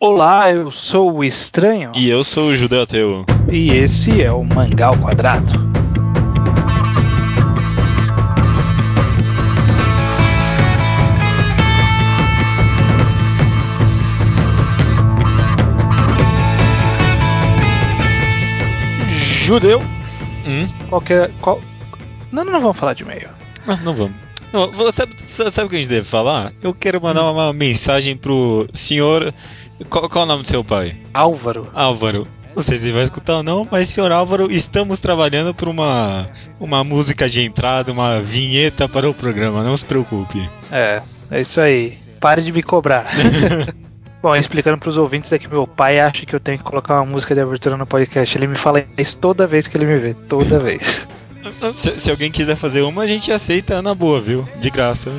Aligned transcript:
Olá, 0.00 0.50
eu 0.50 0.72
sou 0.72 1.14
o 1.14 1.24
Estranho. 1.24 1.92
E 1.94 2.10
eu 2.10 2.24
sou 2.24 2.48
o 2.48 2.56
Judeu 2.56 2.82
Ateu. 2.82 3.24
E 3.50 3.70
esse 3.70 4.20
é 4.20 4.30
o 4.30 4.42
Mangá 4.42 4.88
ao 4.88 4.98
Quadrado. 4.98 5.52
Judeu. 19.08 19.80
Hum? 20.44 20.66
Qualquer. 20.88 21.32
Qual... 21.40 21.62
Não, 22.32 22.44
não 22.44 22.60
vamos 22.60 22.76
falar 22.76 22.94
de 22.94 23.04
e-mail. 23.04 23.30
Não, 23.64 23.76
não 23.76 23.94
vamos. 23.94 24.24
Não, 24.54 24.70
sabe, 24.92 25.16
sabe 25.26 25.66
o 25.66 25.68
que 25.68 25.74
a 25.74 25.78
gente 25.80 25.88
deve 25.88 26.06
falar? 26.06 26.52
Eu 26.62 26.72
quero 26.72 27.02
mandar 27.02 27.28
uma 27.28 27.52
mensagem 27.52 28.16
pro 28.16 28.68
senhor. 28.72 29.34
Qual, 29.88 30.08
qual 30.08 30.22
é 30.22 30.26
o 30.26 30.28
nome 30.28 30.42
do 30.42 30.48
seu 30.48 30.64
pai? 30.64 30.96
Álvaro. 31.12 31.68
Álvaro. 31.74 32.28
Não 32.54 32.62
sei 32.62 32.78
se 32.78 32.86
ele 32.86 32.92
vai 32.92 33.02
escutar 33.02 33.38
ou 33.38 33.42
não, 33.42 33.66
mas 33.70 33.88
senhor 33.88 34.12
Álvaro, 34.12 34.50
estamos 34.50 35.00
trabalhando 35.00 35.52
por 35.52 35.68
uma, 35.68 36.30
uma 36.60 36.84
música 36.84 37.28
de 37.28 37.40
entrada, 37.40 37.90
uma 37.90 38.20
vinheta 38.20 38.88
para 38.88 39.10
o 39.10 39.14
programa, 39.14 39.64
não 39.64 39.76
se 39.76 39.84
preocupe. 39.84 40.48
É, 40.70 41.02
é 41.30 41.40
isso 41.40 41.60
aí. 41.60 41.98
Pare 42.20 42.42
de 42.42 42.52
me 42.52 42.62
cobrar. 42.62 43.12
Bom, 44.22 44.34
explicando 44.34 44.78
para 44.78 44.88
os 44.88 44.96
ouvintes 44.96 45.32
é 45.32 45.38
que 45.38 45.48
meu 45.48 45.66
pai 45.66 46.00
acha 46.00 46.24
que 46.24 46.34
eu 46.34 46.40
tenho 46.40 46.56
que 46.56 46.64
colocar 46.64 46.94
uma 46.94 47.04
música 47.04 47.34
de 47.34 47.40
abertura 47.40 47.76
no 47.76 47.86
podcast. 47.86 48.38
Ele 48.38 48.46
me 48.46 48.56
fala 48.56 48.84
isso 48.96 49.18
toda 49.18 49.46
vez 49.46 49.66
que 49.66 49.76
ele 49.76 49.84
me 49.84 49.98
vê, 49.98 50.14
toda 50.28 50.58
vez. 50.58 51.06
Se, 51.74 51.98
se 51.98 52.10
alguém 52.10 52.30
quiser 52.30 52.56
fazer 52.56 52.80
uma, 52.80 53.02
a 53.02 53.06
gente 53.06 53.30
aceita 53.30 53.82
na 53.82 53.94
boa, 53.94 54.18
viu? 54.18 54.48
De 54.58 54.70
graça. 54.70 55.10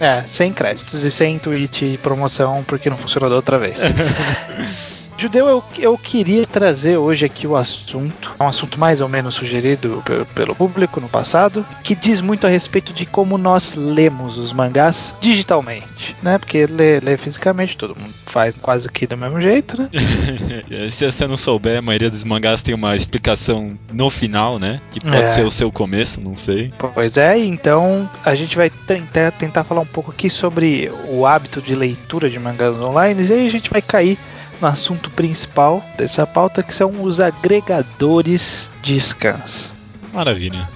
É, 0.00 0.26
sem 0.26 0.50
créditos 0.50 1.04
e 1.04 1.10
sem 1.10 1.38
tweet 1.38 1.84
e 1.84 1.98
promoção, 1.98 2.64
porque 2.64 2.88
não 2.88 2.96
funcionou 2.96 3.28
da 3.28 3.36
outra 3.36 3.58
vez. 3.58 3.80
Judeu, 5.20 5.46
eu, 5.48 5.64
eu 5.78 5.98
queria 5.98 6.46
trazer 6.46 6.96
hoje 6.96 7.26
aqui 7.26 7.46
o 7.46 7.54
assunto, 7.56 8.32
um 8.40 8.48
assunto 8.48 8.80
mais 8.80 9.00
ou 9.00 9.08
menos 9.08 9.34
sugerido 9.34 10.02
pelo, 10.04 10.26
pelo 10.26 10.54
público 10.54 11.00
no 11.00 11.08
passado, 11.08 11.64
que 11.84 11.94
diz 11.94 12.20
muito 12.20 12.46
a 12.46 12.50
respeito 12.50 12.92
de 12.92 13.04
como 13.04 13.36
nós 13.36 13.74
lemos 13.74 14.38
os 14.38 14.52
mangás 14.52 15.14
digitalmente, 15.20 16.16
né? 16.22 16.38
Porque 16.38 16.64
ler, 16.66 17.02
ler 17.02 17.18
fisicamente 17.18 17.76
todo 17.76 17.94
mundo 17.94 18.14
faz 18.26 18.56
quase 18.56 18.88
que 18.88 19.06
do 19.06 19.16
mesmo 19.16 19.40
jeito, 19.40 19.80
né? 19.80 19.90
Se 20.90 21.10
você 21.10 21.26
não 21.26 21.36
souber, 21.36 21.78
a 21.78 21.82
maioria 21.82 22.08
dos 22.08 22.24
mangás 22.24 22.62
tem 22.62 22.74
uma 22.74 22.96
explicação 22.96 23.78
no 23.92 24.08
final, 24.08 24.58
né? 24.58 24.80
Que 24.90 25.00
pode 25.00 25.16
É. 25.24 25.28
ser 25.28 25.44
o 25.44 25.50
seu 25.50 25.70
começo, 25.70 26.20
não 26.20 26.34
sei. 26.34 26.72
Pois 26.94 27.16
é, 27.16 27.36
então 27.38 28.08
a 28.24 28.34
gente 28.34 28.56
vai 28.56 28.70
tentar, 28.70 29.32
tentar 29.32 29.64
falar 29.64 29.82
um 29.82 29.86
pouco 29.86 30.10
aqui 30.10 30.30
sobre 30.30 30.90
o 31.08 31.26
hábito 31.26 31.60
de 31.60 31.74
leitura 31.74 32.30
de 32.30 32.38
mangás 32.38 32.74
online 32.76 33.22
e 33.22 33.32
aí 33.32 33.46
a 33.46 33.50
gente 33.50 33.68
vai 33.68 33.82
cair 33.82 34.18
no 34.60 34.66
assunto 34.68 35.10
principal 35.10 35.82
dessa 35.96 36.26
pauta 36.26 36.62
que 36.62 36.74
são 36.74 37.02
os 37.02 37.20
agregadores 37.20 38.70
de 38.82 39.00
scans. 39.00 39.72
Maravilha. 40.12 40.68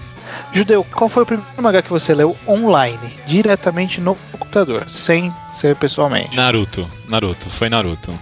Judeu, 0.53 0.85
qual 0.85 1.09
foi 1.09 1.23
o 1.23 1.27
primeiro 1.27 1.51
mangá 1.61 1.83
que 1.83 1.91
você 1.91 2.15
leu 2.15 2.37
online, 2.47 2.99
diretamente 3.27 4.01
no 4.01 4.15
computador, 4.33 4.89
sem 4.89 5.33
ser 5.53 5.75
pessoalmente? 5.77 6.37
Naruto. 6.37 6.89
Naruto. 7.09 7.51
Foi 7.51 7.69
Naruto. 7.69 8.13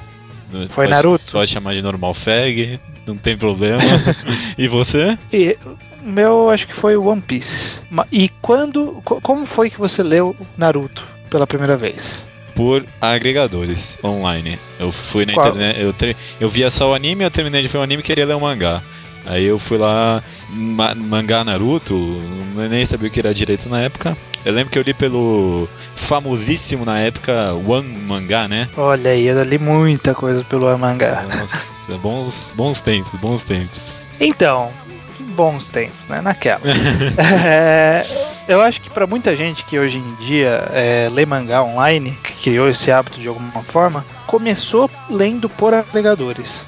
Foi 0.51 0.67
Pode- 0.69 0.91
Naruto? 0.91 1.33
Pode 1.33 1.51
chamar 1.51 1.75
de 1.75 1.83
normal 1.83 2.13
fag, 2.15 2.79
não 3.07 3.17
tem 3.17 3.37
problema. 3.37 3.81
e 4.59 4.69
você? 4.69 5.19
E 5.33 5.57
o 5.65 6.09
meu 6.09 6.51
acho 6.51 6.67
que 6.67 6.75
foi 6.75 6.97
One 6.97 7.21
Piece. 7.23 7.81
E 8.11 8.29
quando, 8.41 9.01
co- 9.05 9.21
como 9.23 9.47
foi 9.47 9.71
que 9.71 9.79
você 9.79 10.03
leu 10.03 10.35
Naruto 10.59 11.05
pela 11.31 11.47
primeira 11.47 11.77
vez? 11.77 12.29
Por 12.55 12.85
agregadores 13.01 13.99
online. 14.05 14.59
Eu 14.79 14.93
fui 14.93 15.25
na 15.25 15.33
Qual? 15.35 15.47
internet, 15.49 15.81
eu, 15.81 15.93
tre- 15.93 16.17
eu 16.41 16.49
via 16.49 16.71
só 16.71 16.91
o 16.91 16.95
anime, 16.95 17.25
eu 17.25 17.31
terminei 17.31 17.63
de 17.63 17.69
ver 17.69 17.79
o 17.79 17.83
anime 17.83 18.01
e 18.03 18.05
queria 18.05 18.27
ler 18.27 18.35
o 18.35 18.41
mangá. 18.41 18.83
Aí 19.25 19.45
eu 19.45 19.59
fui 19.59 19.79
lá, 19.79 20.23
ma- 20.51 20.95
mangá 20.97 21.45
Naruto, 21.45 21.95
nem 22.69 22.85
sabia 22.85 23.09
o 23.09 23.11
que 23.11 23.21
era 23.21 23.33
direito 23.33 23.69
na 23.69 23.81
época. 23.81 24.17
Eu 24.45 24.53
lembro 24.53 24.71
que 24.73 24.79
eu 24.79 24.83
li 24.83 24.93
pelo 24.93 25.69
famosíssimo 25.95 26.85
na 26.85 26.99
época 26.99 27.55
One 27.55 27.87
Mangá, 28.07 28.49
né? 28.49 28.69
Olha 28.77 29.13
aí, 29.13 29.25
eu 29.27 29.41
li 29.45 29.57
muita 29.57 30.17
coisa 30.17 30.43
pelo 30.43 30.77
mangá. 30.77 31.25
Nossa, 31.39 31.97
bons, 31.99 32.53
bons 32.57 32.81
tempos, 32.81 33.15
bons 33.15 33.45
tempos. 33.45 34.09
Então, 34.21 34.73
bons 35.21 35.69
tempos, 35.69 36.01
né? 36.09 36.21
Naquela. 36.21 36.61
É, 37.45 38.03
eu 38.49 38.61
acho 38.61 38.81
que 38.81 38.91
pra 38.91 39.07
muita 39.07 39.35
gente 39.37 39.65
que 39.65 39.79
hoje 39.79 39.99
em 39.99 40.15
dia 40.17 40.69
é, 40.73 41.09
lê 41.11 41.27
mangá 41.27 41.63
online, 41.63 42.19
que 42.23 42.33
criou 42.35 42.69
esse 42.69 42.91
hábito 42.91 43.21
de 43.21 43.29
alguma 43.29 43.63
forma, 43.63 44.05
começou 44.27 44.91
lendo 45.11 45.49
por 45.49 45.75
agregadores. 45.75 46.67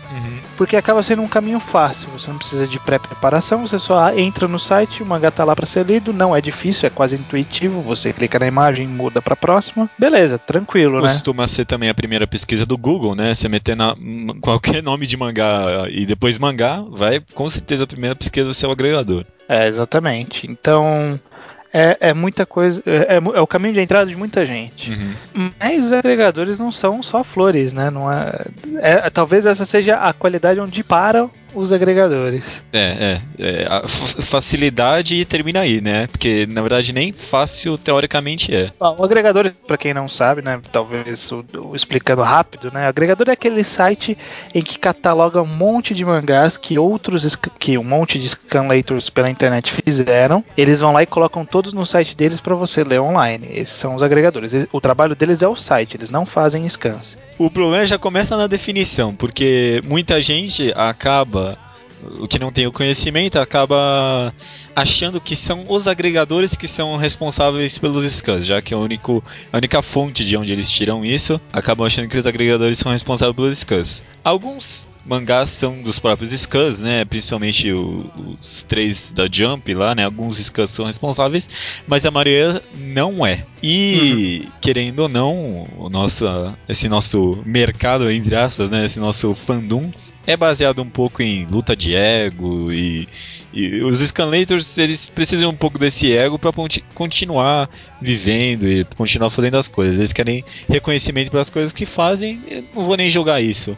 Porque 0.57 0.77
acaba 0.77 1.03
sendo 1.03 1.23
um 1.23 1.29
caminho 1.29 1.59
fácil, 1.59 2.09
você 2.11 2.31
não 2.31 2.39
precisa 2.39 2.67
de 2.67 2.79
pré-preparação, 2.79 3.67
você 3.67 3.79
só 3.79 4.13
entra 4.17 4.47
no 4.47 4.59
site, 4.59 5.03
o 5.03 5.07
mangá 5.07 5.31
tá 5.31 5.43
lá 5.43 5.55
pra 5.55 5.67
ser 5.67 5.85
lido, 5.85 6.13
não 6.13 6.35
é 6.35 6.41
difícil, 6.41 6.87
é 6.87 6.91
quase 6.91 7.17
intuitivo, 7.17 7.81
você 7.81 8.13
clica 8.13 8.39
na 8.39 8.47
imagem, 8.47 8.87
muda 8.87 9.21
pra 9.21 9.35
próxima, 9.35 9.91
beleza, 9.99 10.39
tranquilo, 10.39 11.01
né? 11.01 11.09
Costuma 11.09 11.47
ser 11.47 11.65
também 11.65 11.89
a 11.89 11.95
primeira 11.95 12.27
pesquisa 12.27 12.65
do 12.65 12.79
Google, 12.79 13.15
né? 13.15 13.35
Você 13.35 13.49
meter 13.49 13.77
na, 13.77 13.97
qualquer 14.41 14.83
nome 14.83 15.07
de 15.07 15.17
mangá 15.17 15.87
e 15.91 16.07
depois 16.07 16.39
mangá, 16.39 16.85
vai 16.89 17.21
com 17.35 17.51
certeza 17.51 17.85
a 17.85 17.89
primeira 17.89 18.15
pesquisa 18.15 18.47
do 18.47 18.55
seu 18.55 18.71
agregador. 18.71 19.25
É, 19.49 19.67
exatamente. 19.67 20.51
Então, 20.51 21.19
é, 21.75 21.97
é 22.11 22.15
muita 22.15 22.47
coisa, 22.47 22.81
é, 22.87 23.17
é 23.17 23.17
é 23.17 23.41
o 23.41 23.47
caminho 23.49 23.75
de 23.75 23.81
entrada 23.81 24.07
de 24.07 24.15
muita 24.15 24.47
gente. 24.47 24.93
Mas 25.59 25.93
agregadores 25.93 26.61
não 26.61 26.71
são 26.71 27.03
só 27.03 27.25
flores, 27.25 27.73
né? 27.73 27.91
Não 27.91 28.11
é, 28.11 28.47
é- 28.77 29.11
talvez 29.11 29.45
essa 29.45 29.67
seja 29.67 29.97
a 29.97 30.13
qualidade 30.13 30.61
onde 30.61 30.85
param 30.85 31.29
os 31.55 31.73
agregadores. 31.73 32.63
É, 32.73 33.21
é, 33.39 33.45
é, 33.63 33.67
a 33.69 33.87
facilidade 33.89 35.25
termina 35.25 35.61
aí, 35.61 35.81
né? 35.81 36.07
Porque 36.09 36.47
na 36.47 36.61
verdade 36.61 36.93
nem 36.93 37.13
fácil 37.13 37.79
teoricamente 37.79 38.55
é. 38.55 38.71
Bom, 38.79 38.97
o 38.99 39.05
agregador, 39.05 39.51
para 39.67 39.77
quem 39.79 39.95
não 39.95 40.09
sabe, 40.09 40.43
né? 40.43 40.61
Talvez 40.73 41.31
o, 41.33 41.45
o- 41.59 41.77
explicando 41.77 42.23
rápido, 42.23 42.71
né? 42.73 42.87
O 42.87 42.89
agregador 42.89 43.29
é 43.29 43.33
aquele 43.33 43.63
site 43.65 44.17
em 44.55 44.63
que 44.63 44.79
cataloga 44.79 45.41
um 45.41 45.47
monte 45.47 45.95
de 45.95 46.05
mangás 46.05 46.57
que 46.57 46.79
outros 46.79 47.37
que 47.59 47.79
um 47.79 47.85
monte 47.85 48.19
de 48.19 48.29
scanlators 48.29 49.09
pela 49.11 49.31
internet 49.31 49.73
fizeram. 49.85 50.45
Eles 50.57 50.81
vão 50.81 50.93
lá 50.93 51.03
e 51.03 51.07
colocam 51.07 51.45
todos 51.45 51.73
no 51.73 51.87
site 51.87 52.17
deles 52.17 52.41
para 52.41 52.55
você 52.55 52.83
ler 52.85 53.01
online. 53.01 53.49
Esses 53.51 53.77
são 53.77 53.95
os 53.95 54.03
agregadores. 54.03 54.53
O 54.73 54.81
trabalho 54.81 55.15
deles 55.15 55.43
é 55.43 55.49
o 55.49 55.57
site, 55.57 55.97
eles 55.97 56.11
não 56.11 56.27
fazem 56.27 56.69
scans. 56.69 57.17
O 57.37 57.51
problema 57.51 57.85
já 57.85 57.99
começa 57.99 58.37
na 58.37 58.47
definição, 58.47 59.13
porque 59.15 59.81
muita 59.85 60.21
gente 60.21 60.73
acaba, 60.77 61.44
o 62.19 62.29
que 62.29 62.39
não 62.39 62.51
tem 62.51 62.67
o 62.67 62.73
conhecimento, 62.73 63.39
acaba 63.39 64.33
achando 64.75 65.21
que 65.21 65.37
são 65.37 65.65
os 65.69 65.89
agregadores 65.89 66.57
que 66.57 66.69
são 66.69 66.97
responsáveis 66.97 67.79
pelos 67.79 68.05
scans, 68.05 68.47
já 68.47 68.61
que 68.61 68.75
é 68.75 68.77
único, 68.77 69.23
a 69.53 69.57
única 69.57 69.81
fonte 69.83 70.25
de 70.25 70.37
onde 70.37 70.53
eles 70.53 70.71
tiram 70.71 71.05
isso, 71.05 71.41
acabam 71.53 71.87
achando 71.87 72.09
que 72.09 72.19
os 72.19 72.27
agregadores 72.27 72.79
são 72.79 72.93
responsáveis 72.93 73.37
pelos 73.37 73.59
scans. 73.59 74.03
Alguns 74.23 74.87
mangás 75.07 75.51
são 75.51 75.83
dos 75.83 75.99
próprios 75.99 76.31
scans, 76.33 76.81
né? 76.81 77.05
Principalmente 77.05 77.71
o- 77.73 78.11
os 78.41 78.63
três 78.63 79.13
da 79.13 79.29
Jump 79.31 79.73
lá, 79.75 79.95
né? 79.95 80.05
Alguns 80.05 80.39
scans 80.39 80.71
são 80.71 80.87
responsáveis, 80.87 81.49
mas 81.87 82.05
a 82.07 82.11
maioria 82.11 82.63
não 82.77 83.27
é. 83.27 83.45
E 83.63 84.49
querendo 84.61 85.01
ou 85.01 85.09
não, 85.09 85.69
o 85.79 85.89
nosso, 85.89 86.25
esse 86.69 86.89
nosso 86.89 87.39
mercado 87.45 88.11
entre 88.11 88.35
aspas, 88.35 88.71
né? 88.71 88.85
Esse 88.85 88.99
nosso 89.01 89.35
fandom 89.35 89.91
é 90.27 90.37
baseado 90.39 90.81
um 90.81 90.89
pouco 90.89 91.23
em 91.23 91.45
luta 91.45 91.77
de 91.77 91.95
ego 91.95 92.73
e, 92.73 93.07
e 93.53 93.83
os 93.83 94.01
scanlators 94.01 94.79
eles 94.79 95.11
precisam 95.11 95.51
um 95.51 95.55
pouco 95.55 95.79
desse 95.79 96.17
ego 96.17 96.39
para 96.39 96.51
continuar 96.95 97.69
vivendo 98.01 98.67
e 98.67 98.85
continuar 98.97 99.29
fazendo 99.29 99.59
as 99.59 99.69
coisas. 99.69 99.99
Eles 99.99 100.13
querem 100.15 100.43
reconhecimento 100.69 101.31
pelas 101.31 101.51
coisas 101.51 101.73
que 101.75 101.85
fazem. 101.85 102.41
Eu 102.49 102.65
não 102.75 102.85
vou 102.85 102.97
nem 102.97 103.11
julgar 103.11 103.43
isso. 103.43 103.77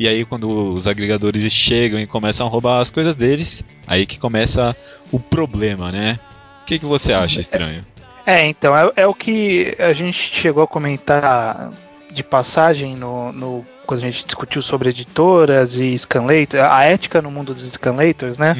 E 0.00 0.08
aí 0.08 0.24
quando 0.24 0.48
os 0.72 0.86
agregadores 0.86 1.52
chegam 1.52 2.00
e 2.00 2.06
começam 2.06 2.46
a 2.46 2.50
roubar 2.50 2.80
as 2.80 2.90
coisas 2.90 3.14
deles, 3.14 3.62
aí 3.86 4.06
que 4.06 4.18
começa 4.18 4.74
o 5.12 5.20
problema, 5.20 5.92
né? 5.92 6.18
O 6.62 6.64
que, 6.64 6.78
que 6.78 6.86
você 6.86 7.12
acha 7.12 7.38
estranho? 7.38 7.84
É, 8.24 8.46
então, 8.46 8.74
é, 8.74 8.90
é 8.96 9.06
o 9.06 9.12
que 9.12 9.76
a 9.78 9.92
gente 9.92 10.16
chegou 10.16 10.62
a 10.62 10.66
comentar 10.66 11.70
de 12.10 12.22
passagem 12.24 12.96
no, 12.96 13.30
no- 13.32 13.66
quando 13.86 13.98
a 13.98 14.02
gente 14.10 14.24
discutiu 14.24 14.62
sobre 14.62 14.88
editoras 14.88 15.74
e 15.74 15.96
scanlators, 15.98 16.62
a 16.64 16.84
ética 16.84 17.20
no 17.20 17.30
mundo 17.30 17.52
dos 17.52 17.70
scanlators, 17.70 18.38
né? 18.38 18.56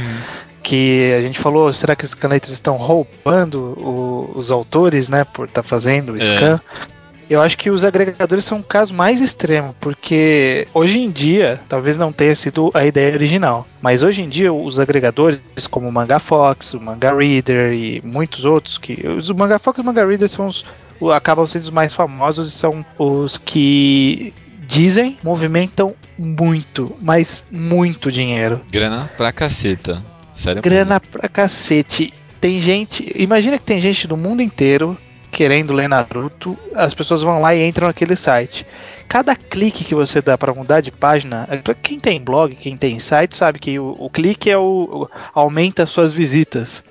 Que 0.63 1.15
a 1.17 1.23
gente 1.23 1.39
falou, 1.39 1.73
será 1.73 1.97
que 1.97 2.05
os 2.05 2.11
scanlators 2.11 2.53
estão 2.53 2.77
roubando 2.77 3.75
o- 3.79 4.33
os 4.35 4.51
autores, 4.51 5.09
né, 5.09 5.25
por 5.25 5.49
estar 5.49 5.63
fazendo 5.63 6.13
o 6.13 6.17
É. 6.19 6.21
Eu 7.31 7.41
acho 7.41 7.57
que 7.57 7.71
os 7.71 7.85
agregadores 7.85 8.45
são 8.45 8.59
um 8.59 8.63
caso 8.63 8.93
mais 8.93 9.21
extremo, 9.21 9.73
porque 9.79 10.67
hoje 10.75 10.99
em 10.99 11.09
dia, 11.09 11.61
talvez 11.69 11.97
não 11.97 12.13
tenha 12.13 12.35
sido 12.35 12.73
a 12.75 12.85
ideia 12.85 13.15
original, 13.15 13.69
mas 13.81 14.03
hoje 14.03 14.21
em 14.21 14.29
dia 14.29 14.53
os 14.53 14.81
agregadores, 14.81 15.39
como 15.71 15.89
o 15.89 15.93
Manga 15.93 16.19
Fox, 16.19 16.75
o 16.75 16.81
Manga 16.81 17.15
Reader 17.15 17.73
e 17.73 18.03
muitos 18.03 18.45
outros, 18.45 18.77
que 18.79 19.07
os 19.07 19.31
Manga 19.31 19.61
Fox 19.61 19.79
e 19.79 19.81
o 19.81 19.85
Manga 19.85 20.05
Reader 20.05 20.29
são 20.29 20.49
os, 20.49 20.65
acabam 21.15 21.47
sendo 21.47 21.63
os 21.63 21.71
mais 21.71 21.95
famosos 21.95 22.49
e 22.49 22.51
são 22.51 22.85
os 22.99 23.39
que 23.39 24.35
dizem, 24.67 25.17
movimentam 25.23 25.95
muito, 26.19 26.97
mas 27.01 27.45
muito 27.49 28.11
dinheiro. 28.11 28.61
Grana 28.73 29.09
pra 29.17 29.31
caceta. 29.31 30.03
Sério 30.35 30.63
Grana 30.63 31.01
mesmo. 31.01 31.13
pra 31.13 31.29
cacete. 31.29 32.13
Tem 32.41 32.59
gente. 32.59 33.13
Imagina 33.15 33.59
que 33.59 33.65
tem 33.65 33.79
gente 33.79 34.09
do 34.09 34.17
mundo 34.17 34.41
inteiro 34.41 34.97
querendo 35.31 35.73
ler 35.73 35.89
Naruto. 35.89 36.59
As 36.75 36.95
pessoas 36.95 37.23
vão 37.23 37.41
lá 37.41 37.55
e 37.55 37.67
entram 37.67 37.87
naquele 37.87 38.17
site. 38.17 38.67
Cada 39.09 39.35
clique 39.35 39.85
que 39.85 39.95
você 39.95 40.21
dá 40.21 40.37
para 40.37 40.55
mudar 40.55 40.81
de 40.81 40.91
página, 40.91 41.49
para 41.65 41.75
quem 41.75 41.99
tem 41.99 42.21
blog, 42.21 42.55
quem 42.55 42.77
tem 42.77 42.99
site, 42.99 43.37
sabe 43.37 43.59
que 43.59 43.79
o, 43.79 43.97
o 43.99 44.11
clique 44.11 44.51
é 44.51 44.59
o, 44.59 44.63
o, 44.63 45.09
aumenta 45.35 45.87
suas 45.87 46.13
visitas 46.13 46.85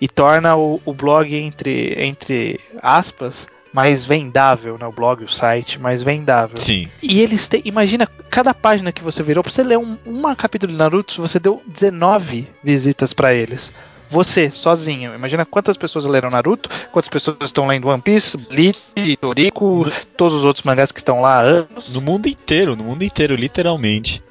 e 0.00 0.08
torna 0.08 0.56
o, 0.56 0.80
o 0.84 0.92
blog 0.92 1.34
entre, 1.34 1.94
entre 1.98 2.60
aspas 2.82 3.46
mais 3.72 4.04
vendável, 4.04 4.76
né? 4.78 4.86
O 4.86 4.92
blog, 4.92 5.24
o 5.24 5.28
site, 5.28 5.80
mais 5.80 6.02
vendável. 6.02 6.56
Sim. 6.56 6.88
E 7.02 7.20
eles 7.20 7.48
têm. 7.48 7.62
Imagina, 7.64 8.06
cada 8.30 8.52
página 8.52 8.92
que 8.92 9.02
você 9.02 9.22
virou, 9.22 9.42
pra 9.42 9.50
você 9.50 9.62
ler 9.62 9.78
um, 9.78 9.96
uma 10.04 10.36
capítulo 10.36 10.72
de 10.72 10.78
Naruto, 10.78 11.20
você 11.20 11.38
deu 11.38 11.62
19 11.66 12.46
visitas 12.62 13.12
para 13.12 13.32
eles. 13.32 13.72
Você, 14.12 14.50
sozinho. 14.50 15.14
Imagina 15.14 15.46
quantas 15.46 15.78
pessoas 15.78 16.04
leram 16.04 16.28
Naruto, 16.28 16.68
quantas 16.92 17.08
pessoas 17.08 17.38
estão 17.44 17.66
lendo 17.66 17.88
One 17.88 18.02
Piece, 18.02 18.36
Bleach, 18.36 18.78
Toriko, 19.18 19.90
todos 20.18 20.34
os 20.36 20.44
outros 20.44 20.64
mangás 20.66 20.92
que 20.92 21.00
estão 21.00 21.22
lá 21.22 21.36
há 21.36 21.40
anos. 21.40 21.94
No 21.94 22.02
mundo 22.02 22.26
inteiro, 22.26 22.76
no 22.76 22.84
mundo 22.84 23.02
inteiro, 23.02 23.34
literalmente. 23.34 24.22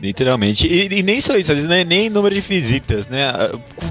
Literalmente. 0.00 0.66
E, 0.66 0.98
e, 0.98 1.02
nem 1.02 1.20
só 1.20 1.36
isso, 1.36 1.50
às 1.50 1.56
vezes 1.56 1.68
não 1.68 1.76
é 1.76 1.84
nem 1.84 2.08
número 2.08 2.34
de 2.34 2.40
visitas, 2.40 3.08
né? 3.08 3.32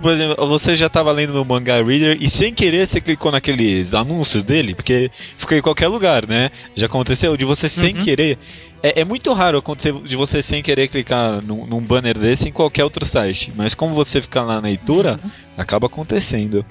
Por 0.02 0.12
exemplo, 0.12 0.48
você 0.48 0.76
já 0.76 0.88
estava 0.88 1.12
lendo 1.12 1.34
no 1.34 1.46
Manga 1.46 1.84
Reader 1.84 2.18
e 2.20 2.30
sem 2.30 2.54
querer 2.54 2.88
você 2.88 3.00
clicou 3.00 3.32
naqueles 3.32 3.94
anúncios 3.94 4.44
dele, 4.44 4.76
porque 4.76 5.12
fica 5.38 5.58
em 5.58 5.62
qualquer 5.62 5.88
lugar, 5.88 6.28
né? 6.28 6.50
Já 6.76 6.88
aconteceu 6.88 7.36
de 7.38 7.46
você 7.46 7.70
sem 7.70 7.96
uhum. 7.96 8.04
querer. 8.04 8.38
É, 8.84 9.02
é, 9.02 9.06
muito 9.06 9.32
raro 9.34 9.58
acontecer 9.58 9.94
de 9.94 10.16
você 10.16 10.42
sem 10.42 10.64
querer 10.64 10.88
clicar 10.88 11.42
num, 11.44 11.68
num, 11.68 11.82
banner 11.82 12.18
desse 12.18 12.50
em 12.50 12.52
qualquer 12.52 12.84
outro 12.84 13.06
site. 13.06 13.54
Mas 13.56 13.76
como 13.76 13.94
você 13.94 14.22
fica 14.22 14.42
lá 14.42 14.56
na 14.56 14.62
leitura, 14.62 15.20
uhum. 15.24 15.30
acaba 15.58 15.88
acontecendo. 15.88 16.66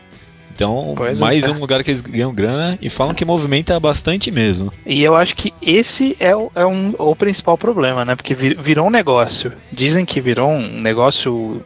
Então, 0.60 0.94
pois 0.94 1.16
é. 1.16 1.20
mais 1.20 1.44
é. 1.44 1.50
um 1.50 1.58
lugar 1.58 1.82
que 1.82 1.90
eles 1.90 2.02
ganham 2.02 2.34
grana 2.34 2.78
e 2.82 2.90
falam 2.90 3.14
que 3.14 3.24
movimenta 3.24 3.80
bastante 3.80 4.30
mesmo. 4.30 4.72
E 4.84 5.02
eu 5.02 5.14
acho 5.14 5.34
que 5.34 5.54
esse 5.62 6.14
é 6.20 6.36
o, 6.36 6.50
é 6.54 6.66
um, 6.66 6.94
o 6.98 7.16
principal 7.16 7.56
problema, 7.56 8.04
né? 8.04 8.14
Porque 8.14 8.34
virou 8.34 8.86
um 8.86 8.90
negócio. 8.90 9.52
Dizem 9.72 10.04
que 10.04 10.20
virou 10.20 10.50
um 10.50 10.80
negócio 10.80 11.62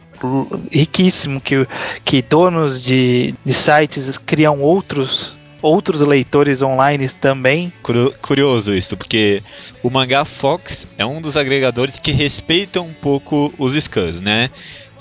riquíssimo, 0.71 1.41
que, 1.41 1.67
que 2.05 2.21
donos 2.21 2.81
de, 2.81 3.33
de 3.43 3.53
sites 3.53 4.17
criam 4.17 4.61
outros 4.61 5.37
outros 5.61 6.01
leitores 6.01 6.61
online 6.61 7.09
também. 7.09 7.73
Curioso 8.21 8.71
isso, 8.71 8.95
porque 8.95 9.41
o 9.81 9.89
Mangá 9.89 10.23
Fox 10.23 10.87
é 10.95 11.03
um 11.03 11.19
dos 11.19 11.35
agregadores 11.35 11.97
que 11.97 12.11
respeitam 12.11 12.85
um 12.85 12.93
pouco 12.93 13.51
os 13.57 13.73
scans, 13.73 14.19
né? 14.19 14.51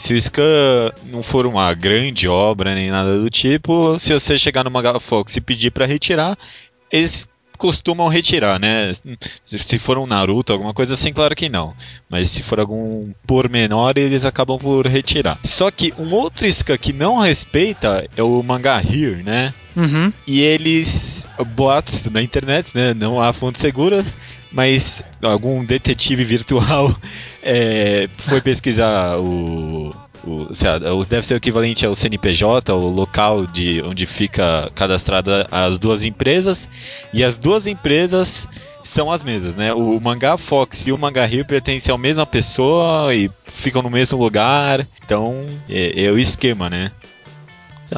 Se 0.05 0.13
o 0.13 0.21
Scan 0.21 0.93
não 1.05 1.23
for 1.23 1.47
uma 1.47 1.73
grande 1.73 2.29
obra 2.29 2.75
nem 2.75 2.91
nada 2.91 3.19
do 3.19 3.31
tipo, 3.31 3.99
se 3.99 4.13
você 4.13 4.37
chegar 4.37 4.63
no 4.63 4.71
Fox 5.01 5.35
e 5.35 5.41
pedir 5.41 5.71
para 5.71 5.87
retirar, 5.87 6.37
eles 6.93 7.27
costumam 7.59 8.09
retirar, 8.09 8.59
né? 8.59 8.93
Se 9.45 9.79
for 9.79 9.99
um 9.99 10.07
Naruto, 10.07 10.53
alguma 10.53 10.75
coisa 10.75 10.95
assim, 10.95 11.13
claro 11.13 11.35
que 11.35 11.49
não. 11.49 11.75
Mas 12.09 12.31
se 12.31 12.43
for 12.43 12.61
algum 12.61 13.13
pormenor, 13.27 13.95
eles 13.97 14.25
acabam 14.25 14.59
por 14.59 14.87
retirar. 14.87 15.39
Só 15.43 15.71
que 15.71 15.93
um 15.99 16.13
outro 16.15 16.51
Scan 16.51 16.77
que 16.77 16.93
não 16.93 17.19
respeita 17.19 18.09
é 18.17 18.23
o 18.23 18.43
Manga 18.43 18.81
Here, 18.81 19.23
né? 19.23 19.53
Uhum. 19.77 20.13
E 20.27 20.41
eles, 20.41 21.29
boatos 21.55 22.05
na 22.07 22.23
internet, 22.23 22.75
né? 22.75 22.95
Não 22.95 23.21
há 23.21 23.33
fontes 23.33 23.61
seguras, 23.61 24.17
mas 24.53 25.03
algum 25.23 25.65
detetive 25.65 26.25
virtual 26.25 26.95
é, 27.43 28.09
foi 28.19 28.41
pesquisar 28.41 29.19
o, 29.19 29.93
o, 30.27 30.45
lá, 30.45 31.05
deve 31.09 31.27
ser 31.27 31.35
o 31.35 31.37
equivalente 31.37 31.85
ao 31.85 31.95
CNPJ, 31.95 32.73
o 32.73 32.89
local 32.89 33.47
de 33.47 33.83
onde 33.83 34.07
fica 34.07 34.71
cadastrada 34.75 35.47
as 35.51 35.79
duas 35.79 36.03
empresas, 36.03 36.69
e 37.13 37.23
as 37.23 37.37
duas 37.37 37.67
empresas 37.67 38.49
são 38.83 39.11
as 39.11 39.23
mesmas, 39.23 39.57
né? 39.57 39.73
O 39.73 39.99
Mangá 40.01 40.37
Fox 40.37 40.87
e 40.87 40.93
o 40.93 40.99
Mangá 40.99 41.25
Rio 41.25 41.45
pertencem 41.45 41.95
à 41.95 41.99
mesma 41.99 42.27
pessoa 42.27 43.15
e 43.15 43.31
ficam 43.47 43.83
no 43.83 43.91
mesmo 43.91 44.19
lugar, 44.19 44.87
então 45.05 45.47
é, 45.69 46.05
é 46.05 46.11
o 46.11 46.19
esquema, 46.19 46.69
né? 46.69 46.91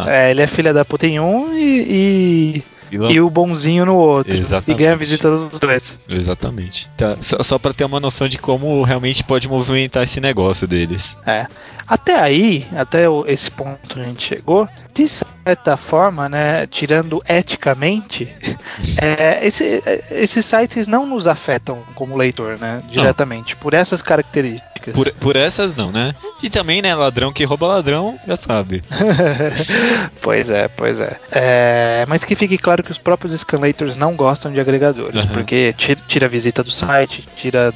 É, 0.06 0.30
ele 0.30 0.42
é 0.42 0.46
filha 0.46 0.74
da 0.74 0.84
puta 0.84 1.06
em 1.06 1.18
um 1.18 1.56
e, 1.56 2.62
e 2.62 2.62
e 2.90 3.20
o 3.20 3.28
bonzinho 3.28 3.84
no 3.84 3.96
outro. 3.96 4.34
Exatamente. 4.34 4.70
E 4.70 4.74
ganha 4.78 4.92
a 4.92 4.96
visita 4.96 5.30
dos 5.30 5.58
dois. 5.58 5.98
Exatamente. 6.08 6.88
Tá, 6.96 7.16
só, 7.20 7.42
só 7.42 7.58
para 7.58 7.74
ter 7.74 7.84
uma 7.84 7.98
noção 7.98 8.28
de 8.28 8.38
como 8.38 8.82
realmente 8.82 9.24
pode 9.24 9.48
movimentar 9.48 10.04
esse 10.04 10.20
negócio 10.20 10.66
deles. 10.66 11.18
É. 11.26 11.46
Até 11.86 12.18
aí, 12.18 12.66
até 12.76 13.04
esse 13.26 13.50
ponto 13.50 14.00
a 14.00 14.04
gente 14.04 14.22
chegou, 14.22 14.68
de 14.92 15.06
certa 15.08 15.76
forma, 15.76 16.28
né, 16.28 16.66
tirando 16.66 17.22
eticamente, 17.28 18.34
é, 19.00 19.46
esse, 19.46 19.82
esses 20.10 20.44
sites 20.44 20.88
não 20.88 21.06
nos 21.06 21.26
afetam 21.28 21.82
como 21.94 22.16
leitor, 22.16 22.58
né, 22.58 22.82
diretamente, 22.90 23.54
não. 23.54 23.60
por 23.60 23.74
essas 23.74 24.02
características. 24.02 24.94
Por, 24.94 25.12
por 25.12 25.36
essas 25.36 25.74
não, 25.74 25.90
né? 25.90 26.14
E 26.42 26.48
também, 26.48 26.80
né, 26.80 26.94
ladrão 26.94 27.32
que 27.32 27.44
rouba 27.44 27.66
ladrão, 27.66 28.18
já 28.26 28.36
sabe. 28.36 28.84
pois 30.22 30.48
é, 30.48 30.68
pois 30.68 31.00
é. 31.00 31.16
é. 31.32 32.04
Mas 32.08 32.24
que 32.24 32.36
fique 32.36 32.56
claro 32.56 32.82
que 32.84 32.92
os 32.92 32.98
próprios 32.98 33.32
scanlators 33.32 33.96
não 33.96 34.14
gostam 34.14 34.52
de 34.52 34.60
agregadores, 34.60 35.24
uhum. 35.24 35.30
porque 35.30 35.74
tira, 35.76 36.00
tira 36.06 36.26
a 36.26 36.28
visita 36.28 36.62
do 36.62 36.70
site, 36.70 37.26
tira 37.36 37.72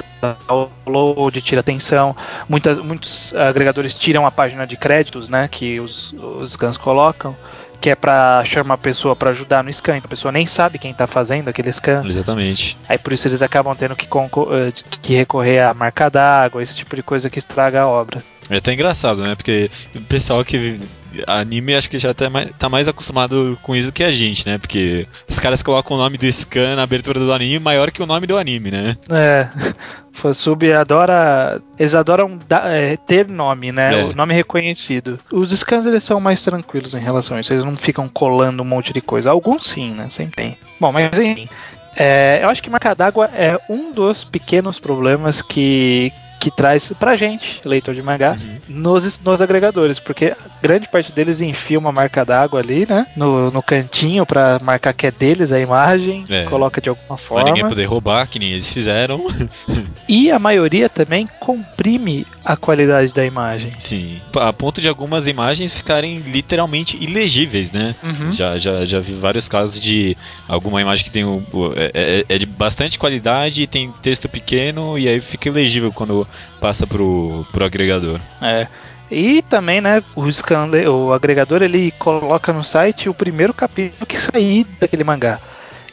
download, 0.47 1.41
tira 1.41 1.61
atenção. 1.61 2.15
Muitas, 2.49 2.79
muitos 2.79 3.35
agregadores 3.35 3.95
tiram 4.00 4.25
a 4.25 4.31
página 4.31 4.67
de 4.67 4.76
créditos, 4.79 5.29
né, 5.29 5.47
que 5.47 5.79
os, 5.79 6.12
os 6.14 6.52
scans 6.52 6.79
colocam 6.79 7.37
que 7.81 7.88
é 7.88 7.94
para 7.94 8.44
chamar 8.44 8.75
a 8.75 8.79
pessoa 8.79 9.17
para 9.17 9.31
ajudar 9.31 9.64
no 9.64 9.73
scan. 9.73 9.97
A 9.97 10.08
pessoa 10.08 10.31
nem 10.31 10.47
sabe 10.47 10.79
quem 10.79 10.93
tá 10.93 11.06
fazendo 11.06 11.49
aquele 11.49 11.73
scan. 11.73 12.05
Exatamente. 12.05 12.76
Aí 12.87 12.99
por 12.99 13.12
isso 13.12 13.26
eles 13.26 13.41
acabam 13.41 13.75
tendo 13.75 13.97
que, 13.97 14.06
eh, 14.06 14.73
que 15.00 15.14
recorrer 15.14 15.61
à 15.61 15.73
marca 15.73 16.11
d'água, 16.11 16.62
esse 16.62 16.76
tipo 16.76 16.94
de 16.94 17.02
coisa 17.02 17.31
que 17.31 17.38
estraga 17.38 17.81
a 17.81 17.88
obra. 17.88 18.23
É 18.50 18.58
até 18.58 18.75
engraçado, 18.75 19.23
né? 19.23 19.35
Porque 19.35 19.70
o 19.94 20.00
pessoal 20.02 20.44
que 20.44 20.79
anime 21.27 21.75
acho 21.75 21.91
que 21.91 21.99
já 21.99 22.15
tá 22.15 22.31
mais, 22.31 22.51
tá 22.59 22.69
mais 22.69 22.89
acostumado 22.89 23.59
com 23.62 23.75
isso 23.75 23.93
que 23.93 24.05
a 24.05 24.11
gente, 24.11 24.47
né? 24.47 24.59
Porque 24.59 25.07
os 25.29 25.39
caras 25.39 25.62
colocam 25.62 25.97
o 25.97 26.01
nome 26.01 26.17
do 26.17 26.27
scan 26.27 26.77
na 26.77 26.83
abertura 26.83 27.21
do 27.21 27.33
anime 27.33 27.59
maior 27.59 27.91
que 27.91 28.03
o 28.03 28.07
nome 28.07 28.27
do 28.27 28.37
anime, 28.37 28.71
né? 28.71 28.97
É. 29.11 29.49
Fansub 30.12 30.73
adora. 30.73 31.61
Eles 31.79 31.95
adoram 31.95 32.38
é, 32.67 32.97
ter 32.97 33.29
nome, 33.29 33.73
né? 33.73 34.00
É. 34.00 34.05
O 34.05 34.14
nome 34.14 34.35
reconhecido. 34.35 35.19
Os 35.33 35.50
scans 35.50 35.87
eles 35.87 36.05
são 36.05 36.21
mais 36.21 36.43
tranquilos 36.43 36.95
em 36.95 37.00
relação 37.00 37.37
a 37.37 37.40
isso. 37.40 37.52
Eles 37.52 37.64
não 37.64 37.76
ficam 37.76 38.09
colando 38.09 38.62
um 38.62 38.67
monte 38.67 38.93
de 38.93 39.00
coisa. 39.00 39.31
Alguns 39.31 39.67
sim, 39.67 39.95
né? 39.95 40.09
Sempre 40.11 40.37
tem. 40.37 40.59
Bom, 40.79 40.93
mas 40.93 41.19
enfim. 41.19 41.49
É, 41.97 42.40
eu 42.43 42.49
acho 42.49 42.62
que 42.62 42.71
marca 42.71 42.95
d'água 42.95 43.26
é 43.35 43.59
um 43.69 43.93
dos 43.93 44.23
pequenos 44.25 44.79
problemas 44.79 45.43
que, 45.43 46.12
que 46.40 46.50
traz 46.50 46.90
pra 46.99 47.16
gente, 47.16 47.61
leitor 47.66 47.94
de 47.94 48.02
mangá, 48.02 48.32
uhum. 48.40 48.56
nos, 48.66 49.20
nos 49.20 49.42
agregadores, 49.42 50.00
porque 50.00 50.35
grande 50.62 50.88
parte 50.88 51.12
deles 51.12 51.42
enfia 51.42 51.78
uma 51.78 51.92
marca 51.92 52.25
d'água 52.25 52.61
ali, 52.61 52.87
né? 52.88 53.06
No, 53.14 53.50
no 53.50 53.62
cantinho 53.62 54.25
para 54.25 54.59
marcar 54.62 54.94
que 54.94 55.06
é 55.06 55.11
deles 55.11 55.52
a 55.52 55.61
imagem, 55.61 56.25
é. 56.30 56.44
coloca 56.44 56.80
de 56.80 56.88
alguma 56.88 57.18
forma. 57.18 57.44
Pra 57.44 57.52
ninguém 57.52 57.68
poder 57.68 57.85
roubar, 57.85 58.26
que 58.26 58.38
nem 58.38 58.52
eles 58.52 58.73
fizeram. 58.73 59.26
e 60.09 60.30
a 60.30 60.38
maioria 60.38 60.88
também 60.88 61.28
comprime 61.38 62.26
a 62.44 62.56
qualidade 62.56 63.12
da 63.12 63.25
imagem. 63.25 63.75
Sim. 63.78 64.20
A 64.35 64.52
ponto 64.52 64.80
de 64.80 64.88
algumas 64.88 65.26
imagens 65.26 65.76
ficarem 65.76 66.18
literalmente 66.18 66.97
ilegíveis, 67.02 67.70
né? 67.70 67.94
Uhum. 68.02 68.32
Já, 68.32 68.59
já, 68.59 68.85
já 68.85 69.00
vi 69.00 69.14
vários 69.14 69.49
casos 69.49 69.80
de 69.80 70.16
alguma 70.49 70.80
imagem 70.80 71.04
que 71.04 71.11
tem 71.11 71.25
o, 71.25 71.42
é, 71.76 72.25
é, 72.28 72.35
é 72.35 72.38
de 72.38 72.47
bastante 72.47 72.99
qualidade 72.99 73.62
e 73.62 73.66
tem 73.66 73.92
texto 74.02 74.28
pequeno 74.28 74.99
e 74.99 75.09
aí 75.09 75.20
fica 75.20 75.49
ilegível 75.49 75.92
quando 75.92 76.26
passa 76.61 76.87
pro, 76.87 77.47
pro 77.52 77.64
agregador. 77.64 78.20
É. 78.40 78.66
E 79.11 79.42
também, 79.42 79.80
né, 79.80 80.02
o, 80.14 80.30
scan, 80.30 80.70
o 80.88 81.12
agregador 81.12 81.62
ele 81.62 81.90
coloca 81.92 82.52
no 82.52 82.62
site 82.62 83.09
o 83.09 83.14
primeiro 83.14 83.52
capítulo 83.52 84.06
que 84.06 84.16
sair 84.16 84.64
daquele 84.78 85.02
mangá. 85.02 85.40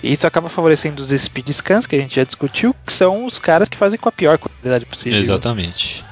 E 0.04 0.14
isso 0.14 0.28
acaba 0.28 0.48
favorecendo 0.48 1.02
os 1.02 1.10
speed 1.10 1.50
scans 1.50 1.88
que 1.88 1.96
a 1.96 2.00
gente 2.00 2.16
já 2.16 2.24
discutiu, 2.24 2.76
que 2.86 2.94
são 2.94 3.26
os 3.26 3.40
caras 3.40 3.68
que 3.68 3.76
fazem 3.76 3.98
com 3.98 4.08
a 4.08 4.12
pior 4.12 4.38
qualidade 4.38 4.86
possível. 4.86 5.18
Exatamente. 5.18 6.04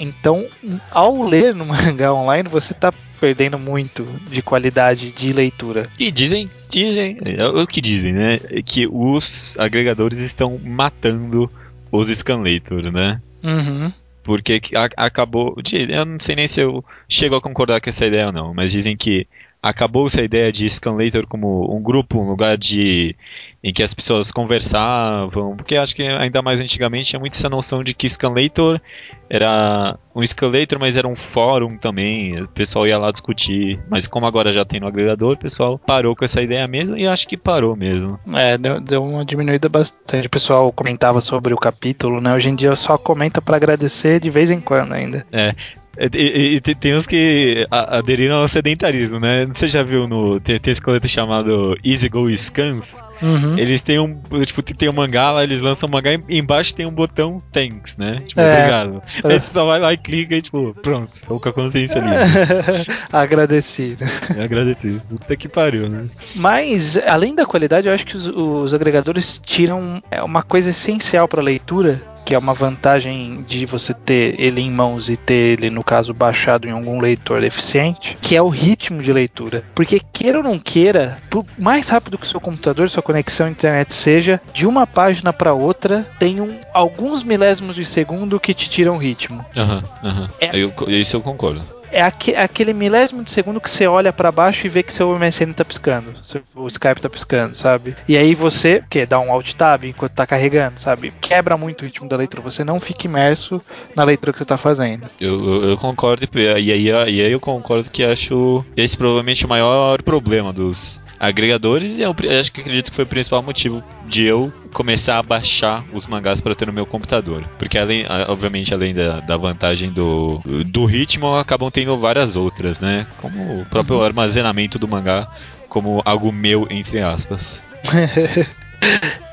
Então, 0.00 0.48
ao 0.90 1.22
ler 1.22 1.54
no 1.54 1.66
mangá 1.66 2.12
online, 2.12 2.48
você 2.48 2.72
está 2.72 2.90
perdendo 3.20 3.58
muito 3.58 4.04
de 4.28 4.40
qualidade 4.40 5.10
de 5.10 5.30
leitura. 5.30 5.88
E 5.98 6.10
dizem, 6.10 6.50
dizem, 6.68 7.18
é 7.22 7.46
o 7.46 7.66
que 7.66 7.82
dizem, 7.82 8.14
né? 8.14 8.38
Que 8.64 8.88
os 8.90 9.58
agregadores 9.58 10.18
estão 10.18 10.58
matando 10.58 11.50
os 11.92 12.08
scanlators, 12.08 12.90
né? 12.90 13.20
Uhum. 13.42 13.92
Porque 14.22 14.60
a, 14.74 15.06
acabou. 15.06 15.54
Eu 15.88 16.04
não 16.06 16.18
sei 16.18 16.36
nem 16.36 16.48
se 16.48 16.62
eu 16.62 16.82
chego 17.08 17.34
a 17.34 17.40
concordar 17.40 17.80
com 17.80 17.90
essa 17.90 18.06
ideia 18.06 18.26
ou 18.26 18.32
não, 18.32 18.54
mas 18.54 18.72
dizem 18.72 18.96
que 18.96 19.26
acabou-se 19.62 20.18
a 20.18 20.24
ideia 20.24 20.50
de 20.50 20.68
Scanlator 20.68 21.26
como 21.26 21.74
um 21.74 21.82
grupo, 21.82 22.18
um 22.18 22.28
lugar 22.28 22.56
de 22.56 23.14
em 23.62 23.72
que 23.72 23.82
as 23.82 23.92
pessoas 23.92 24.32
conversavam, 24.32 25.54
porque 25.56 25.76
acho 25.76 25.94
que 25.94 26.02
ainda 26.02 26.40
mais 26.40 26.60
antigamente 26.60 27.08
tinha 27.08 27.20
muito 27.20 27.34
essa 27.34 27.48
noção 27.48 27.84
de 27.84 27.92
que 27.92 28.08
Scanlator 28.08 28.80
era 29.28 29.98
um 30.14 30.24
Scanlator, 30.24 30.78
mas 30.78 30.96
era 30.96 31.06
um 31.06 31.14
fórum 31.14 31.76
também, 31.76 32.40
o 32.40 32.48
pessoal 32.48 32.86
ia 32.86 32.96
lá 32.96 33.12
discutir, 33.12 33.78
mas 33.88 34.06
como 34.06 34.26
agora 34.26 34.50
já 34.50 34.64
tem 34.64 34.80
no 34.80 34.86
agregador, 34.86 35.34
o 35.34 35.38
pessoal 35.38 35.78
parou 35.78 36.16
com 36.16 36.24
essa 36.24 36.40
ideia 36.40 36.66
mesmo 36.66 36.96
e 36.96 37.06
acho 37.06 37.28
que 37.28 37.36
parou 37.36 37.76
mesmo. 37.76 38.18
É, 38.34 38.56
deu, 38.56 38.80
deu 38.80 39.04
uma 39.04 39.24
diminuída 39.24 39.68
bastante. 39.68 40.26
O 40.26 40.30
pessoal 40.30 40.72
comentava 40.72 41.20
sobre 41.20 41.52
o 41.52 41.58
capítulo, 41.58 42.20
né? 42.20 42.34
Hoje 42.34 42.48
em 42.48 42.54
dia 42.54 42.74
só 42.74 42.96
comenta 42.96 43.42
para 43.42 43.56
agradecer 43.56 44.20
de 44.20 44.30
vez 44.30 44.50
em 44.50 44.60
quando 44.60 44.92
ainda. 44.92 45.26
É, 45.30 45.54
e, 45.98 46.56
e, 46.56 46.60
tem 46.60 46.96
uns 46.96 47.06
que 47.06 47.66
aderiram 47.70 48.36
ao 48.36 48.48
sedentarismo, 48.48 49.18
né? 49.18 49.46
Você 49.46 49.66
já 49.66 49.82
viu 49.82 50.06
no. 50.06 50.38
Tem, 50.38 50.58
tem 50.58 50.70
esse 50.70 50.80
colete 50.80 51.08
chamado 51.08 51.76
Easy 51.84 52.08
Go 52.08 52.30
Scans. 52.34 53.02
Uhum. 53.20 53.58
Eles 53.58 53.82
têm 53.82 53.98
um. 53.98 54.20
Tipo, 54.44 54.62
tem 54.62 54.88
um 54.88 54.92
mangá 54.92 55.32
lá, 55.32 55.42
eles 55.42 55.60
lançam 55.60 55.88
um 55.88 55.92
mangá 55.92 56.10
e 56.12 56.38
embaixo 56.38 56.74
tem 56.74 56.86
um 56.86 56.94
botão 56.94 57.42
thanks, 57.52 57.96
né? 57.96 58.22
Tipo, 58.26 58.40
é. 58.40 58.54
obrigado. 58.54 59.02
É. 59.24 59.32
Aí 59.32 59.40
você 59.40 59.52
só 59.52 59.66
vai 59.66 59.80
lá 59.80 59.92
e 59.92 59.96
clica 59.96 60.36
e, 60.36 60.42
tipo, 60.42 60.74
pronto, 60.80 61.12
estou 61.12 61.40
com 61.40 61.48
a 61.48 61.52
consciência 61.52 62.00
livre. 62.00 62.94
Agradecido. 63.12 64.04
É 64.36 64.44
agradecido. 64.44 65.02
Puta 65.08 65.36
que 65.36 65.48
pariu, 65.48 65.88
né? 65.88 66.06
Mas, 66.36 66.96
além 66.96 67.34
da 67.34 67.44
qualidade, 67.44 67.88
eu 67.88 67.94
acho 67.94 68.06
que 68.06 68.16
os, 68.16 68.26
os 68.26 68.72
agregadores 68.72 69.40
tiram 69.42 70.02
é, 70.10 70.22
uma 70.22 70.42
coisa 70.42 70.70
essencial 70.70 71.26
para 71.26 71.42
leitura 71.42 72.00
que 72.30 72.34
é 72.36 72.38
uma 72.38 72.54
vantagem 72.54 73.38
de 73.38 73.66
você 73.66 73.92
ter 73.92 74.40
ele 74.40 74.60
em 74.60 74.70
mãos 74.70 75.10
e 75.10 75.16
ter 75.16 75.58
ele, 75.58 75.68
no 75.68 75.82
caso, 75.82 76.14
baixado 76.14 76.68
em 76.68 76.70
algum 76.70 77.00
leitor 77.00 77.42
eficiente, 77.42 78.16
que 78.22 78.36
é 78.36 78.40
o 78.40 78.48
ritmo 78.48 79.02
de 79.02 79.12
leitura. 79.12 79.64
Porque 79.74 80.00
queira 80.12 80.38
ou 80.38 80.44
não 80.44 80.56
queira, 80.56 81.18
por 81.28 81.44
mais 81.58 81.88
rápido 81.88 82.16
que 82.16 82.24
o 82.24 82.28
seu 82.28 82.40
computador, 82.40 82.88
sua 82.88 83.02
conexão 83.02 83.48
à 83.48 83.50
internet 83.50 83.92
seja, 83.92 84.40
de 84.54 84.64
uma 84.64 84.86
página 84.86 85.32
para 85.32 85.52
outra, 85.52 86.06
tem 86.20 86.40
um, 86.40 86.56
alguns 86.72 87.24
milésimos 87.24 87.74
de 87.74 87.84
segundo 87.84 88.38
que 88.38 88.54
te 88.54 88.70
tiram 88.70 88.94
o 88.94 88.98
ritmo. 88.98 89.44
Aham, 89.56 89.82
uhum, 90.00 90.08
aham. 90.08 90.22
Uhum. 90.22 90.28
É, 90.40 90.56
eu, 90.56 90.72
isso 90.86 91.16
eu 91.16 91.20
concordo 91.20 91.79
é 91.92 92.02
aqu 92.02 92.30
aquele 92.36 92.72
milésimo 92.72 93.22
de 93.22 93.30
segundo 93.30 93.60
que 93.60 93.70
você 93.70 93.86
olha 93.86 94.12
para 94.12 94.32
baixo 94.32 94.66
e 94.66 94.70
vê 94.70 94.82
que 94.82 94.92
seu 94.92 95.16
MSN 95.18 95.52
tá 95.52 95.64
piscando, 95.64 96.14
o 96.54 96.66
Skype 96.66 97.00
tá 97.00 97.08
piscando, 97.08 97.56
sabe? 97.56 97.96
E 98.08 98.16
aí 98.16 98.34
você, 98.34 98.82
que 98.88 99.04
dá 99.04 99.18
um 99.18 99.32
alt 99.32 99.52
tab 99.54 99.84
enquanto 99.84 100.12
tá 100.12 100.26
carregando, 100.26 100.80
sabe? 100.80 101.12
Quebra 101.20 101.56
muito 101.56 101.82
o 101.82 101.84
ritmo 101.84 102.08
da 102.08 102.16
leitura, 102.16 102.42
você 102.42 102.64
não 102.64 102.80
fica 102.80 103.06
imerso 103.06 103.60
na 103.94 104.04
leitura 104.04 104.32
que 104.32 104.38
você 104.38 104.44
tá 104.44 104.56
fazendo. 104.56 105.08
Eu, 105.20 105.38
eu, 105.38 105.64
eu 105.70 105.76
concordo, 105.76 106.28
e 106.34 106.72
aí, 106.72 106.86
e 106.88 107.22
aí 107.22 107.32
eu 107.32 107.40
concordo 107.40 107.90
que 107.90 108.04
acho 108.04 108.64
esse 108.76 108.96
provavelmente 108.96 109.44
o 109.44 109.48
maior 109.48 110.02
problema 110.02 110.52
dos 110.52 111.00
agregadores 111.20 111.98
e 111.98 112.02
eu 112.02 112.16
acho 112.40 112.50
que 112.50 112.62
acredito 112.62 112.90
que 112.90 112.96
foi 112.96 113.04
o 113.04 113.08
principal 113.08 113.42
motivo 113.42 113.84
de 114.08 114.24
eu 114.24 114.50
começar 114.72 115.18
a 115.18 115.22
baixar 115.22 115.84
os 115.92 116.06
mangás 116.06 116.40
para 116.40 116.54
ter 116.54 116.66
no 116.66 116.72
meu 116.72 116.86
computador. 116.86 117.44
Porque 117.58 117.76
além, 117.76 118.06
obviamente, 118.26 118.72
além 118.72 118.94
da, 118.94 119.20
da 119.20 119.36
vantagem 119.36 119.90
do, 119.90 120.40
do 120.66 120.86
ritmo, 120.86 121.36
acabam 121.36 121.70
tendo 121.70 121.96
várias 121.98 122.36
outras, 122.36 122.80
né? 122.80 123.06
Como 123.18 123.60
o 123.60 123.66
próprio 123.66 123.98
uhum. 123.98 124.04
armazenamento 124.04 124.78
do 124.78 124.88
mangá 124.88 125.28
como 125.68 126.00
algo 126.04 126.32
meu, 126.32 126.66
entre 126.70 127.00
aspas. 127.00 127.62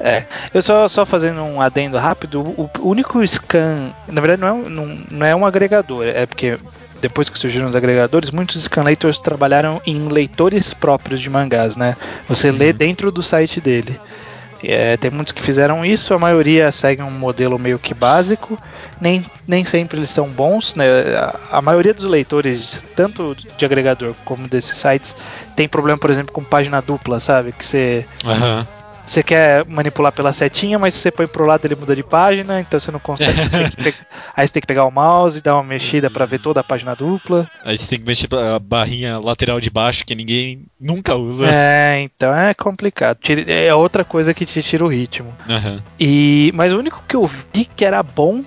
É, 0.02 0.24
eu 0.54 0.62
só, 0.62 0.90
só 0.90 1.06
fazendo 1.06 1.42
um 1.42 1.62
adendo 1.62 1.98
rápido, 1.98 2.42
o, 2.42 2.70
o 2.80 2.90
único 2.90 3.26
scan, 3.26 3.94
na 4.06 4.20
verdade 4.20 4.42
não 4.42 4.48
é, 4.48 4.70
não, 4.70 4.86
não 5.10 5.26
é 5.26 5.34
um 5.34 5.46
agregador, 5.46 6.06
é 6.06 6.26
porque 6.26 6.60
depois 7.02 7.30
que 7.30 7.40
surgiram 7.40 7.68
os 7.68 7.76
agregadores, 7.76 8.32
muitos 8.32 8.62
scanlators 8.64 9.20
trabalharam 9.20 9.82
em 9.86 10.08
leitores 10.08 10.74
próprios 10.74 11.22
de 11.22 11.30
mangás, 11.30 11.76
né? 11.76 11.96
Você 12.28 12.50
uhum. 12.50 12.58
lê 12.58 12.74
dentro 12.74 13.12
do 13.12 13.24
site 13.24 13.62
dele. 13.62 14.00
É, 14.64 14.98
tem 14.98 15.12
muitos 15.12 15.32
que 15.32 15.42
fizeram 15.42 15.86
isso, 15.86 16.14
a 16.16 16.20
maioria 16.20 16.72
segue 16.72 17.04
um 17.04 17.12
modelo 17.12 17.60
meio 17.60 17.78
que 17.78 17.94
básico, 17.94 18.60
nem, 19.00 19.24
nem 19.48 19.64
sempre 19.64 20.00
eles 20.00 20.10
são 20.10 20.28
bons, 20.30 20.74
né? 20.74 20.86
A, 21.16 21.58
a 21.58 21.62
maioria 21.62 21.94
dos 21.94 22.06
leitores, 22.06 22.84
tanto 22.96 23.36
de 23.36 23.66
agregador 23.66 24.16
como 24.26 24.48
desses 24.48 24.76
sites, 24.78 25.16
tem 25.56 25.68
problema, 25.68 26.00
por 26.00 26.10
exemplo, 26.10 26.34
com 26.34 26.44
página 26.44 26.82
dupla, 26.82 27.20
sabe? 27.20 27.52
Que 27.52 27.66
você. 27.66 28.06
Uhum 28.26 28.77
você 29.08 29.24
quer 29.24 29.66
manipular 29.66 30.12
pela 30.12 30.34
setinha, 30.34 30.78
mas 30.78 30.94
se 30.94 31.00
você 31.00 31.12
põe 31.12 31.26
pro 31.26 31.46
lado 31.46 31.66
ele 31.66 31.76
muda 31.76 31.96
de 31.96 32.04
página, 32.04 32.60
então 32.60 32.80
você 32.80 32.92
não 32.92 33.00
consegue. 33.00 33.40
Aí 34.36 34.48
você 34.48 34.54
tem 34.54 34.62
que 34.62 34.68
pegar 34.68 34.86
o 34.86 34.92
mouse 34.92 35.40
e 35.40 35.42
dar 35.42 35.54
uma 35.56 35.64
mexida 35.64 36.10
para 36.10 36.26
ver 36.26 36.40
toda 36.40 36.60
a 36.60 36.64
página 36.64 36.94
dupla. 36.94 37.50
Aí 37.64 37.78
você 37.78 37.88
tem 37.88 38.00
que 38.00 38.06
mexer 38.06 38.28
a 38.34 38.60
barrinha 38.60 39.18
lateral 39.18 39.62
de 39.62 39.70
baixo 39.70 40.06
que 40.06 40.14
ninguém 40.14 40.66
nunca 40.80 41.16
usa. 41.16 41.48
É, 41.50 42.02
então 42.02 42.36
é 42.36 42.54
complicado. 42.54 43.18
É 43.48 43.74
outra 43.74 44.04
coisa 44.04 44.34
que 44.34 44.46
te 44.46 44.62
tira 44.62 44.84
o 44.84 44.90
ritmo. 44.90 45.34
Uhum. 45.50 45.82
E, 46.00 46.52
mas 46.54 46.74
o 46.74 46.78
único 46.78 47.02
que 47.08 47.16
eu 47.16 47.26
vi 47.54 47.66
que 47.66 47.86
era 47.86 48.04
bom 48.04 48.44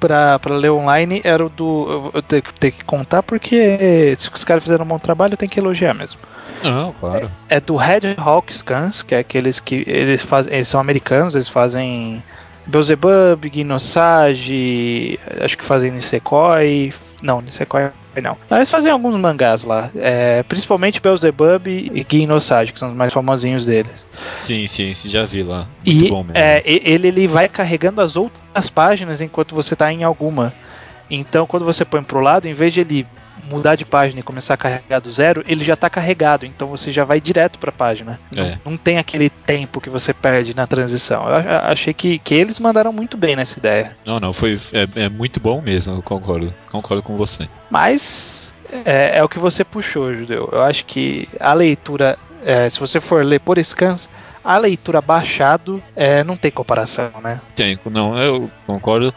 pra, 0.00 0.38
pra 0.38 0.56
ler 0.56 0.70
online 0.70 1.20
era 1.22 1.44
o 1.44 1.48
do. 1.48 2.10
Eu 2.14 2.22
tenho 2.22 2.42
que, 2.42 2.54
tenho 2.54 2.72
que 2.72 2.84
contar 2.84 3.22
porque 3.22 4.14
se 4.16 4.30
os 4.32 4.44
caras 4.44 4.62
fizeram 4.62 4.84
um 4.84 4.88
bom 4.88 4.98
trabalho, 4.98 5.34
eu 5.34 5.38
tenho 5.38 5.50
que 5.50 5.60
elogiar 5.60 5.94
mesmo. 5.94 6.20
Não, 6.62 6.92
claro. 6.92 7.30
É, 7.48 7.56
é 7.56 7.60
do 7.60 7.76
Red 7.76 8.14
Hawk 8.16 8.52
Scans, 8.52 9.02
que 9.02 9.14
é 9.14 9.18
aqueles 9.18 9.60
que 9.60 9.84
eles 9.86 10.22
fazem, 10.22 10.52
eles 10.52 10.68
são 10.68 10.80
americanos, 10.80 11.34
eles 11.34 11.48
fazem 11.48 12.22
Beelzebub, 12.66 13.44
Gnosage, 13.50 15.18
acho 15.40 15.56
que 15.56 15.64
fazem 15.64 15.90
Nisekoi, 15.90 16.92
não, 17.22 17.40
Nisekoi 17.40 17.90
não. 18.22 18.36
Eles 18.50 18.70
fazem 18.70 18.90
alguns 18.90 19.18
mangás 19.18 19.64
lá, 19.64 19.90
é, 19.96 20.42
principalmente 20.42 21.00
Beelzebub 21.00 21.66
e 21.66 22.04
Gnosage, 22.04 22.72
que 22.72 22.78
são 22.78 22.90
os 22.90 22.96
mais 22.96 23.12
famosinhos 23.12 23.64
deles. 23.64 24.04
Sim, 24.36 24.66
sim, 24.66 24.92
já 24.92 25.24
vi 25.24 25.42
lá. 25.42 25.66
Muito 25.84 26.04
e 26.06 26.08
bom 26.08 26.22
mesmo. 26.22 26.36
É, 26.36 26.62
ele, 26.64 27.08
ele 27.08 27.26
vai 27.26 27.48
carregando 27.48 28.00
as 28.00 28.16
outras 28.16 28.68
páginas 28.68 29.20
enquanto 29.20 29.54
você 29.54 29.74
está 29.74 29.92
em 29.92 30.04
alguma. 30.04 30.52
Então, 31.10 31.46
quando 31.46 31.64
você 31.64 31.84
põe 31.84 32.02
pro 32.02 32.20
lado, 32.20 32.46
em 32.46 32.54
vez 32.54 32.72
de 32.72 32.80
ele 32.80 33.06
mudar 33.44 33.76
de 33.76 33.84
página 33.84 34.20
e 34.20 34.22
começar 34.22 34.54
a 34.54 34.56
carregar 34.56 35.00
do 35.00 35.10
zero, 35.10 35.44
ele 35.46 35.64
já 35.64 35.74
está 35.74 35.88
carregado, 35.88 36.46
então 36.46 36.68
você 36.68 36.92
já 36.92 37.04
vai 37.04 37.20
direto 37.20 37.58
para 37.58 37.70
a 37.70 37.72
página. 37.72 38.18
É. 38.34 38.58
Não, 38.64 38.72
não, 38.72 38.76
tem 38.76 38.98
aquele 38.98 39.30
tempo 39.30 39.80
que 39.80 39.90
você 39.90 40.12
perde 40.12 40.54
na 40.54 40.66
transição. 40.66 41.28
Eu 41.28 41.58
achei 41.62 41.92
que, 41.92 42.18
que 42.18 42.34
eles 42.34 42.58
mandaram 42.58 42.92
muito 42.92 43.16
bem 43.16 43.36
nessa 43.36 43.58
ideia. 43.58 43.96
Não, 44.04 44.20
não, 44.20 44.32
foi 44.32 44.58
é, 44.72 45.04
é 45.04 45.08
muito 45.08 45.40
bom 45.40 45.60
mesmo, 45.60 45.94
eu 45.94 46.02
concordo. 46.02 46.52
Concordo 46.70 47.02
com 47.02 47.16
você. 47.16 47.48
Mas 47.70 48.52
é, 48.84 49.18
é 49.18 49.24
o 49.24 49.28
que 49.28 49.38
você 49.38 49.64
puxou, 49.64 50.14
Judeu. 50.14 50.48
Eu 50.52 50.62
acho 50.62 50.84
que 50.84 51.28
a 51.40 51.52
leitura, 51.52 52.18
é, 52.44 52.68
se 52.68 52.78
você 52.78 53.00
for 53.00 53.24
ler 53.24 53.40
por 53.40 53.62
scans, 53.62 54.08
a 54.44 54.56
leitura 54.56 55.00
baixado 55.00 55.82
é, 55.94 56.22
não 56.24 56.36
tem 56.36 56.50
comparação, 56.50 57.10
né? 57.22 57.40
Tem, 57.54 57.78
não, 57.90 58.18
eu 58.18 58.50
concordo. 58.66 59.12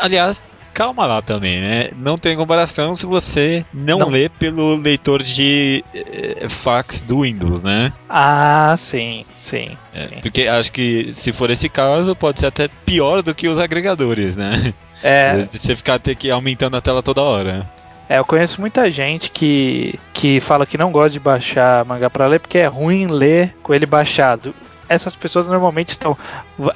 Aliás, 0.00 0.50
calma 0.72 1.06
lá 1.06 1.20
também, 1.20 1.60
né? 1.60 1.90
Não 1.96 2.16
tem 2.16 2.36
comparação 2.36 2.96
se 2.96 3.06
você 3.06 3.64
não, 3.72 3.98
não. 4.00 4.08
lê 4.08 4.28
pelo 4.28 4.76
leitor 4.76 5.22
de 5.22 5.84
é, 5.94 6.48
fax 6.48 7.02
do 7.02 7.20
Windows, 7.22 7.62
né? 7.62 7.92
Ah, 8.08 8.74
sim, 8.78 9.24
sim, 9.36 9.76
é, 9.94 10.00
sim. 10.00 10.20
Porque 10.22 10.46
acho 10.46 10.72
que 10.72 11.12
se 11.12 11.32
for 11.32 11.50
esse 11.50 11.68
caso, 11.68 12.16
pode 12.16 12.40
ser 12.40 12.46
até 12.46 12.68
pior 12.86 13.22
do 13.22 13.34
que 13.34 13.48
os 13.48 13.58
agregadores, 13.58 14.36
né? 14.36 14.72
É. 15.02 15.36
Você 15.52 15.76
ficar 15.76 15.98
ter 15.98 16.14
que 16.14 16.30
aumentando 16.30 16.76
a 16.76 16.80
tela 16.80 17.02
toda 17.02 17.20
hora. 17.20 17.68
É, 18.08 18.18
eu 18.18 18.24
conheço 18.24 18.60
muita 18.60 18.90
gente 18.90 19.30
que, 19.30 19.98
que 20.12 20.40
fala 20.40 20.66
que 20.66 20.78
não 20.78 20.90
gosta 20.90 21.10
de 21.10 21.20
baixar 21.20 21.84
mangá 21.84 22.10
para 22.10 22.26
ler 22.26 22.40
porque 22.40 22.58
é 22.58 22.66
ruim 22.66 23.06
ler 23.06 23.54
com 23.62 23.72
ele 23.72 23.86
baixado 23.86 24.52
essas 24.90 25.14
pessoas 25.14 25.46
normalmente 25.46 25.90
estão 25.90 26.18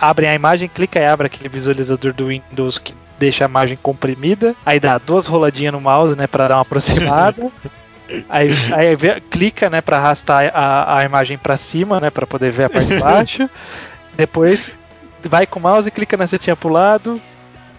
abrem 0.00 0.30
a 0.30 0.34
imagem, 0.34 0.68
clica 0.68 1.00
e 1.00 1.04
abre 1.04 1.26
aquele 1.26 1.48
visualizador 1.48 2.12
do 2.12 2.28
Windows 2.28 2.78
que 2.78 2.94
deixa 3.18 3.44
a 3.44 3.48
imagem 3.48 3.78
comprimida, 3.80 4.54
aí 4.64 4.80
dá 4.80 4.98
duas 4.98 5.26
roladinhas 5.26 5.72
no 5.72 5.80
mouse, 5.80 6.16
né, 6.16 6.26
para 6.26 6.48
dar 6.48 6.56
uma 6.56 6.62
aproximada. 6.62 7.50
aí, 8.28 8.48
aí 8.72 8.96
vê, 8.96 9.20
clica, 9.20 9.70
né, 9.70 9.80
para 9.80 9.98
arrastar 9.98 10.50
a, 10.54 10.98
a 10.98 11.04
imagem 11.04 11.38
para 11.38 11.56
cima, 11.56 12.00
né, 12.00 12.10
para 12.10 12.26
poder 12.26 12.50
ver 12.50 12.64
a 12.64 12.70
parte 12.70 12.88
de 12.88 12.98
baixo. 12.98 13.50
Depois 14.16 14.78
vai 15.22 15.46
com 15.46 15.58
o 15.58 15.62
mouse, 15.62 15.90
clica 15.90 16.16
na 16.16 16.26
setinha 16.26 16.54
pro 16.54 16.68
lado, 16.68 17.20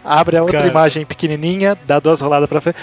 abre 0.04 0.38
a 0.38 0.42
outra 0.42 0.60
Cara. 0.60 0.70
imagem 0.70 1.06
pequenininha, 1.06 1.78
dá 1.86 2.00
duas 2.00 2.20
roladas 2.22 2.50
para 2.50 2.62
frente. 2.62 2.78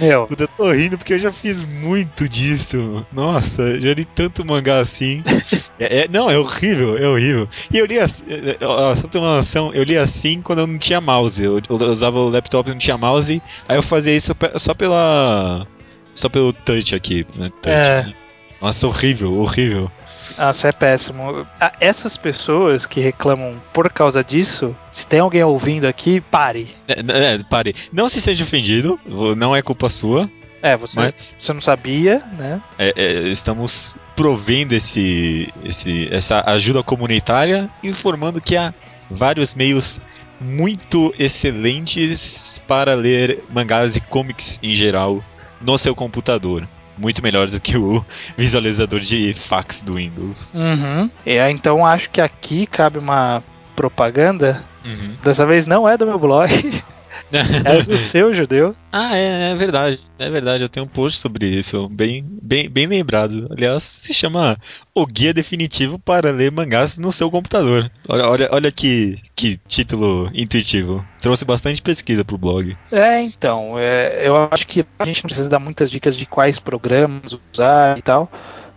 Meu. 0.00 0.28
Eu 0.30 0.48
tô 0.48 0.70
rindo 0.70 0.96
porque 0.96 1.14
eu 1.14 1.18
já 1.18 1.32
fiz 1.32 1.64
muito 1.64 2.28
disso. 2.28 3.06
Nossa, 3.12 3.80
já 3.80 3.92
li 3.94 4.04
tanto 4.04 4.44
mangá 4.44 4.78
assim. 4.78 5.22
é, 5.78 6.04
é, 6.04 6.08
não, 6.08 6.30
é 6.30 6.38
horrível, 6.38 6.96
é 6.96 7.08
horrível. 7.08 7.48
E 7.72 7.78
eu 7.78 7.86
li 7.86 7.98
assim, 7.98 8.24
só 8.60 9.00
pra 9.02 9.10
ter 9.10 9.18
uma 9.18 9.36
noção, 9.36 9.72
eu 9.72 9.82
li 9.82 9.98
assim 9.98 10.40
quando 10.40 10.60
eu 10.60 10.66
não 10.66 10.78
tinha 10.78 11.00
mouse. 11.00 11.42
Eu, 11.42 11.60
eu 11.68 11.76
usava 11.76 12.18
o 12.18 12.28
laptop 12.28 12.68
e 12.68 12.72
não 12.72 12.78
tinha 12.78 12.96
mouse. 12.96 13.42
Aí 13.68 13.76
eu 13.76 13.82
fazia 13.82 14.14
isso 14.14 14.34
só 14.56 14.74
pela. 14.74 15.66
Só 16.14 16.28
pelo 16.28 16.52
touch 16.52 16.94
aqui, 16.94 17.26
né? 17.36 17.50
Touch, 17.62 17.68
é. 17.68 18.02
né? 18.04 18.14
Nossa, 18.60 18.86
horrível, 18.88 19.34
horrível. 19.34 19.90
Nossa, 20.36 20.68
é 20.68 20.72
péssimo. 20.72 21.46
Essas 21.80 22.16
pessoas 22.16 22.86
que 22.86 23.00
reclamam 23.00 23.54
por 23.72 23.90
causa 23.90 24.22
disso, 24.22 24.74
se 24.92 25.06
tem 25.06 25.20
alguém 25.20 25.42
ouvindo 25.42 25.86
aqui, 25.86 26.20
pare. 26.20 26.74
É, 26.86 27.34
é, 27.34 27.38
pare. 27.44 27.74
Não 27.92 28.08
se 28.08 28.20
seja 28.20 28.44
ofendido, 28.44 28.98
não 29.36 29.54
é 29.54 29.62
culpa 29.62 29.88
sua. 29.88 30.28
É, 30.60 30.76
você, 30.76 30.98
Mas- 30.98 31.36
você 31.38 31.52
não 31.52 31.60
sabia, 31.60 32.22
né? 32.36 32.60
É, 32.78 32.92
é, 32.96 33.12
estamos 33.28 33.96
provendo 34.16 34.74
esse, 34.74 35.52
esse, 35.64 36.08
essa 36.12 36.42
ajuda 36.50 36.82
comunitária, 36.82 37.70
informando 37.82 38.40
que 38.40 38.56
há 38.56 38.74
vários 39.08 39.54
meios 39.54 40.00
muito 40.40 41.14
excelentes 41.18 42.60
para 42.66 42.94
ler 42.94 43.44
mangás 43.50 43.96
e 43.96 44.00
comics 44.00 44.58
em 44.62 44.74
geral 44.74 45.22
no 45.60 45.76
seu 45.78 45.94
computador. 45.94 46.66
Muito 46.98 47.22
melhores 47.22 47.52
do 47.52 47.60
que 47.60 47.76
o 47.76 48.04
visualizador 48.36 49.00
de 49.00 49.34
fax 49.34 49.80
do 49.82 49.94
Windows. 49.94 50.52
Uhum. 50.54 51.10
Aí, 51.24 51.52
então 51.52 51.84
acho 51.84 52.10
que 52.10 52.20
aqui 52.20 52.66
cabe 52.66 52.98
uma 52.98 53.42
propaganda. 53.76 54.62
Uhum. 54.84 55.14
Dessa 55.22 55.46
vez 55.46 55.66
não 55.66 55.88
é 55.88 55.96
do 55.96 56.06
meu 56.06 56.18
blog, 56.18 56.50
é 57.32 57.82
do 57.82 57.96
seu 57.96 58.34
judeu. 58.34 58.74
ah, 58.92 59.16
é, 59.16 59.52
é 59.52 59.54
verdade. 59.54 60.00
É 60.18 60.28
verdade, 60.28 60.64
eu 60.64 60.68
tenho 60.68 60.84
um 60.84 60.88
post 60.88 61.20
sobre 61.20 61.46
isso, 61.46 61.88
bem, 61.88 62.24
bem, 62.42 62.68
bem 62.68 62.86
lembrado. 62.86 63.46
Aliás, 63.50 63.84
se 63.84 64.12
chama 64.12 64.56
O 64.92 65.06
Guia 65.06 65.32
Definitivo 65.32 65.96
para 65.96 66.32
Ler 66.32 66.50
Mangás 66.50 66.98
no 66.98 67.12
seu 67.12 67.30
computador. 67.30 67.88
Olha, 68.08 68.26
olha, 68.28 68.48
olha 68.50 68.72
que, 68.72 69.16
que 69.36 69.60
título 69.68 70.28
intuitivo. 70.34 71.06
Trouxe 71.20 71.44
bastante 71.44 71.80
pesquisa 71.80 72.24
pro 72.24 72.36
blog. 72.36 72.76
É, 72.90 73.20
então, 73.20 73.78
é, 73.78 74.26
eu 74.26 74.48
acho 74.50 74.66
que 74.66 74.84
a 74.98 75.04
gente 75.04 75.22
não 75.22 75.28
precisa 75.28 75.48
dar 75.48 75.60
muitas 75.60 75.88
dicas 75.88 76.16
de 76.16 76.26
quais 76.26 76.58
programas 76.58 77.38
usar 77.52 77.96
e 77.96 78.02
tal. 78.02 78.28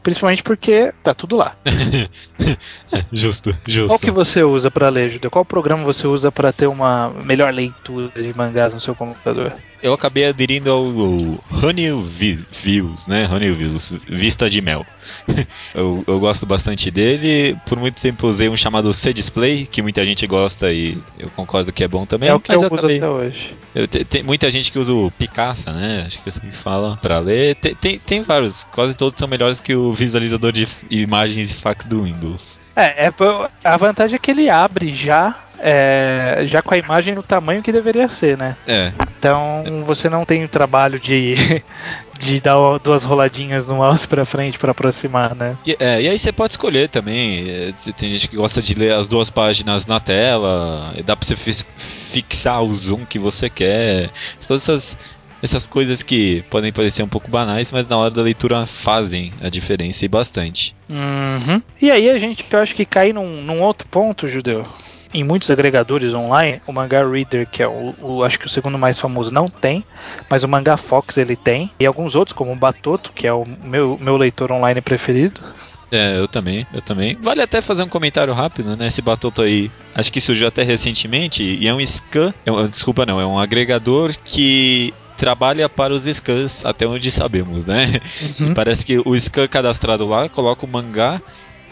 Principalmente 0.03 0.41
porque 0.41 0.93
tá 1.03 1.13
tudo 1.13 1.35
lá. 1.35 1.55
justo, 3.11 3.55
justo. 3.67 3.87
Qual 3.87 3.99
que 3.99 4.11
você 4.11 4.43
usa 4.43 4.71
pra 4.71 4.89
ler, 4.89 5.11
Judeu? 5.11 5.29
Qual 5.29 5.45
programa 5.45 5.83
você 5.83 6.07
usa 6.07 6.31
pra 6.31 6.51
ter 6.51 6.67
uma 6.67 7.09
melhor 7.09 7.53
leitura 7.53 8.09
de 8.21 8.35
mangás 8.35 8.73
no 8.73 8.81
seu 8.81 8.95
computador? 8.95 9.53
Eu 9.81 9.93
acabei 9.93 10.25
aderindo 10.25 10.71
ao, 10.71 10.85
ao 10.85 11.43
Honey 11.63 11.91
Vi- 12.05 12.45
Views, 12.61 13.07
né? 13.07 13.27
Honey 13.27 13.51
Views, 13.51 13.93
Vista 14.07 14.49
de 14.49 14.61
Mel. 14.61 14.85
eu, 15.73 16.03
eu 16.07 16.19
gosto 16.19 16.45
bastante 16.45 16.91
dele. 16.91 17.57
Por 17.65 17.79
muito 17.79 17.99
tempo 17.99 18.27
usei 18.27 18.47
um 18.49 18.55
chamado 18.57 18.93
C-Display, 18.93 19.65
que 19.65 19.81
muita 19.81 20.05
gente 20.05 20.25
gosta 20.27 20.71
e 20.71 20.97
eu 21.17 21.29
concordo 21.31 21.71
que 21.73 21.83
é 21.83 21.87
bom 21.87 22.05
também. 22.05 22.29
é 22.29 22.33
o 22.33 22.39
que 22.39 22.51
mas 22.51 22.61
eu, 22.61 22.67
eu 22.69 22.73
uso 22.73 22.79
acabei... 22.85 22.97
até 22.97 23.09
hoje. 23.09 23.55
Eu 23.73 23.87
te- 23.87 24.05
tem 24.05 24.21
muita 24.23 24.51
gente 24.51 24.71
que 24.71 24.77
usa 24.77 24.93
o 24.93 25.09
Picasa, 25.11 25.71
né? 25.71 26.03
Acho 26.05 26.21
que 26.21 26.27
é 26.27 26.29
assim 26.29 26.41
que 26.41 26.55
fala 26.55 26.97
pra 26.97 27.19
ler. 27.19 27.55
Tem, 27.55 27.73
tem, 27.75 27.97
tem 27.99 28.21
vários, 28.21 28.63
quase 28.65 28.95
todos 28.95 29.17
são 29.17 29.27
melhores 29.27 29.59
que 29.59 29.73
o 29.73 29.91
visualizador 29.91 30.51
de 30.51 30.67
imagens 30.89 31.51
e 31.51 31.55
fax 31.55 31.85
do 31.85 32.03
Windows. 32.03 32.61
É, 32.75 33.07
é, 33.07 33.13
a 33.63 33.77
vantagem 33.77 34.15
é 34.15 34.19
que 34.19 34.31
ele 34.31 34.49
abre 34.49 34.93
já, 34.93 35.35
é, 35.61 36.41
já 36.45 36.61
com 36.61 36.73
a 36.73 36.77
imagem 36.77 37.13
no 37.15 37.23
tamanho 37.23 37.61
que 37.61 37.71
deveria 37.71 38.07
ser, 38.07 38.37
né? 38.37 38.55
É, 38.67 38.91
Então 39.19 39.83
você 39.85 40.09
não 40.09 40.25
tem 40.25 40.43
o 40.43 40.47
trabalho 40.49 40.99
de, 40.99 41.35
de 42.19 42.41
dar 42.41 42.55
duas 42.79 43.03
roladinhas 43.03 43.67
no 43.67 43.75
mouse 43.75 44.07
pra 44.07 44.25
frente 44.25 44.57
pra 44.57 44.71
aproximar, 44.71 45.35
né? 45.35 45.55
e, 45.65 45.77
é, 45.79 46.01
e 46.01 46.07
aí 46.07 46.17
você 46.17 46.31
pode 46.31 46.53
escolher 46.53 46.89
também. 46.89 47.47
é, 47.49 47.73
tem 47.93 48.11
gente 48.11 48.27
que 48.29 48.35
gosta 48.35 48.61
de 48.61 48.73
ler 48.73 48.93
as 48.93 49.07
duas 49.07 49.29
páginas 49.29 49.85
na 49.85 49.99
tela, 49.99 50.93
e 50.97 51.03
dá 51.03 51.15
pra 51.15 51.25
você 51.27 51.35
fixar 51.77 52.63
o 52.63 52.73
zoom 52.75 53.05
que 53.05 53.19
você 53.19 53.49
quer. 53.49 54.09
Todas 54.47 54.63
essas, 54.63 54.97
essas 55.43 55.67
coisas 55.67 56.03
que 56.03 56.43
podem 56.49 56.71
parecer 56.71 57.03
um 57.03 57.07
pouco 57.07 57.29
banais, 57.29 57.71
mas 57.71 57.85
na 57.85 57.97
hora 57.97 58.11
da 58.11 58.21
leitura 58.21 58.65
fazem 58.65 59.31
a 59.41 59.49
diferença 59.49 60.05
e 60.05 60.07
bastante. 60.07 60.75
Uhum. 60.89 61.61
E 61.81 61.89
aí 61.91 62.09
a 62.09 62.17
gente, 62.19 62.45
eu 62.51 62.59
acho 62.59 62.75
que 62.75 62.85
cai 62.85 63.13
num, 63.13 63.41
num 63.41 63.61
outro 63.61 63.87
ponto, 63.87 64.27
Judeu. 64.27 64.65
Em 65.13 65.23
muitos 65.23 65.49
agregadores 65.49 66.13
online, 66.13 66.61
o 66.65 66.71
Manga 66.71 67.07
Reader, 67.07 67.47
que 67.49 67.61
é 67.61 67.67
o, 67.67 67.93
o- 68.01 68.23
acho 68.23 68.39
que 68.39 68.47
o 68.47 68.49
segundo 68.49 68.77
mais 68.77 68.99
famoso, 68.99 69.33
não 69.33 69.49
tem, 69.49 69.83
mas 70.29 70.43
o 70.43 70.47
Manga 70.47 70.77
Fox 70.77 71.17
ele 71.17 71.35
tem, 71.35 71.69
e 71.79 71.85
alguns 71.85 72.15
outros, 72.15 72.33
como 72.33 72.51
o 72.53 72.55
Batoto, 72.55 73.11
que 73.13 73.27
é 73.27 73.33
o 73.33 73.45
meu, 73.63 73.97
meu 74.01 74.15
leitor 74.17 74.51
online 74.51 74.79
preferido. 74.81 75.41
É, 75.91 76.17
eu 76.17 76.25
também, 76.27 76.65
eu 76.73 76.81
também. 76.81 77.17
Vale 77.21 77.41
até 77.41 77.61
fazer 77.61 77.83
um 77.83 77.89
comentário 77.89 78.33
rápido, 78.33 78.77
né? 78.77 78.87
Esse 78.87 79.01
Batoto 79.01 79.41
aí, 79.41 79.69
acho 79.93 80.11
que 80.13 80.21
surgiu 80.21 80.47
até 80.47 80.63
recentemente, 80.63 81.43
e 81.43 81.67
é 81.67 81.73
um 81.73 81.85
scan, 81.85 82.33
é 82.45 82.51
um- 82.51 82.63
desculpa 82.65 83.05
não, 83.05 83.19
é 83.19 83.25
um 83.25 83.37
agregador 83.37 84.13
que 84.23 84.93
trabalha 85.17 85.67
para 85.67 85.93
os 85.93 86.05
scans, 86.05 86.65
até 86.65 86.87
onde 86.87 87.11
sabemos, 87.11 87.65
né? 87.65 87.99
Uhum. 88.39 88.53
Parece 88.53 88.85
que 88.85 88.97
o 89.03 89.13
scan 89.19 89.47
cadastrado 89.49 90.07
lá 90.07 90.29
coloca 90.29 90.65
o 90.65 90.69
mangá 90.69 91.21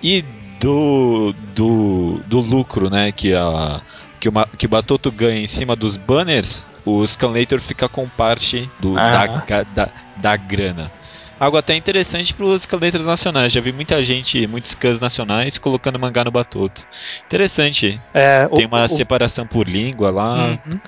e 0.03 0.23
do, 0.59 1.33
do, 1.55 2.21
do 2.27 2.39
lucro, 2.41 2.89
né? 2.89 3.11
Que, 3.11 3.33
a, 3.33 3.81
que, 4.19 4.29
o, 4.29 4.31
ma- 4.31 4.47
que 4.57 4.65
o 4.65 4.69
Batoto 4.69 5.11
ganha 5.11 5.39
em 5.39 5.47
cima 5.47 5.75
dos 5.75 5.97
banners, 5.97 6.69
o 6.85 7.05
Scanlator 7.05 7.59
fica 7.59 7.87
com 7.87 8.07
parte 8.09 8.69
do, 8.79 8.95
da, 8.95 9.21
Ah. 9.23 9.27
ga- 9.47 9.63
da, 9.63 9.89
da 10.17 10.35
grana. 10.35 10.91
Algo 11.39 11.55
até 11.55 11.73
interessante 11.73 12.33
para 12.33 12.45
os 12.45 12.63
Scanlators 12.63 13.05
nacionais. 13.05 13.53
Já 13.53 13.61
vi 13.61 13.71
muita 13.71 14.03
gente, 14.03 14.45
muitos 14.45 14.71
scans 14.71 14.99
nacionais 14.99 15.57
colocando 15.57 15.97
mangá 15.97 16.21
no 16.25 16.31
Batoto. 16.31 16.85
Interessante. 17.25 17.99
É, 18.13 18.45
o- 18.51 18.55
Tem 18.55 18.65
uma 18.65 18.83
o- 18.83 18.89
separação 18.89 19.47
por 19.47 19.65
língua 19.67 20.09
lá. 20.11 20.59
Uhum. 20.65 20.79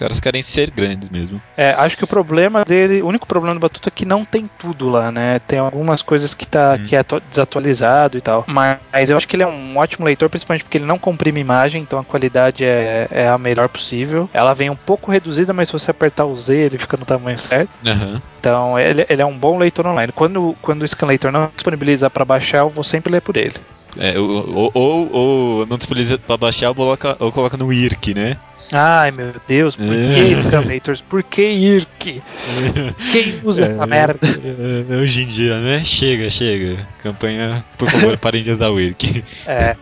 Os 0.00 0.02
caras 0.02 0.20
querem 0.20 0.40
ser 0.40 0.70
grandes 0.70 1.10
mesmo. 1.10 1.42
É, 1.54 1.72
acho 1.72 1.94
que 1.94 2.04
o 2.04 2.06
problema 2.06 2.64
dele, 2.64 3.02
o 3.02 3.06
único 3.06 3.26
problema 3.26 3.52
do 3.54 3.60
Batuta 3.60 3.90
é 3.90 3.92
que 3.94 4.06
não 4.06 4.24
tem 4.24 4.48
tudo 4.58 4.88
lá, 4.88 5.12
né? 5.12 5.38
Tem 5.40 5.58
algumas 5.58 6.00
coisas 6.00 6.32
que 6.32 6.46
tá 6.46 6.78
Hum. 6.80 6.84
que 6.84 6.96
é 6.96 7.00
atu- 7.00 7.20
desatualizado 7.28 8.16
e 8.16 8.22
tal. 8.22 8.44
Mas 8.46 9.10
eu 9.10 9.16
acho 9.18 9.28
que 9.28 9.36
ele 9.36 9.42
é 9.42 9.46
um 9.46 9.76
ótimo 9.76 10.06
leitor, 10.06 10.30
principalmente 10.30 10.64
porque 10.64 10.78
ele 10.78 10.86
não 10.86 10.98
comprime 10.98 11.38
imagem, 11.38 11.82
então 11.82 11.98
a 11.98 12.04
qualidade 12.04 12.64
é, 12.64 13.08
é 13.10 13.28
a 13.28 13.36
melhor 13.36 13.68
possível. 13.68 14.28
Ela 14.32 14.54
vem 14.54 14.70
um 14.70 14.76
pouco 14.76 15.10
reduzida, 15.12 15.52
mas 15.52 15.68
se 15.68 15.72
você 15.74 15.90
apertar 15.90 16.24
o 16.24 16.34
Z, 16.34 16.54
ele 16.56 16.78
fica 16.78 16.96
no 16.96 17.04
tamanho 17.04 17.38
certo. 17.38 17.68
Aham. 17.84 18.22
Então 18.40 18.78
ele, 18.78 19.04
ele 19.10 19.20
é 19.20 19.26
um 19.26 19.36
bom 19.36 19.58
leitor 19.58 19.86
online. 19.86 20.12
Quando, 20.12 20.56
quando 20.62 20.80
o 20.82 20.88
Scanlator 20.88 21.30
não 21.30 21.50
disponibiliza 21.54 22.08
para 22.08 22.24
baixar, 22.24 22.60
eu 22.60 22.70
vou 22.70 22.82
sempre 22.82 23.12
ler 23.12 23.20
por 23.20 23.36
ele. 23.36 23.54
É, 23.96 24.18
ou, 24.18 24.70
ou, 24.72 25.12
ou, 25.12 25.66
não 25.66 25.76
disponibiliza 25.76 26.18
pra 26.18 26.36
baixar 26.36 26.68
ou 26.68 26.74
coloca, 26.74 27.16
ou 27.18 27.32
coloca 27.32 27.56
no 27.56 27.72
IRC, 27.72 28.14
né? 28.14 28.36
Ai 28.72 29.10
meu 29.10 29.32
Deus, 29.48 29.74
por 29.74 29.84
que 29.84 30.36
Scanlators? 30.36 31.00
Por 31.00 31.24
que 31.24 31.42
IRC? 31.42 32.22
Quem 33.10 33.40
usa 33.42 33.64
essa 33.64 33.82
É, 33.82 33.86
merda? 33.86 34.28
é, 34.28 34.96
Hoje 34.96 35.22
em 35.24 35.26
dia, 35.26 35.58
né? 35.58 35.82
Chega, 35.84 36.30
chega. 36.30 36.86
Campanha, 37.02 37.64
por 37.76 37.88
favor, 37.90 38.16
parem 38.18 38.44
de 38.44 38.52
usar 38.52 38.70
o 38.70 38.78
IRC. 38.80 39.24
É. 39.44 39.74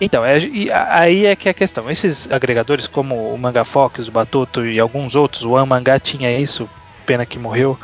Então, 0.00 0.24
é, 0.24 0.38
aí 0.92 1.26
é 1.26 1.34
que 1.34 1.48
é 1.48 1.50
a 1.50 1.54
questão. 1.54 1.90
Esses 1.90 2.30
agregadores, 2.30 2.86
como 2.86 3.34
o 3.34 3.36
Manga 3.36 3.64
Fox, 3.64 4.06
o 4.06 4.12
Batoto 4.12 4.64
e 4.64 4.78
alguns 4.78 5.16
outros, 5.16 5.42
o 5.42 5.56
Amangá 5.56 5.98
tinha 5.98 6.38
isso, 6.38 6.70
pena 7.04 7.26
que 7.26 7.40
morreu. 7.40 7.76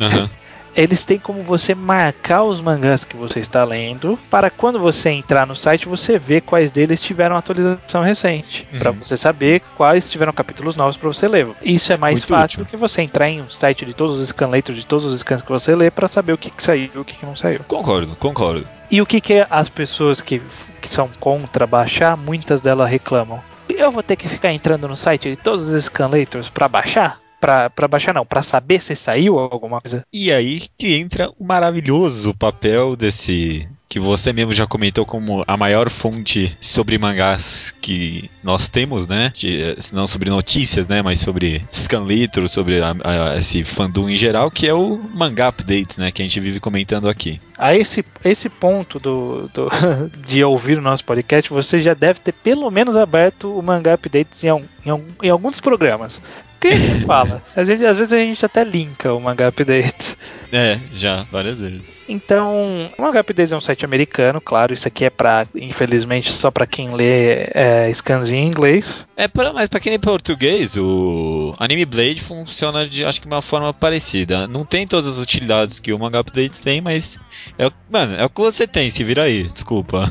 Aham. 0.00 0.28
Eles 0.74 1.04
têm 1.04 1.18
como 1.18 1.42
você 1.42 1.74
marcar 1.74 2.44
os 2.44 2.60
mangás 2.60 3.04
que 3.04 3.16
você 3.16 3.40
está 3.40 3.62
lendo, 3.62 4.18
para 4.30 4.48
quando 4.50 4.78
você 4.78 5.10
entrar 5.10 5.46
no 5.46 5.54
site 5.54 5.86
você 5.86 6.18
ver 6.18 6.40
quais 6.40 6.72
deles 6.72 7.02
tiveram 7.02 7.36
atualização 7.36 8.02
recente, 8.02 8.66
Uhum. 8.72 8.78
para 8.78 8.90
você 8.92 9.16
saber 9.16 9.60
quais 9.76 10.10
tiveram 10.10 10.32
capítulos 10.32 10.74
novos 10.74 10.96
para 10.96 11.08
você 11.08 11.28
ler. 11.28 11.46
Isso 11.62 11.92
é 11.92 11.96
mais 11.98 12.20
Muito 12.20 12.28
fácil 12.28 12.56
útil. 12.62 12.64
do 12.64 12.70
que 12.70 12.76
você 12.76 13.02
entrar 13.02 13.28
em 13.28 13.42
um 13.42 13.50
site 13.50 13.84
de 13.84 13.92
todos 13.92 14.18
os 14.18 14.28
scanlators 14.30 14.78
de 14.78 14.86
todos 14.86 15.04
os 15.04 15.20
scans 15.20 15.42
que 15.42 15.50
você 15.52 15.74
lê 15.76 15.90
para 15.90 16.08
saber 16.08 16.32
o 16.32 16.38
que, 16.38 16.50
que 16.50 16.62
saiu 16.62 16.90
e 16.94 16.98
o 16.98 17.04
que, 17.04 17.16
que 17.16 17.26
não 17.26 17.36
saiu. 17.36 17.60
Concordo, 17.68 18.16
concordo. 18.16 18.66
E 18.90 19.00
o 19.02 19.06
que, 19.06 19.20
que 19.20 19.46
as 19.50 19.68
pessoas 19.68 20.20
que, 20.20 20.40
que 20.80 20.90
são 20.90 21.08
contra 21.20 21.66
baixar, 21.66 22.16
muitas 22.16 22.60
delas 22.62 22.88
reclamam? 22.90 23.40
Eu 23.68 23.90
vou 23.92 24.02
ter 24.02 24.16
que 24.16 24.28
ficar 24.28 24.52
entrando 24.52 24.88
no 24.88 24.96
site 24.96 25.30
de 25.30 25.36
todos 25.36 25.68
os 25.68 25.84
scanlators 25.84 26.48
para 26.48 26.68
baixar? 26.68 27.18
Pra 27.42 27.88
baixar 27.88 28.14
não, 28.14 28.24
pra 28.24 28.42
saber 28.42 28.80
se 28.80 28.94
saiu 28.94 29.36
alguma 29.38 29.80
coisa. 29.80 30.04
E 30.12 30.30
aí 30.30 30.62
que 30.78 30.94
entra 30.94 31.28
o 31.38 31.44
maravilhoso 31.44 32.32
papel 32.34 32.94
desse 32.94 33.68
que 33.88 33.98
você 34.00 34.32
mesmo 34.32 34.54
já 34.54 34.66
comentou 34.66 35.04
como 35.04 35.44
a 35.46 35.54
maior 35.54 35.90
fonte 35.90 36.56
sobre 36.58 36.96
mangás 36.96 37.74
que 37.78 38.30
nós 38.42 38.66
temos, 38.66 39.06
né? 39.06 39.30
De, 39.34 39.76
não 39.92 40.06
sobre 40.06 40.30
notícias, 40.30 40.86
né? 40.86 41.02
Mas 41.02 41.20
sobre 41.20 41.62
Scanlitro, 41.70 42.48
sobre 42.48 42.80
a- 42.80 42.94
a- 43.04 43.36
esse 43.36 43.64
fandom 43.64 44.08
em 44.08 44.16
geral, 44.16 44.50
que 44.50 44.66
é 44.66 44.72
o 44.72 44.98
Mangá 45.14 45.48
Updates, 45.48 45.98
né? 45.98 46.10
Que 46.10 46.22
a 46.22 46.24
gente 46.24 46.40
vive 46.40 46.58
comentando 46.58 47.06
aqui. 47.06 47.38
A 47.58 47.74
esse, 47.76 48.02
esse 48.24 48.48
ponto 48.48 48.98
do, 48.98 49.48
do- 49.52 49.68
de 50.26 50.42
ouvir 50.42 50.78
o 50.78 50.82
nosso 50.82 51.04
podcast, 51.04 51.50
você 51.50 51.82
já 51.82 51.92
deve 51.92 52.20
ter 52.20 52.32
pelo 52.32 52.70
menos 52.70 52.96
aberto 52.96 53.52
o 53.58 53.62
Mangá 53.62 53.92
Updates 53.94 54.42
em, 54.44 54.48
em, 54.86 55.04
em 55.24 55.28
alguns 55.28 55.60
programas. 55.60 56.18
Porque 56.62 56.76
a 56.76 56.78
gente 56.78 57.04
fala, 57.04 57.42
às 57.56 57.66
vezes 57.66 58.12
a 58.12 58.16
gente 58.18 58.46
até 58.46 58.62
linka 58.62 59.12
o 59.12 59.20
Mangá 59.20 59.48
Updates. 59.48 60.16
É, 60.52 60.78
já, 60.92 61.22
várias 61.32 61.60
vezes. 61.60 62.04
Então, 62.06 62.90
o 62.98 63.06
Updates 63.06 63.52
é 63.52 63.56
um 63.56 63.60
site 63.60 63.86
americano, 63.86 64.38
claro, 64.38 64.74
isso 64.74 64.86
aqui 64.86 65.06
é 65.06 65.10
para, 65.10 65.46
infelizmente, 65.54 66.30
só 66.30 66.50
para 66.50 66.66
quem 66.66 66.94
lê 66.94 67.48
é, 67.54 67.90
scans 67.94 68.30
em 68.30 68.46
inglês. 68.46 69.06
É, 69.16 69.26
pra, 69.26 69.50
mas 69.54 69.70
pra 69.70 69.80
quem 69.80 69.92
lê 69.92 69.98
português, 69.98 70.76
o 70.76 71.54
Anime 71.58 71.86
Blade 71.86 72.20
funciona 72.20 72.86
de, 72.86 73.02
acho 73.02 73.18
que, 73.18 73.26
uma 73.26 73.40
forma 73.40 73.72
parecida. 73.72 74.46
Não 74.46 74.62
tem 74.62 74.86
todas 74.86 75.06
as 75.06 75.22
utilidades 75.22 75.78
que 75.78 75.90
o 75.90 75.98
Manga 75.98 76.20
Updates 76.20 76.58
tem, 76.58 76.82
mas, 76.82 77.18
é, 77.58 77.70
mano, 77.90 78.14
é 78.16 78.24
o 78.24 78.28
que 78.28 78.42
você 78.42 78.66
tem, 78.66 78.90
se 78.90 79.02
vira 79.02 79.22
aí, 79.22 79.44
desculpa. 79.44 80.04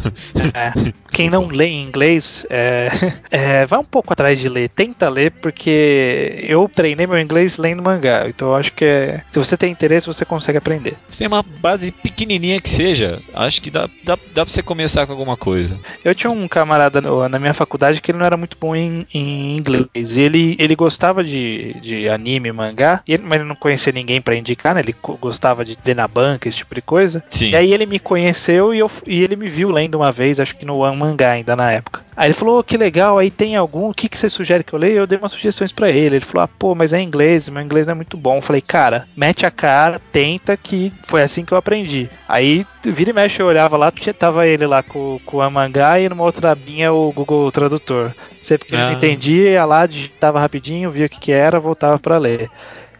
É, 0.56 0.74
quem 1.12 1.30
não 1.30 1.50
lê 1.50 1.68
em 1.68 1.84
inglês, 1.84 2.48
é, 2.50 2.90
é, 3.30 3.66
vai 3.68 3.80
um 3.80 3.86
pouco 3.86 4.12
atrás 4.12 4.40
de 4.40 4.50
ler, 4.50 4.70
tenta 4.70 5.08
ler, 5.08 5.30
porque 5.34 6.44
eu 6.48 6.68
treinei 6.74 7.06
meu 7.06 7.20
inglês 7.20 7.58
lendo 7.58 7.84
mangá, 7.84 8.28
então 8.28 8.48
eu 8.48 8.56
acho 8.56 8.74
que 8.74 8.86
é, 8.86 9.22
se 9.30 9.38
você 9.38 9.56
tem 9.56 9.72
interesse, 9.72 10.08
você 10.08 10.26
consegue 10.32 10.58
aprender. 10.58 10.96
Você 11.10 11.20
tem 11.20 11.28
uma 11.28 11.44
base 11.44 11.92
pequenininha 11.92 12.62
que 12.62 12.70
seja, 12.70 13.22
acho 13.34 13.62
que 13.62 13.70
dá, 13.70 13.90
dá, 14.06 14.18
dá 14.34 14.46
pra 14.46 14.54
você 14.54 14.64
começar 14.64 15.06
com 15.06 15.12
alguma 15.12 15.36
coisa. 15.36 15.78
Eu 16.06 16.16
tinha 16.16 16.32
um 16.32 16.48
camarada 16.48 17.02
no, 17.02 17.28
na 17.28 17.38
minha 17.38 17.54
faculdade 17.54 18.00
que 18.00 18.12
ele 18.12 18.18
não 18.18 18.26
era 18.26 18.38
muito 18.38 18.56
bom 18.58 18.74
em, 18.74 19.06
em 19.14 19.58
inglês, 19.58 20.16
e 20.16 20.22
ele, 20.22 20.56
ele 20.58 20.74
gostava 20.74 21.22
de, 21.22 21.74
de 21.82 22.08
anime, 22.08 22.50
mangá, 22.54 23.04
ele, 23.06 23.24
mas 23.24 23.40
ele 23.40 23.50
não 23.50 23.56
conhecia 23.56 23.92
ninguém 23.92 24.22
para 24.22 24.38
indicar, 24.38 24.74
né? 24.74 24.80
Ele 24.80 24.96
gostava 25.20 25.66
de 25.66 25.78
ler 25.86 25.98
na 25.98 26.08
banca, 26.08 26.48
esse 26.48 26.60
tipo 26.60 26.74
de 26.74 26.82
coisa. 26.82 27.22
Sim. 27.30 27.50
E 27.50 27.56
aí 27.58 27.74
ele 27.74 27.86
me 27.86 28.00
conheceu 28.00 28.74
e, 28.74 28.80
eu, 28.80 28.90
e 29.06 29.22
ele 29.22 29.36
me 29.36 29.50
viu 29.50 29.70
lendo 29.70 29.96
uma 29.96 30.14
vez, 30.14 30.40
acho 30.40 30.56
que 30.56 30.66
no 30.66 30.78
One 30.78 30.96
Mangá 30.96 31.32
ainda 31.32 31.58
na 31.58 31.70
época. 31.72 32.02
Aí 32.22 32.28
ele 32.28 32.36
falou, 32.36 32.60
oh, 32.60 32.64
que 32.64 32.78
legal, 32.78 33.18
aí 33.18 33.32
tem 33.32 33.56
algum, 33.56 33.90
o 33.90 33.94
que, 33.96 34.08
que 34.08 34.16
você 34.16 34.30
sugere 34.30 34.64
que 34.64 34.72
eu 34.74 34.78
leia? 34.78 34.94
Eu 34.94 35.08
dei 35.08 35.18
umas 35.18 35.32
sugestões 35.32 35.72
para 35.72 35.90
ele. 35.90 36.18
Ele 36.18 36.24
falou, 36.24 36.44
ah, 36.44 36.48
pô, 36.48 36.76
mas 36.76 36.94
é 36.94 37.02
inglês, 37.02 37.50
meu 37.50 37.64
inglês 37.64 37.88
não 37.88 37.94
é 37.94 37.96
muito 37.96 38.16
bom. 38.16 38.36
Eu 38.36 38.44
falei, 38.44 38.62
cara, 38.62 39.08
mete 39.18 39.44
a 39.44 39.50
cara, 39.50 40.00
tenta, 40.12 40.56
que 40.56 40.94
foi 41.02 41.24
assim 41.24 41.44
que 41.44 41.52
eu 41.52 41.58
aprendi. 41.58 42.08
Aí, 42.30 42.64
vira 42.84 43.10
e 43.10 43.14
mexe, 43.14 43.42
eu 43.42 43.48
olhava 43.48 43.76
lá, 43.76 43.92
tava 44.20 44.46
ele 44.46 44.68
lá 44.68 44.84
com, 44.84 45.20
com 45.26 45.38
o 45.38 45.50
mangá 45.50 46.00
e 46.00 46.08
numa 46.08 46.24
outra 46.24 46.52
abinha 46.52 46.94
o 46.94 47.12
Google 47.12 47.52
Tradutor. 47.52 48.14
Sempre 48.40 48.68
que 48.68 48.76
ah. 48.76 48.92
não 48.92 48.94
entendia, 48.94 49.50
ia 49.50 49.66
lá, 49.66 49.88
digitava 49.88 50.40
rapidinho, 50.40 50.92
via 50.92 51.08
o 51.08 51.10
que, 51.10 51.20
que 51.20 51.32
era, 51.32 51.60
voltava 51.60 51.98
para 51.98 52.20
ler 52.20 52.52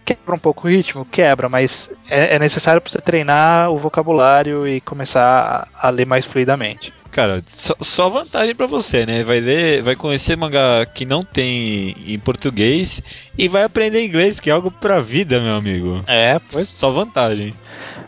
quebra 0.06 0.36
um 0.36 0.40
pouco 0.40 0.68
o 0.68 0.70
ritmo? 0.70 1.06
Quebra, 1.06 1.48
mas 1.50 1.90
é, 2.10 2.36
é 2.36 2.40
necessário 2.40 2.82
para 2.82 2.92
você 2.92 3.00
treinar 3.00 3.72
o 3.72 3.78
vocabulário 3.78 4.68
e 4.68 4.82
começar 4.82 5.68
a, 5.74 5.88
a 5.88 5.90
ler 5.90 6.06
mais 6.06 6.26
fluidamente. 6.26 6.94
Cara, 7.12 7.40
só, 7.46 7.76
só 7.82 8.10
vantagem 8.10 8.56
para 8.56 8.68
você, 8.68 9.06
né? 9.06 9.22
Vai 9.24 9.42
ler, 9.42 9.84
vai 9.84 9.98
conhecer 9.98 10.38
mangá 10.38 10.86
que 10.86 11.06
não 11.06 11.26
tem 11.26 11.94
em 12.08 12.18
português 12.18 13.02
e 13.38 13.50
vai 13.50 13.64
aprender 13.64 14.06
inglês, 14.06 14.40
que 14.40 14.50
é 14.50 14.54
algo 14.54 14.72
pra 14.72 15.02
vida, 15.02 15.42
meu 15.42 15.56
amigo. 15.56 16.02
É, 16.08 16.40
pois. 16.40 16.70
Só 16.70 16.90
vantagem. 16.90 17.54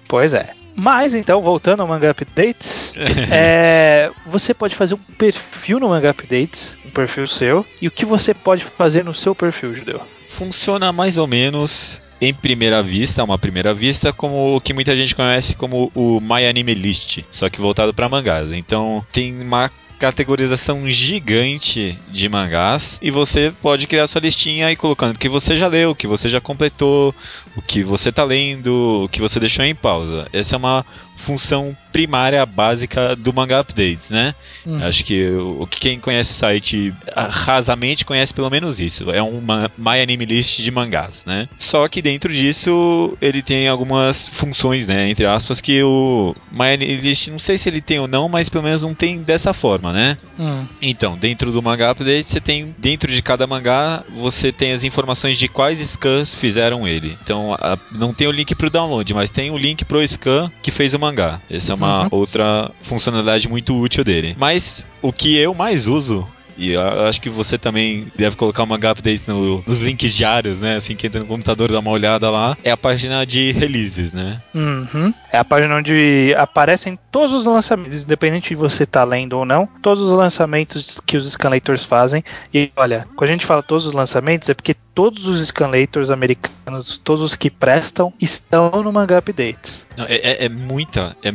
Pois 0.08 0.34
é. 0.34 0.63
Mas 0.76 1.14
então, 1.14 1.42
voltando 1.42 1.82
ao 1.82 1.88
Manga 1.88 2.12
Updates, 2.12 2.96
é, 3.32 4.12
você 4.26 4.54
pode 4.54 4.76
fazer 4.76 4.94
um 4.94 5.16
perfil 5.18 5.80
no 5.80 5.90
Manga 5.90 6.10
Updates, 6.10 6.76
um 6.86 6.90
perfil 6.90 7.28
seu, 7.28 7.66
e 7.82 7.88
o 7.88 7.92
que 7.92 8.06
você 8.06 8.34
pode 8.34 8.64
fazer 8.64 9.04
no 9.04 9.14
seu 9.14 9.36
perfil, 9.36 9.76
Judeu? 9.76 10.02
Funciona 10.30 10.92
mais 10.92 11.18
ou 11.18 11.28
menos 11.28 12.02
em 12.20 12.34
primeira 12.34 12.82
vista, 12.82 13.24
uma 13.24 13.38
primeira 13.38 13.74
vista, 13.74 14.14
como 14.14 14.56
o 14.56 14.62
que 14.62 14.74
muita 14.74 14.96
gente 14.96 15.14
conhece 15.14 15.56
como 15.56 15.92
o 15.94 16.22
My 16.22 16.46
Anime 16.48 16.74
List, 16.74 17.20
só 17.30 17.50
que 17.50 17.60
voltado 17.60 17.94
para 17.94 18.08
mangás. 18.08 18.52
Então 18.54 19.06
tem 19.12 19.42
uma 19.42 19.70
categorização 20.04 20.92
gigante 20.92 21.98
de 22.10 22.28
mangás 22.28 23.00
e 23.02 23.10
você 23.10 23.54
pode 23.62 23.88
criar 23.88 24.06
sua 24.06 24.20
listinha 24.20 24.70
e 24.70 24.76
colocando 24.76 25.16
o 25.16 25.18
que 25.18 25.30
você 25.30 25.56
já 25.56 25.66
leu, 25.68 25.92
o 25.92 25.96
que 25.96 26.06
você 26.06 26.28
já 26.28 26.42
completou, 26.42 27.16
o 27.56 27.62
que 27.62 27.82
você 27.84 28.10
está 28.10 28.26
lendo, 28.26 29.06
o 29.06 29.08
que 29.08 29.22
você 29.22 29.40
deixou 29.40 29.64
em 29.64 29.74
pausa. 29.74 30.28
Essa 30.34 30.56
é 30.56 30.58
uma 30.58 30.86
função 31.16 31.76
primária 31.92 32.44
básica 32.46 33.16
do 33.16 33.32
Manga 33.32 33.60
Updates, 33.60 34.10
né? 34.10 34.34
Hum. 34.66 34.84
Acho 34.84 35.06
que 35.06 35.30
o, 35.30 35.68
quem 35.68 36.00
conhece 36.00 36.32
o 36.32 36.34
site 36.34 36.94
rasamente 37.16 38.04
conhece 38.04 38.34
pelo 38.34 38.50
menos 38.50 38.80
isso. 38.80 39.12
É 39.12 39.22
uma 39.22 39.72
My 39.78 40.02
Anime 40.02 40.26
List 40.26 40.60
de 40.60 40.72
mangás, 40.72 41.24
né? 41.26 41.48
Só 41.58 41.88
que 41.88 42.02
dentro 42.02 42.34
disso 42.34 43.16
ele 43.22 43.42
tem 43.44 43.68
algumas 43.68 44.28
funções, 44.28 44.88
né? 44.88 45.10
Entre 45.10 45.26
aspas, 45.26 45.62
que 45.62 45.84
o 45.84 46.36
My 46.52 46.74
Anime 46.74 46.96
List, 46.98 47.28
não 47.28 47.40
sei 47.40 47.58
se 47.58 47.70
ele 47.70 47.80
tem 47.80 48.00
ou 48.00 48.08
não, 48.08 48.28
mas 48.28 48.50
pelo 48.50 48.64
menos 48.64 48.82
não 48.82 48.96
tem 48.96 49.22
dessa 49.22 49.54
forma, 49.54 49.94
né? 49.94 50.18
Hum. 50.40 50.66
Então, 50.82 51.16
dentro 51.16 51.52
do 51.52 51.62
Manga 51.62 51.92
Update, 51.92 52.30
você 52.30 52.42
tem, 52.42 52.74
dentro 52.80 53.12
de 53.12 53.22
cada 53.22 53.46
mangá, 53.46 54.04
você 54.16 54.52
tem 54.52 54.72
as 54.72 54.84
informações 54.84 55.38
de 55.38 55.48
quais 55.48 55.78
scans 55.80 56.34
fizeram 56.34 56.88
ele. 56.88 57.16
Então, 57.24 57.54
a, 57.54 57.78
não 57.92 58.14
tem 58.14 58.28
o 58.28 58.32
link 58.32 58.56
para 58.56 58.68
o 58.68 58.72
download, 58.72 59.14
mas 59.14 59.30
tem 59.30 59.52
o 59.52 59.58
link 59.58 59.86
para 59.86 59.98
o 59.98 60.08
scan 60.08 60.52
que 60.64 60.72
fez 60.72 60.94
o 60.96 61.03
mangá. 61.04 61.40
Essa 61.50 61.74
é 61.74 61.76
uma 61.76 62.04
uhum. 62.04 62.10
outra 62.12 62.72
funcionalidade 62.82 63.48
muito 63.48 63.78
útil 63.78 64.04
dele. 64.04 64.36
Mas 64.40 64.86
o 65.02 65.12
que 65.12 65.38
eu 65.38 65.54
mais 65.54 65.88
uso 65.88 66.28
e 66.58 66.72
eu 66.72 66.82
acho 67.06 67.22
que 67.22 67.30
você 67.30 67.58
também 67.58 68.08
deve 68.16 68.36
colocar 68.36 68.64
uma 68.64 68.76
update 68.76 69.28
no, 69.28 69.64
nos 69.66 69.80
links 69.80 70.14
diários, 70.14 70.60
né? 70.60 70.76
Assim 70.76 70.96
que 70.96 71.08
entra 71.08 71.20
no 71.20 71.26
computador, 71.26 71.72
dá 71.72 71.80
uma 71.80 71.92
olhada 71.92 72.30
lá. 72.30 72.58
É 72.64 72.72
a 72.72 72.78
página 72.78 73.26
de 73.26 73.52
releases, 73.52 74.14
né? 74.14 74.40
Uhum. 74.54 75.14
É 75.32 75.38
a 75.38 75.44
página 75.44 75.76
onde 75.76 76.34
aparecem 76.38 76.98
todos 77.12 77.34
os 77.34 77.46
lançamentos, 77.46 78.04
independente 78.04 78.50
de 78.50 78.56
você 78.56 78.84
estar 78.84 79.02
tá 79.02 79.06
lendo 79.06 79.34
ou 79.34 79.46
não, 79.46 79.68
todos 79.82 80.04
os 80.04 80.16
lançamentos 80.16 81.02
que 81.06 81.18
os 81.18 81.32
scanlators 81.32 81.84
fazem. 81.84 82.24
E 82.54 82.72
olha, 82.76 83.08
quando 83.16 83.30
a 83.30 83.34
gente 83.34 83.46
fala 83.46 83.64
todos 83.64 83.86
os 83.86 83.94
lançamentos, 83.94 84.50
é 84.50 84.54
porque 84.54 84.76
todos 84.94 85.28
os 85.28 85.46
scanlators 85.48 86.10
americanos, 86.10 86.98
todos 87.04 87.24
os 87.24 87.36
que 87.36 87.50
prestam, 87.50 88.14
estão 88.22 88.84
no 88.84 88.92
Manga 88.92 89.18
Updates. 89.18 89.86
Não, 89.98 90.06
é, 90.06 90.16
é, 90.16 90.46
é, 90.46 90.50
muita, 90.50 91.16
é, 91.24 91.30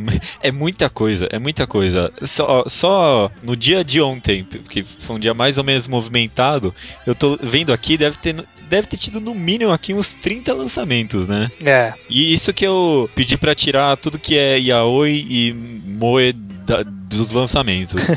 é 0.47 0.51
muita 0.51 0.89
coisa, 0.89 1.27
é 1.31 1.39
muita 1.39 1.67
coisa. 1.67 2.11
Só, 2.21 2.63
só 2.67 3.31
no 3.43 3.55
dia 3.55 3.83
de 3.83 4.01
ontem, 4.01 4.43
que 4.43 4.83
foi 4.83 5.15
um 5.15 5.19
dia 5.19 5.33
mais 5.33 5.57
ou 5.57 5.63
menos 5.63 5.87
movimentado, 5.87 6.73
eu 7.05 7.13
tô 7.13 7.37
vendo 7.41 7.73
aqui, 7.73 7.97
deve 7.97 8.17
ter, 8.17 8.35
deve 8.69 8.87
ter 8.87 8.97
tido 8.97 9.19
no 9.19 9.35
mínimo 9.35 9.71
aqui 9.71 9.93
uns 9.93 10.13
30 10.13 10.53
lançamentos, 10.53 11.27
né? 11.27 11.49
É. 11.63 11.93
E 12.09 12.33
isso 12.33 12.53
que 12.53 12.65
eu 12.65 13.09
pedi 13.13 13.37
para 13.37 13.55
tirar 13.55 13.97
tudo 13.97 14.19
que 14.19 14.37
é 14.37 14.57
yaoi 14.57 15.25
e 15.29 15.53
moe 15.53 16.33
da, 16.33 16.83
dos 16.83 17.31
lançamentos. 17.31 18.09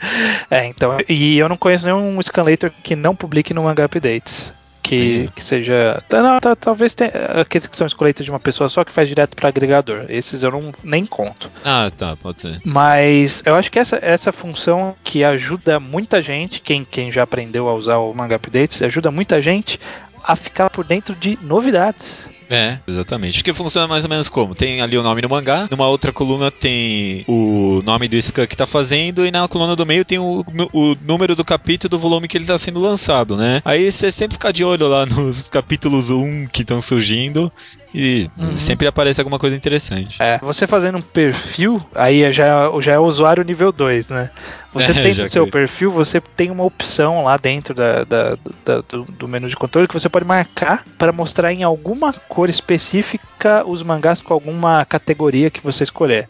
é, 0.50 0.66
então, 0.66 0.96
e 1.08 1.36
eu 1.36 1.48
não 1.48 1.56
conheço 1.56 1.86
nenhum 1.86 2.20
scanlator 2.22 2.70
que 2.82 2.96
não 2.96 3.14
publique 3.14 3.52
no 3.52 3.64
Manga 3.64 3.84
Updates 3.84 4.54
que, 4.82 5.28
que 5.34 5.42
seja. 5.42 6.02
Não, 6.10 6.40
tá, 6.40 6.54
talvez 6.54 6.94
tenha 6.94 7.10
aqueles 7.40 7.66
que 7.66 7.76
são 7.76 7.86
escolhidos 7.86 8.24
de 8.24 8.30
uma 8.30 8.38
pessoa 8.38 8.68
só 8.68 8.84
que 8.84 8.92
faz 8.92 9.08
direto 9.08 9.34
para 9.36 9.48
agregador. 9.48 10.06
Esses 10.08 10.42
eu 10.42 10.50
não 10.50 10.72
nem 10.82 11.04
conto. 11.04 11.50
Ah, 11.64 11.90
tá, 11.96 12.16
pode 12.16 12.40
ser. 12.40 12.60
Mas 12.64 13.42
eu 13.44 13.54
acho 13.54 13.70
que 13.70 13.78
essa, 13.78 13.98
essa 14.00 14.32
função 14.32 14.94
que 15.02 15.24
ajuda 15.24 15.80
muita 15.80 16.22
gente, 16.22 16.60
quem, 16.60 16.84
quem 16.84 17.10
já 17.10 17.22
aprendeu 17.22 17.68
a 17.68 17.74
usar 17.74 17.98
o 17.98 18.14
Manga 18.14 18.36
Updates, 18.36 18.82
ajuda 18.82 19.10
muita 19.10 19.42
gente 19.42 19.80
a 20.22 20.34
ficar 20.34 20.70
por 20.70 20.84
dentro 20.84 21.14
de 21.14 21.38
novidades. 21.42 22.28
É, 22.48 22.78
exatamente. 22.86 23.42
Que 23.42 23.52
funciona 23.52 23.88
mais 23.88 24.04
ou 24.04 24.10
menos 24.10 24.28
como? 24.28 24.54
Tem 24.54 24.80
ali 24.80 24.96
o 24.96 25.02
nome 25.02 25.20
do 25.20 25.28
mangá, 25.28 25.68
numa 25.70 25.88
outra 25.88 26.12
coluna 26.12 26.50
tem 26.50 27.24
o 27.26 27.82
nome 27.84 28.08
do 28.08 28.20
scan 28.20 28.46
que 28.46 28.56
tá 28.56 28.66
fazendo, 28.66 29.26
e 29.26 29.30
na 29.30 29.48
coluna 29.48 29.74
do 29.76 29.86
meio 29.86 30.04
tem 30.04 30.18
o, 30.18 30.44
o 30.72 30.96
número 31.02 31.34
do 31.34 31.44
capítulo 31.44 31.90
do 31.90 31.98
volume 31.98 32.28
que 32.28 32.38
ele 32.38 32.44
tá 32.44 32.58
sendo 32.58 32.80
lançado, 32.80 33.36
né? 33.36 33.60
Aí 33.64 33.90
você 33.90 34.10
sempre 34.10 34.34
fica 34.34 34.52
de 34.52 34.64
olho 34.64 34.88
lá 34.88 35.06
nos 35.06 35.44
capítulos 35.48 36.10
1 36.10 36.48
que 36.48 36.62
estão 36.62 36.80
surgindo 36.80 37.52
e 37.98 38.30
uhum. 38.36 38.58
sempre 38.58 38.86
aparece 38.86 39.22
alguma 39.22 39.38
coisa 39.38 39.56
interessante. 39.56 40.22
É, 40.22 40.36
você 40.38 40.66
fazendo 40.66 40.98
um 40.98 41.02
perfil, 41.02 41.80
aí 41.94 42.30
já, 42.30 42.70
já 42.78 42.92
é 42.92 42.98
usuário 42.98 43.42
nível 43.42 43.72
2, 43.72 44.08
né? 44.10 44.30
Você 44.74 44.90
é, 44.92 44.94
tem 44.94 45.14
no 45.14 45.26
seu 45.26 45.46
perfil, 45.46 45.90
você 45.90 46.20
tem 46.20 46.50
uma 46.50 46.62
opção 46.62 47.24
lá 47.24 47.38
dentro 47.38 47.72
da, 47.72 48.04
da, 48.04 48.36
da 48.62 48.82
do, 48.82 49.04
do, 49.04 49.26
menu 49.26 49.48
de 49.48 49.56
controle 49.56 49.88
que 49.88 49.94
você 49.94 50.10
pode 50.10 50.26
marcar 50.26 50.84
para 50.98 51.10
mostrar 51.10 51.54
em 51.54 51.62
alguma 51.62 52.12
cor 52.12 52.50
específica 52.50 53.64
os 53.66 53.82
mangás 53.82 54.20
com 54.20 54.34
alguma 54.34 54.84
categoria 54.84 55.48
que 55.48 55.62
você 55.62 55.82
escolher. 55.82 56.28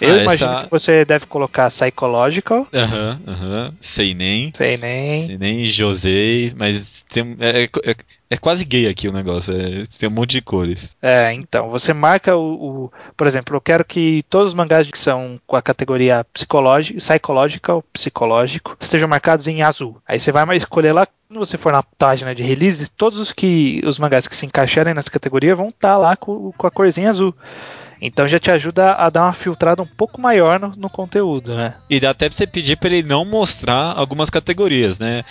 Eu 0.00 0.10
ah, 0.10 0.22
imagino 0.22 0.52
essa... 0.52 0.64
que 0.64 0.70
você 0.70 1.04
deve 1.04 1.26
colocar 1.26 1.70
Psychological. 1.70 2.66
Aham, 2.72 3.20
uhum, 3.26 3.32
aham. 3.32 3.64
Uhum. 3.66 3.72
Seinen. 3.80 4.52
Seinen. 4.56 5.20
Seinen, 5.22 5.64
Josei, 5.64 6.52
mas 6.56 7.02
tem, 7.02 7.36
é, 7.40 7.64
é, 7.64 7.94
é, 8.30 8.36
quase 8.36 8.64
gay 8.64 8.88
aqui 8.88 9.08
o 9.08 9.12
negócio, 9.12 9.54
é, 9.54 9.84
tem 9.98 10.08
um 10.08 10.12
monte 10.12 10.32
de 10.32 10.42
cores. 10.42 10.96
É, 11.00 11.32
então, 11.32 11.70
você 11.70 11.92
marca 11.92 12.36
o, 12.36 12.84
o, 12.84 12.92
Por 13.16 13.26
exemplo, 13.26 13.56
eu 13.56 13.60
quero 13.60 13.84
que 13.84 14.24
todos 14.28 14.48
os 14.48 14.54
mangás 14.54 14.90
que 14.90 14.98
são 14.98 15.38
com 15.46 15.56
a 15.56 15.62
categoria 15.62 16.24
psicológico, 16.32 16.98
psychological, 16.98 17.84
psicológico, 17.92 18.76
estejam 18.80 19.08
marcados 19.08 19.46
em 19.46 19.62
azul. 19.62 20.00
Aí 20.06 20.18
você 20.18 20.32
vai 20.32 20.56
escolher 20.56 20.92
lá 20.92 21.06
quando 21.28 21.38
você 21.38 21.56
for 21.56 21.72
na 21.72 21.82
página 21.82 22.34
de 22.34 22.42
releases, 22.42 22.88
todos 22.88 23.18
os 23.18 23.32
que 23.32 23.80
os 23.84 23.98
mangás 23.98 24.26
que 24.26 24.36
se 24.36 24.46
encaixarem 24.46 24.94
nessa 24.94 25.10
categoria 25.10 25.54
vão 25.54 25.68
estar 25.68 25.92
tá 25.92 25.96
lá 25.96 26.16
com, 26.16 26.52
com 26.52 26.66
a 26.66 26.70
corzinha 26.70 27.08
azul. 27.08 27.34
Então 28.00 28.28
já 28.28 28.38
te 28.38 28.50
ajuda 28.50 28.94
a 28.94 29.08
dar 29.10 29.22
uma 29.22 29.32
filtrada 29.32 29.82
um 29.82 29.86
pouco 29.86 30.20
maior 30.20 30.58
no, 30.60 30.74
no 30.76 30.90
conteúdo, 30.90 31.54
né? 31.54 31.74
E 31.88 32.00
dá 32.00 32.10
até 32.10 32.28
pra 32.28 32.36
você 32.36 32.46
pedir 32.46 32.76
pra 32.76 32.90
ele 32.90 33.06
não 33.06 33.24
mostrar 33.24 33.92
algumas 33.96 34.30
categorias, 34.30 34.98
né? 34.98 35.24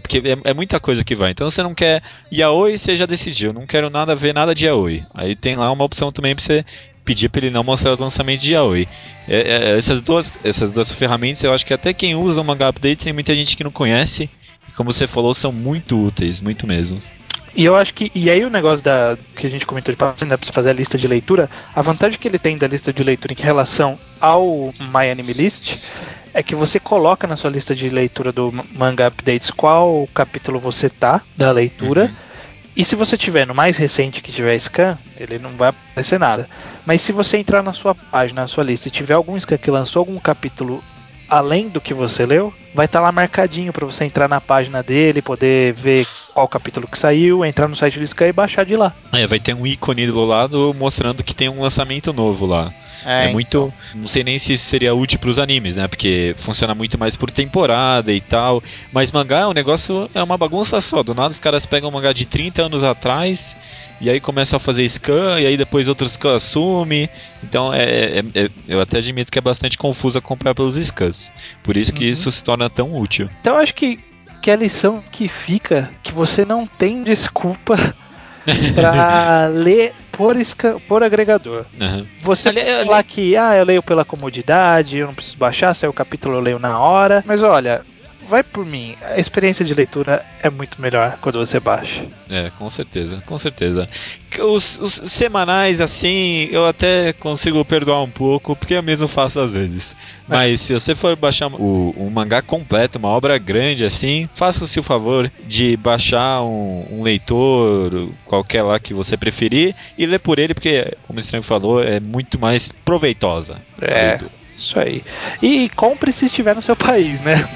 Porque 0.00 0.18
é, 0.18 0.50
é 0.50 0.54
muita 0.54 0.80
coisa 0.80 1.04
que 1.04 1.14
vai. 1.14 1.30
Então 1.30 1.48
você 1.48 1.62
não 1.62 1.74
quer 1.74 2.02
yaoi, 2.32 2.78
você 2.78 2.96
já 2.96 3.06
decidiu. 3.06 3.52
Não 3.52 3.66
quero 3.66 3.90
nada 3.90 4.14
ver 4.14 4.34
nada 4.34 4.54
de 4.54 4.66
yaoi. 4.66 5.02
Aí 5.14 5.34
tem 5.34 5.56
lá 5.56 5.70
uma 5.70 5.84
opção 5.84 6.12
também 6.12 6.34
pra 6.34 6.44
você 6.44 6.64
pedir 7.04 7.30
para 7.30 7.46
ele 7.46 7.54
não 7.54 7.64
mostrar 7.64 7.94
o 7.94 8.00
lançamento 8.00 8.42
de 8.42 8.52
yaoi. 8.52 8.86
É, 9.26 9.38
é, 9.38 9.76
essas, 9.78 10.02
duas, 10.02 10.38
essas 10.44 10.72
duas 10.72 10.94
ferramentas, 10.94 11.42
eu 11.42 11.54
acho 11.54 11.64
que 11.64 11.72
até 11.72 11.94
quem 11.94 12.14
usa 12.14 12.40
o 12.40 12.44
Manga 12.44 12.68
Update 12.68 13.04
tem 13.04 13.12
muita 13.14 13.34
gente 13.34 13.56
que 13.56 13.64
não 13.64 13.70
conhece. 13.70 14.28
E 14.68 14.72
como 14.72 14.92
você 14.92 15.06
falou, 15.06 15.32
são 15.32 15.50
muito 15.50 15.98
úteis, 15.98 16.40
muito 16.40 16.66
mesmo. 16.66 16.98
E 17.58 17.64
eu 17.64 17.74
acho 17.74 17.92
que. 17.92 18.10
E 18.14 18.30
aí 18.30 18.44
o 18.44 18.50
negócio 18.50 18.84
da 18.84 19.18
que 19.34 19.46
a 19.46 19.50
gente 19.50 19.66
comentou 19.66 19.92
de 19.92 19.98
página 19.98 20.38
pra 20.38 20.46
você 20.46 20.52
fazer 20.52 20.70
a 20.70 20.72
lista 20.72 20.96
de 20.96 21.08
leitura, 21.08 21.50
a 21.74 21.82
vantagem 21.82 22.18
que 22.18 22.28
ele 22.28 22.38
tem 22.38 22.56
da 22.56 22.68
lista 22.68 22.92
de 22.92 23.02
leitura 23.02 23.32
em 23.32 23.42
relação 23.42 23.98
ao 24.20 24.72
My 24.80 25.10
Anime 25.10 25.32
List 25.32 25.82
é 26.32 26.40
que 26.40 26.54
você 26.54 26.78
coloca 26.78 27.26
na 27.26 27.34
sua 27.34 27.50
lista 27.50 27.74
de 27.74 27.88
leitura 27.88 28.30
do 28.30 28.52
Manga 28.72 29.08
Updates 29.08 29.50
qual 29.50 30.08
capítulo 30.14 30.60
você 30.60 30.88
tá 30.88 31.20
da 31.36 31.50
leitura. 31.50 32.04
Uhum 32.04 32.28
e 32.78 32.84
se 32.84 32.94
você 32.94 33.16
tiver 33.16 33.44
no 33.44 33.56
mais 33.56 33.76
recente 33.76 34.22
que 34.22 34.30
tiver 34.30 34.56
scan, 34.60 34.96
ele 35.16 35.36
não 35.40 35.50
vai 35.56 35.70
aparecer 35.70 36.16
nada. 36.16 36.48
Mas 36.86 37.02
se 37.02 37.10
você 37.10 37.36
entrar 37.36 37.60
na 37.60 37.72
sua 37.72 37.92
página, 37.92 38.42
na 38.42 38.46
sua 38.46 38.62
lista 38.62 38.86
e 38.86 38.90
tiver 38.92 39.14
algum 39.14 39.36
scan 39.36 39.58
que 39.58 39.68
lançou 39.68 39.98
algum 39.98 40.16
capítulo 40.20 40.80
além 41.28 41.68
do 41.68 41.80
que 41.80 41.92
você 41.92 42.24
leu, 42.24 42.52
vai 42.74 42.86
estar 42.86 43.00
tá 43.00 43.04
lá 43.04 43.12
marcadinho 43.12 43.72
para 43.72 43.86
você 43.86 44.04
entrar 44.04 44.28
na 44.28 44.40
página 44.40 44.82
dele, 44.82 45.22
poder 45.22 45.74
ver 45.74 46.06
qual 46.32 46.48
capítulo 46.48 46.86
que 46.86 46.98
saiu, 46.98 47.44
entrar 47.44 47.68
no 47.68 47.76
site 47.76 47.98
do 47.98 48.06
Scan 48.06 48.28
e 48.28 48.32
baixar 48.32 48.64
de 48.64 48.76
lá. 48.76 48.94
É, 49.12 49.26
vai 49.26 49.40
ter 49.40 49.54
um 49.54 49.66
ícone 49.66 50.06
do 50.06 50.24
lado 50.24 50.74
mostrando 50.78 51.24
que 51.24 51.34
tem 51.34 51.48
um 51.48 51.62
lançamento 51.62 52.12
novo 52.12 52.46
lá. 52.46 52.72
É, 53.04 53.26
é 53.26 53.32
muito. 53.32 53.72
Então. 53.92 54.00
Não 54.00 54.08
sei 54.08 54.24
nem 54.24 54.38
se 54.38 54.54
isso 54.54 54.64
seria 54.64 54.94
útil 54.94 55.18
para 55.18 55.30
os 55.30 55.38
animes, 55.38 55.76
né? 55.76 55.86
Porque 55.86 56.34
funciona 56.38 56.74
muito 56.74 56.98
mais 56.98 57.16
por 57.16 57.30
temporada 57.30 58.12
e 58.12 58.20
tal. 58.20 58.62
Mas 58.92 59.12
mangá 59.12 59.40
é 59.40 59.46
um 59.46 59.52
negócio, 59.52 60.10
é 60.14 60.22
uma 60.22 60.36
bagunça 60.36 60.80
só. 60.80 61.02
Do 61.02 61.14
nada 61.14 61.30
os 61.30 61.40
caras 61.40 61.64
pegam 61.64 61.88
um 61.88 61.92
mangá 61.92 62.12
de 62.12 62.26
30 62.26 62.62
anos 62.62 62.82
atrás 62.82 63.56
e 64.00 64.08
aí 64.08 64.20
começam 64.20 64.56
a 64.56 64.60
fazer 64.60 64.88
scan, 64.88 65.40
e 65.40 65.46
aí 65.46 65.56
depois 65.56 65.88
outros 65.88 66.12
scan 66.12 66.36
assumem. 66.36 67.08
Então 67.42 67.72
é, 67.72 68.18
é, 68.18 68.24
é, 68.34 68.50
eu 68.66 68.80
até 68.80 68.98
admito 68.98 69.32
que 69.32 69.38
é 69.38 69.42
bastante 69.42 69.76
confuso 69.76 70.18
acompanhar 70.18 70.54
pelos 70.54 70.76
scans. 70.76 71.17
Por 71.62 71.76
isso 71.76 71.92
que 71.92 72.04
uhum. 72.04 72.10
isso 72.10 72.30
se 72.30 72.42
torna 72.42 72.70
tão 72.70 72.96
útil. 72.96 73.28
Então 73.40 73.54
eu 73.54 73.60
acho 73.60 73.74
que, 73.74 73.98
que 74.40 74.50
a 74.50 74.56
lição 74.56 75.02
que 75.12 75.28
fica 75.28 75.90
que 76.02 76.12
você 76.12 76.44
não 76.44 76.66
tem 76.66 77.02
desculpa 77.02 77.76
para 78.74 79.48
ler 79.48 79.92
por, 80.12 80.36
por 80.88 81.02
agregador. 81.02 81.64
Uhum. 81.80 82.06
Você 82.22 82.48
ali, 82.48 82.60
falar 82.84 82.98
ali... 82.98 83.06
que, 83.06 83.36
ah, 83.36 83.56
eu 83.56 83.64
leio 83.64 83.82
pela 83.82 84.04
comodidade, 84.04 84.98
eu 84.98 85.06
não 85.06 85.14
preciso 85.14 85.38
baixar, 85.38 85.74
se 85.74 85.86
é 85.86 85.88
o 85.88 85.92
capítulo 85.92 86.36
eu 86.36 86.40
leio 86.40 86.58
na 86.58 86.78
hora. 86.78 87.22
Mas 87.26 87.42
olha, 87.42 87.82
vai 88.28 88.42
por 88.42 88.64
mim, 88.64 88.94
a 89.02 89.18
experiência 89.18 89.64
de 89.64 89.72
leitura 89.72 90.24
é 90.42 90.50
muito 90.50 90.80
melhor 90.80 91.16
quando 91.20 91.38
você 91.38 91.58
baixa. 91.58 92.04
É, 92.28 92.50
com 92.58 92.68
certeza, 92.68 93.22
com 93.24 93.38
certeza. 93.38 93.88
Os, 94.40 94.78
os, 94.78 94.92
semanais, 94.92 95.80
assim, 95.80 96.48
eu 96.52 96.66
até 96.66 97.12
consigo 97.14 97.64
perdoar 97.64 98.02
um 98.02 98.10
pouco, 98.10 98.54
porque 98.54 98.74
eu 98.74 98.82
mesmo 98.82 99.08
faço 99.08 99.40
às 99.40 99.52
vezes. 99.52 99.92
É. 99.92 99.96
Mas 100.28 100.60
se 100.60 100.74
você 100.74 100.94
for 100.94 101.16
baixar 101.16 101.48
o, 101.48 101.94
um 101.96 102.10
mangá 102.10 102.42
completo, 102.42 102.98
uma 102.98 103.08
obra 103.08 103.38
grande 103.38 103.84
assim, 103.84 104.28
faça-se 104.34 104.78
o 104.78 104.82
favor 104.82 105.30
de 105.46 105.76
baixar 105.76 106.42
um, 106.42 106.86
um, 106.90 107.02
leitor, 107.02 108.10
qualquer 108.26 108.62
lá 108.62 108.78
que 108.78 108.92
você 108.92 109.16
preferir, 109.16 109.74
e 109.96 110.04
ler 110.04 110.18
por 110.18 110.38
ele, 110.38 110.52
porque, 110.52 110.92
como 111.06 111.18
o 111.18 111.20
Estranho 111.20 111.42
falou, 111.42 111.82
é 111.82 111.98
muito 111.98 112.38
mais 112.38 112.72
proveitosa. 112.72 113.56
É. 113.80 114.18
Isso 114.58 114.78
aí. 114.80 115.04
E 115.40 115.70
compre 115.70 116.12
se 116.12 116.26
estiver 116.26 116.54
no 116.56 116.60
seu 116.60 116.74
país, 116.74 117.20
né? 117.20 117.36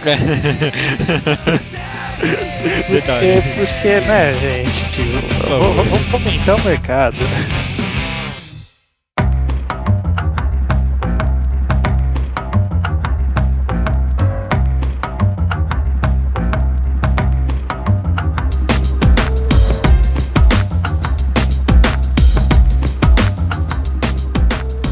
Verdade. 2.88 3.26
Porque, 3.26 3.66
porque 3.66 4.00
né, 4.06 4.32
gente? 4.40 5.02
Vamos 5.48 6.00
fomentar 6.02 6.54
o 6.56 6.64
mercado. 6.64 7.16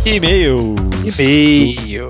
E-mail. 0.05 0.90
E-mail. 1.05 2.09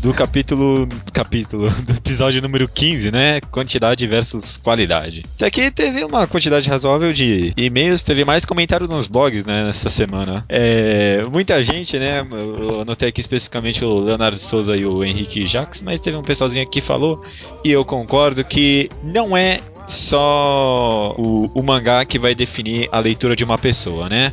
Do, 0.00 0.12
capítulo. 0.12 0.88
Capítulo. 1.12 1.70
Do 1.86 1.94
episódio 1.94 2.42
número 2.42 2.68
15, 2.68 3.10
né? 3.10 3.40
Quantidade 3.50 4.06
versus 4.06 4.56
qualidade. 4.56 5.22
Até 5.36 5.46
aqui 5.46 5.70
teve 5.70 6.04
uma 6.04 6.26
quantidade 6.26 6.68
razoável 6.68 7.12
de 7.12 7.52
e-mails, 7.56 8.02
teve 8.02 8.24
mais 8.24 8.44
comentário 8.44 8.88
nos 8.88 9.06
blogs, 9.06 9.44
né? 9.44 9.62
Nessa 9.64 9.88
semana. 9.88 10.44
É, 10.48 11.24
muita 11.30 11.62
gente, 11.62 11.98
né? 11.98 12.26
Eu 12.32 12.80
anotei 12.80 13.08
aqui 13.08 13.20
especificamente 13.20 13.84
o 13.84 14.00
Leonardo 14.00 14.38
Souza 14.38 14.76
e 14.76 14.84
o 14.84 15.04
Henrique 15.04 15.46
Jacques, 15.46 15.82
mas 15.82 16.00
teve 16.00 16.16
um 16.16 16.22
pessoalzinho 16.22 16.64
aqui 16.64 16.72
que 16.72 16.80
falou, 16.80 17.22
e 17.62 17.70
eu 17.70 17.84
concordo 17.84 18.42
que 18.42 18.88
não 19.04 19.36
é 19.36 19.60
só 19.86 21.14
o, 21.18 21.50
o, 21.54 21.62
mangá 21.62 22.04
que 22.04 22.18
vai 22.18 22.34
definir 22.34 22.88
a 22.90 22.98
leitura 22.98 23.36
de 23.36 23.44
uma 23.44 23.58
pessoa, 23.58 24.08
né? 24.08 24.32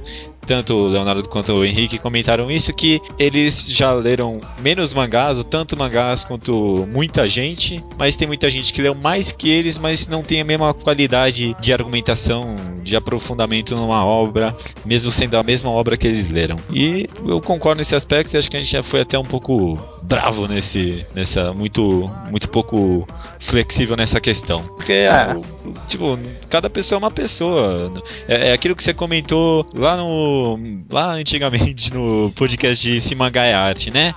Tanto 0.50 0.74
o 0.74 0.88
Leonardo 0.88 1.30
quanto 1.30 1.54
o 1.54 1.64
Henrique 1.64 2.00
comentaram 2.00 2.50
isso, 2.50 2.74
que 2.74 3.00
eles 3.20 3.68
já 3.70 3.92
leram 3.92 4.42
menos 4.60 4.92
mangás, 4.96 5.38
ou 5.38 5.44
tanto 5.44 5.78
mangás 5.78 6.24
quanto 6.24 6.88
muita 6.92 7.30
gente, 7.30 7.84
mas 8.00 8.16
tem 8.16 8.28
muita 8.28 8.50
gente 8.50 8.74
que 8.74 8.82
leu 8.82 8.96
mais 8.96 9.32
que 9.32 9.48
eles, 9.48 9.78
mas 9.78 10.08
não 10.08 10.24
tem 10.24 10.42
a 10.42 10.44
mesma 10.44 10.74
qualidade 10.74 11.56
de 11.62 11.72
argumentação, 11.72 12.56
de 12.82 12.96
aprofundamento 12.96 13.76
numa 13.76 14.04
obra, 14.04 14.58
mesmo 14.84 15.12
sendo 15.12 15.38
a 15.38 15.44
mesma 15.44 15.70
obra 15.70 15.96
que 15.96 16.08
eles 16.08 16.32
leram. 16.32 16.56
E 16.74 17.08
eu 17.28 17.40
concordo 17.40 17.78
nesse 17.78 17.94
aspecto, 17.94 18.36
acho 18.36 18.50
que 18.50 18.58
a 18.58 18.60
gente 18.60 18.72
já 18.72 18.82
foi 18.82 19.02
até 19.02 19.20
um 19.20 19.26
pouco 19.26 19.78
bravo 20.02 20.48
nesse, 20.48 21.06
nessa, 21.14 21.54
muito, 21.54 22.10
muito 22.32 22.50
pouco 22.50 23.08
flexível 23.40 23.96
nessa 23.96 24.20
questão. 24.20 24.64
Porque, 24.64 24.94
é. 24.94 25.40
tipo, 25.88 26.18
cada 26.50 26.72
pessoa 26.72 26.98
é 26.98 27.00
uma 27.04 27.12
pessoa. 27.12 27.94
É, 28.28 28.50
é 28.50 28.54
aquilo 28.54 28.76
que 28.76 28.84
você 28.84 28.96
comentou 28.96 29.64
lá 29.76 29.96
no 29.96 30.39
lá 30.90 31.14
antigamente 31.14 31.94
no 31.94 32.32
podcast 32.36 32.88
de 32.88 33.02
Se 33.02 33.16
Mangá 33.16 33.46
é 33.46 33.54
Arte, 33.54 33.92
né? 33.92 34.14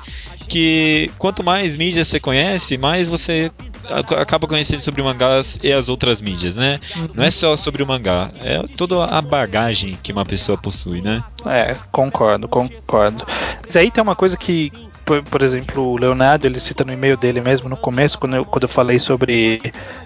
Que 0.48 1.10
quanto 1.18 1.42
mais 1.42 1.76
mídias 1.76 2.08
você 2.08 2.20
conhece, 2.20 2.76
mais 2.76 3.08
você 3.08 3.50
acaba 3.90 4.46
conhecendo 4.46 4.80
sobre 4.80 5.02
mangás 5.02 5.58
e 5.62 5.72
as 5.72 5.88
outras 5.88 6.20
mídias, 6.20 6.56
né? 6.56 6.78
Não 7.14 7.24
é 7.24 7.30
só 7.30 7.56
sobre 7.56 7.82
o 7.82 7.86
mangá, 7.86 8.30
é 8.40 8.62
toda 8.76 9.04
a 9.04 9.20
bagagem 9.20 9.98
que 10.02 10.12
uma 10.12 10.24
pessoa 10.24 10.56
possui, 10.56 11.00
né? 11.00 11.22
É, 11.46 11.76
concordo, 11.90 12.48
concordo. 12.48 13.24
Mas 13.64 13.76
aí 13.76 13.90
tem 13.90 14.02
uma 14.02 14.14
coisa 14.14 14.36
que, 14.36 14.70
por, 15.04 15.22
por, 15.22 15.42
exemplo, 15.42 15.82
o 15.82 15.96
Leonardo, 15.96 16.46
ele 16.46 16.60
cita 16.60 16.84
no 16.84 16.92
e-mail 16.92 17.16
dele 17.16 17.40
mesmo 17.40 17.68
no 17.68 17.76
começo, 17.76 18.18
quando 18.18 18.36
eu, 18.36 18.44
quando 18.44 18.64
eu 18.64 18.68
falei 18.68 18.98
sobre 18.98 19.60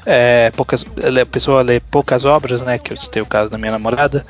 é, 0.04 0.50
poucas, 0.50 0.84
a 0.84 1.26
pessoa 1.26 1.62
lê 1.62 1.80
poucas 1.80 2.24
obras, 2.24 2.62
né? 2.62 2.78
Que 2.78 2.92
eu 2.92 2.96
citei 2.96 3.22
o 3.22 3.26
caso 3.26 3.50
da 3.50 3.58
minha 3.58 3.72
namorada 3.72 4.24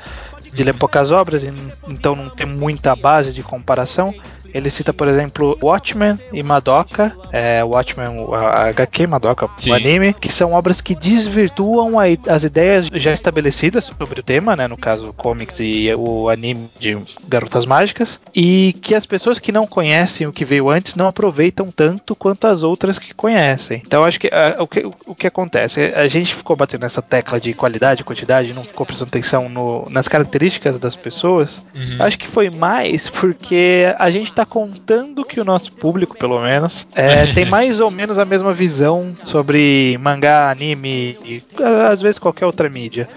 de 0.57 0.63
ler 0.63 0.73
poucas 0.73 1.11
obras, 1.11 1.43
então 1.87 2.15
não 2.15 2.29
tem 2.29 2.47
muita 2.47 2.95
base 2.95 3.31
de 3.31 3.43
comparação. 3.43 4.13
Ele 4.57 4.69
cita, 4.69 4.91
por 4.91 5.07
exemplo, 5.07 5.57
Watchmen 5.61 6.19
e 6.33 6.41
Madoka, 6.41 7.15
é, 7.31 7.63
Watchmen, 7.63 8.25
a 8.33 8.69
HQ 8.69 9.07
Madoka, 9.07 9.47
Sim. 9.55 9.71
o 9.71 9.75
anime, 9.75 10.13
que 10.13 10.31
são 10.31 10.53
obras 10.53 10.81
que 10.81 10.95
desvirtuam 10.95 11.99
a, 11.99 12.05
as 12.27 12.43
ideias 12.43 12.87
já 12.93 13.13
estabelecidas 13.13 13.85
sobre 13.85 14.19
o 14.19 14.23
tema, 14.23 14.55
né, 14.55 14.67
no 14.67 14.77
caso, 14.77 15.13
comics 15.13 15.59
e 15.59 15.93
o 15.95 16.29
anime 16.29 16.69
de 16.79 16.97
Garotas 17.27 17.65
Mágicas, 17.65 18.19
e 18.35 18.75
que 18.81 18.95
as 18.95 19.05
pessoas 19.05 19.37
que 19.37 19.51
não 19.51 19.67
conhecem 19.67 20.25
o 20.25 20.33
que 20.33 20.43
veio 20.43 20.69
antes 20.71 20.95
não 20.95 21.07
aproveitam 21.07 21.71
tanto 21.71 22.15
quanto 22.15 22.47
as 22.47 22.63
outras 22.63 22.97
que 22.97 23.13
conhecem. 23.13 23.81
Então, 23.85 24.03
acho 24.03 24.19
que, 24.19 24.27
a, 24.27 24.61
o, 24.61 24.67
que 24.67 24.89
o 25.05 25.15
que 25.15 25.27
acontece? 25.27 25.81
A 25.95 26.07
gente 26.07 26.33
ficou 26.33 26.55
batendo 26.55 26.81
nessa 26.81 27.01
tecla 27.01 27.39
de 27.39 27.53
qualidade, 27.53 28.03
quantidade, 28.03 28.53
não 28.53 28.63
ficou 28.63 28.85
prestando 28.85 29.09
atenção 29.09 29.47
no, 29.47 29.87
nas 29.89 30.07
características 30.07 30.79
das 30.79 30.95
pessoas. 30.95 31.61
Uhum. 31.75 31.97
Acho 31.99 32.17
que 32.17 32.27
foi 32.27 32.49
mais 32.49 33.09
porque 33.09 33.93
a 33.97 34.09
gente 34.09 34.31
está 34.31 34.45
contando 34.49 35.23
que 35.23 35.39
o 35.39 35.45
nosso 35.45 35.71
público, 35.71 36.17
pelo 36.17 36.41
menos, 36.41 36.87
é, 36.95 37.25
tem 37.33 37.45
mais 37.45 37.79
ou 37.79 37.91
menos 37.91 38.17
a 38.17 38.25
mesma 38.25 38.51
visão 38.51 39.15
sobre 39.25 39.97
mangá, 39.99 40.49
anime 40.49 41.17
e 41.23 41.43
às 41.89 42.01
vezes 42.01 42.19
qualquer 42.19 42.45
outra 42.45 42.69
mídia. 42.69 43.07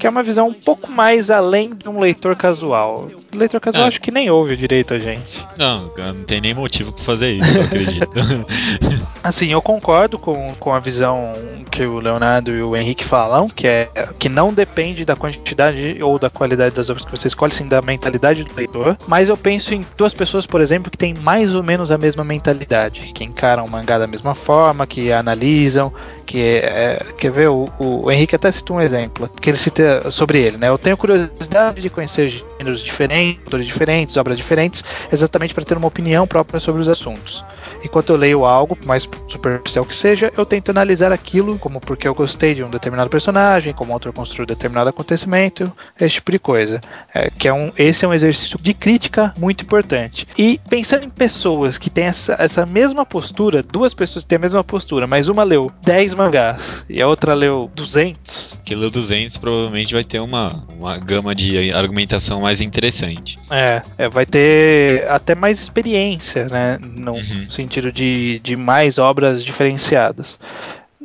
Que 0.00 0.06
é 0.06 0.10
uma 0.10 0.22
visão 0.22 0.48
um 0.48 0.52
pouco 0.52 0.90
mais 0.90 1.30
além 1.30 1.74
de 1.74 1.86
um 1.86 2.00
leitor 2.00 2.34
casual. 2.34 3.10
Leitor 3.34 3.60
casual 3.60 3.84
É. 3.84 3.88
acho 3.88 4.00
que 4.00 4.10
nem 4.10 4.30
ouve 4.30 4.56
direito 4.56 4.94
a 4.94 4.98
gente. 4.98 5.44
Não, 5.58 5.92
não 5.96 6.24
tem 6.24 6.40
nem 6.40 6.54
motivo 6.54 6.90
pra 6.90 7.04
fazer 7.04 7.32
isso, 7.32 7.58
eu 7.58 7.64
acredito. 7.64 8.10
Assim, 9.22 9.52
eu 9.52 9.60
concordo 9.60 10.18
com, 10.18 10.54
com 10.54 10.72
a 10.72 10.80
visão 10.80 11.32
que 11.70 11.84
o 11.84 11.98
Leonardo 11.98 12.50
e 12.50 12.62
o 12.62 12.74
Henrique 12.74 13.04
falam, 13.04 13.46
que 13.46 13.66
é 13.66 13.90
que 14.18 14.30
não 14.30 14.52
depende 14.52 15.04
da 15.04 15.14
quantidade 15.14 16.02
ou 16.02 16.18
da 16.18 16.30
qualidade 16.30 16.74
das 16.74 16.88
obras 16.88 17.04
que 17.04 17.10
você 17.10 17.28
escolhe, 17.28 17.54
sim 17.54 17.68
da 17.68 17.82
mentalidade 17.82 18.42
do 18.42 18.54
leitor. 18.54 18.96
Mas 19.06 19.28
eu 19.28 19.36
penso 19.36 19.74
em 19.74 19.84
duas 19.98 20.14
pessoas, 20.14 20.46
por 20.46 20.62
exemplo, 20.62 20.90
que 20.90 20.96
têm 20.96 21.12
mais 21.12 21.54
ou 21.54 21.62
menos 21.62 21.90
a 21.90 21.98
mesma 21.98 22.24
mentalidade, 22.24 23.12
que 23.14 23.22
encaram 23.22 23.66
o 23.66 23.70
mangá 23.70 23.98
da 23.98 24.06
mesma 24.06 24.34
forma, 24.34 24.86
que 24.86 25.12
analisam, 25.12 25.92
que 26.30 26.40
é, 26.40 27.04
quer 27.18 27.32
ver 27.32 27.48
o, 27.48 27.68
o 27.80 28.08
Henrique 28.08 28.36
até 28.36 28.52
citou 28.52 28.76
um 28.76 28.80
exemplo 28.80 29.28
que 29.40 29.50
ele 29.50 29.56
cita 29.56 30.12
sobre 30.12 30.38
ele, 30.38 30.56
né? 30.56 30.68
Eu 30.68 30.78
tenho 30.78 30.96
curiosidade 30.96 31.82
de 31.82 31.90
conhecer 31.90 32.28
gêneros 32.28 32.84
diferentes, 32.84 33.42
autores 33.44 33.66
diferentes, 33.66 34.16
obras 34.16 34.36
diferentes, 34.36 34.84
exatamente 35.10 35.52
para 35.52 35.64
ter 35.64 35.76
uma 35.76 35.88
opinião 35.88 36.28
própria 36.28 36.60
sobre 36.60 36.80
os 36.80 36.88
assuntos. 36.88 37.44
Enquanto 37.82 38.10
eu 38.10 38.16
leio 38.16 38.44
algo, 38.44 38.76
por 38.76 38.86
mais 38.86 39.08
superficial 39.28 39.84
que 39.84 39.94
seja, 39.96 40.30
eu 40.36 40.44
tento 40.44 40.70
analisar 40.70 41.12
aquilo 41.12 41.58
como 41.58 41.80
porque 41.80 42.06
eu 42.06 42.14
gostei 42.14 42.54
de 42.54 42.62
um 42.62 42.70
determinado 42.70 43.08
personagem, 43.08 43.72
como 43.72 43.90
o 43.90 43.94
autor 43.94 44.12
construiu 44.12 44.46
determinado 44.46 44.90
acontecimento, 44.90 45.70
esse 45.98 46.16
tipo 46.16 46.30
de 46.30 46.38
coisa. 46.38 46.80
É, 47.14 47.30
que 47.30 47.48
é 47.48 47.52
um, 47.52 47.72
esse 47.78 48.04
é 48.04 48.08
um 48.08 48.14
exercício 48.14 48.58
de 48.60 48.74
crítica 48.74 49.32
muito 49.38 49.64
importante. 49.64 50.26
E 50.36 50.60
pensando 50.68 51.04
em 51.04 51.10
pessoas 51.10 51.78
que 51.78 51.88
têm 51.88 52.04
essa, 52.04 52.36
essa 52.38 52.66
mesma 52.66 53.06
postura, 53.06 53.62
duas 53.62 53.94
pessoas 53.94 54.24
que 54.24 54.28
têm 54.28 54.36
a 54.36 54.40
mesma 54.40 54.62
postura, 54.62 55.06
mas 55.06 55.28
uma 55.28 55.42
leu 55.42 55.70
10 55.82 56.14
mangás 56.14 56.84
e 56.88 57.00
a 57.00 57.08
outra 57.08 57.32
leu 57.34 57.70
200, 57.74 58.60
Que 58.64 58.74
leu 58.74 58.90
200 58.90 59.38
provavelmente 59.38 59.94
vai 59.94 60.04
ter 60.04 60.20
uma, 60.20 60.64
uma 60.78 60.98
gama 60.98 61.34
de 61.34 61.72
argumentação 61.72 62.42
mais 62.42 62.60
interessante. 62.60 63.38
É, 63.50 63.82
é, 63.96 64.08
vai 64.08 64.26
ter 64.26 65.08
até 65.08 65.34
mais 65.34 65.60
experiência, 65.60 66.46
né? 66.46 66.78
No 66.80 67.12
Uhum. 67.12 67.50
sentido 67.50 67.69
de, 67.92 68.38
de 68.40 68.56
mais 68.56 68.98
obras 68.98 69.44
diferenciadas. 69.44 70.38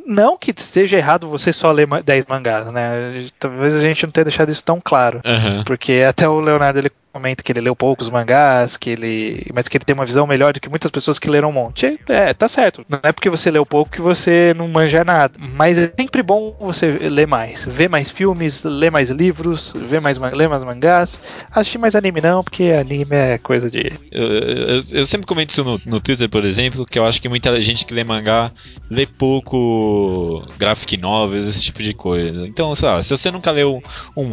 Não 0.06 0.36
que 0.38 0.54
seja 0.56 0.96
errado 0.96 1.28
você 1.28 1.52
só 1.52 1.70
ler 1.72 1.86
ma- 1.86 2.00
10 2.00 2.26
mangás, 2.26 2.72
né? 2.72 3.26
Talvez 3.40 3.74
a 3.74 3.80
gente 3.80 4.04
não 4.04 4.10
tenha 4.12 4.24
deixado 4.24 4.50
isso 4.52 4.64
tão 4.64 4.80
claro. 4.82 5.20
Aham. 5.24 5.64
Porque 5.64 6.04
até 6.08 6.28
o 6.28 6.38
Leonardo 6.40 6.78
ele 6.78 6.90
comenta 7.16 7.42
que 7.42 7.50
ele 7.50 7.60
leu 7.62 7.74
poucos 7.74 8.08
mangás, 8.08 8.76
que 8.76 8.90
ele. 8.90 9.46
Mas 9.54 9.68
que 9.68 9.76
ele 9.76 9.84
tem 9.84 9.94
uma 9.94 10.04
visão 10.04 10.26
melhor 10.26 10.52
do 10.52 10.60
que 10.60 10.68
muitas 10.68 10.90
pessoas 10.90 11.18
que 11.18 11.30
leram 11.30 11.48
um 11.48 11.52
monte. 11.52 11.98
É, 12.08 12.32
tá 12.34 12.46
certo. 12.46 12.84
Não 12.88 13.00
é 13.02 13.12
porque 13.12 13.30
você 13.30 13.50
leu 13.50 13.64
pouco 13.64 13.90
que 13.90 14.00
você 14.00 14.52
não 14.56 14.68
manja 14.68 15.02
nada. 15.04 15.34
Mas 15.38 15.78
é 15.78 15.90
sempre 15.96 16.22
bom 16.22 16.54
você 16.60 16.92
ler 17.08 17.26
mais. 17.26 17.64
Ver 17.64 17.88
mais 17.88 18.10
filmes, 18.10 18.62
ler 18.64 18.90
mais 18.90 19.08
livros, 19.10 19.72
ver 19.74 20.00
mais, 20.00 20.18
ma- 20.18 20.28
ler 20.30 20.48
mais 20.48 20.62
mangás. 20.62 21.18
Assistir 21.50 21.78
mais 21.78 21.94
anime 21.94 22.20
não, 22.20 22.42
porque 22.42 22.64
anime 22.64 23.06
é 23.16 23.38
coisa 23.38 23.70
de. 23.70 23.90
Eu, 24.10 24.22
eu- 24.26 24.82
eu 24.92 25.06
sempre 25.06 25.26
comento 25.26 25.50
isso 25.50 25.64
no, 25.64 25.80
no 25.86 26.00
Twitter, 26.00 26.28
por 26.28 26.44
exemplo, 26.44 26.84
que 26.84 26.98
eu 26.98 27.04
acho 27.06 27.20
que 27.20 27.28
muita 27.28 27.60
gente 27.62 27.86
que 27.86 27.94
lê 27.94 28.04
mangá 28.04 28.52
lê 28.90 29.06
pouco 29.06 30.44
graphic 30.58 30.96
novels, 30.96 31.46
esse 31.48 31.64
tipo 31.64 31.82
de 31.82 31.94
coisa. 31.94 32.46
Então, 32.46 32.74
sei 32.74 32.88
lá, 32.88 33.02
se 33.02 33.10
você 33.16 33.30
nunca 33.30 33.50
leu 33.50 33.80
um. 34.16 34.30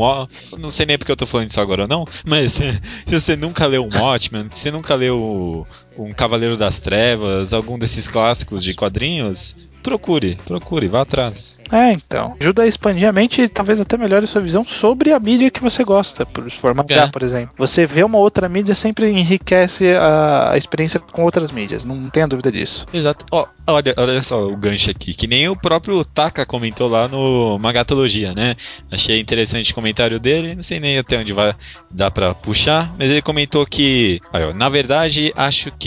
Não 0.60 0.72
sei 0.72 0.86
nem 0.86 0.98
porque 0.98 1.12
eu 1.12 1.15
tô 1.15 1.26
falando 1.26 1.50
isso 1.50 1.62
agora 1.62 1.88
não, 1.88 2.06
mas 2.26 2.60
se 3.05 3.19
você 3.19 3.36
nunca 3.36 3.65
leu 3.65 3.86
um 3.86 3.89
Watchmen, 3.97 4.47
se 4.49 4.59
você 4.59 4.71
nunca 4.71 4.95
leu 4.95 5.67
um 5.97 6.13
Cavaleiro 6.13 6.58
das 6.58 6.79
Trevas, 6.79 7.53
algum 7.53 7.77
desses 7.77 8.08
clássicos 8.08 8.63
de 8.63 8.73
quadrinhos, 8.73 9.56
procure, 9.82 10.38
procure, 10.45 10.88
vá 10.88 11.01
atrás. 11.01 11.60
É, 11.71 11.91
então. 11.91 12.36
Ajuda 12.39 12.63
a 12.63 12.67
expandir 12.67 13.08
a 13.08 13.12
mente 13.12 13.41
e 13.41 13.49
talvez 13.49 13.82
até 13.82 13.97
melhore 13.97 14.23
a 14.23 14.27
sua 14.27 14.39
visão 14.41 14.65
sobre 14.65 15.12
a 15.12 15.19
mídia 15.19 15.51
que 15.51 15.62
você 15.62 15.84
gosta. 15.84 16.25
Por 16.25 16.49
se 16.49 16.58
for 16.58 16.73
mangá, 16.73 17.03
É. 17.03 17.08
por 17.08 17.21
exemplo. 17.21 17.53
Você 17.58 17.86
vê 17.86 18.03
uma 18.03 18.17
outra 18.17 18.47
mídia 18.47 18.73
sempre 18.75 19.10
enriquece 19.10 19.88
a, 19.91 20.51
a 20.53 20.58
experiência 20.58 20.99
com 21.01 21.23
outras 21.23 21.51
mídias. 21.51 21.84
Não 21.84 22.10
tenha 22.10 22.27
dúvida 22.27 22.49
disso. 22.51 22.86
Exato. 22.93 23.25
Ó, 23.32 23.45
olha, 23.67 23.93
olha 23.97 24.21
só 24.21 24.47
o 24.47 24.56
gancho 24.56 24.89
aqui, 24.89 25.13
que 25.13 25.27
nem 25.27 25.49
o 25.49 25.56
próprio 25.56 26.03
Taka 26.06 26.45
comentou 26.45 26.88
lá 26.88 27.08
no 27.10 27.60
Magatologia, 27.60 28.34
né? 28.34 28.56
Achei 28.89 29.19
interessante 29.19 29.73
o 29.73 29.75
comentário 29.75 30.17
dele, 30.19 30.56
não 30.56 30.63
sei 30.63 30.79
nem 30.79 30.97
até 30.97 31.17
onde 31.17 31.34
vai 31.34 31.53
dar 31.91 32.10
pra 32.10 32.34
puxar, 32.34 32.95
mas 32.97 33.10
ele 33.10 33.21
comentou 33.21 33.65
que, 33.65 34.21
ó, 34.32 34.53
na 34.53 34.69
verdade, 34.69 35.34
acho 35.36 35.71
que 35.77 35.83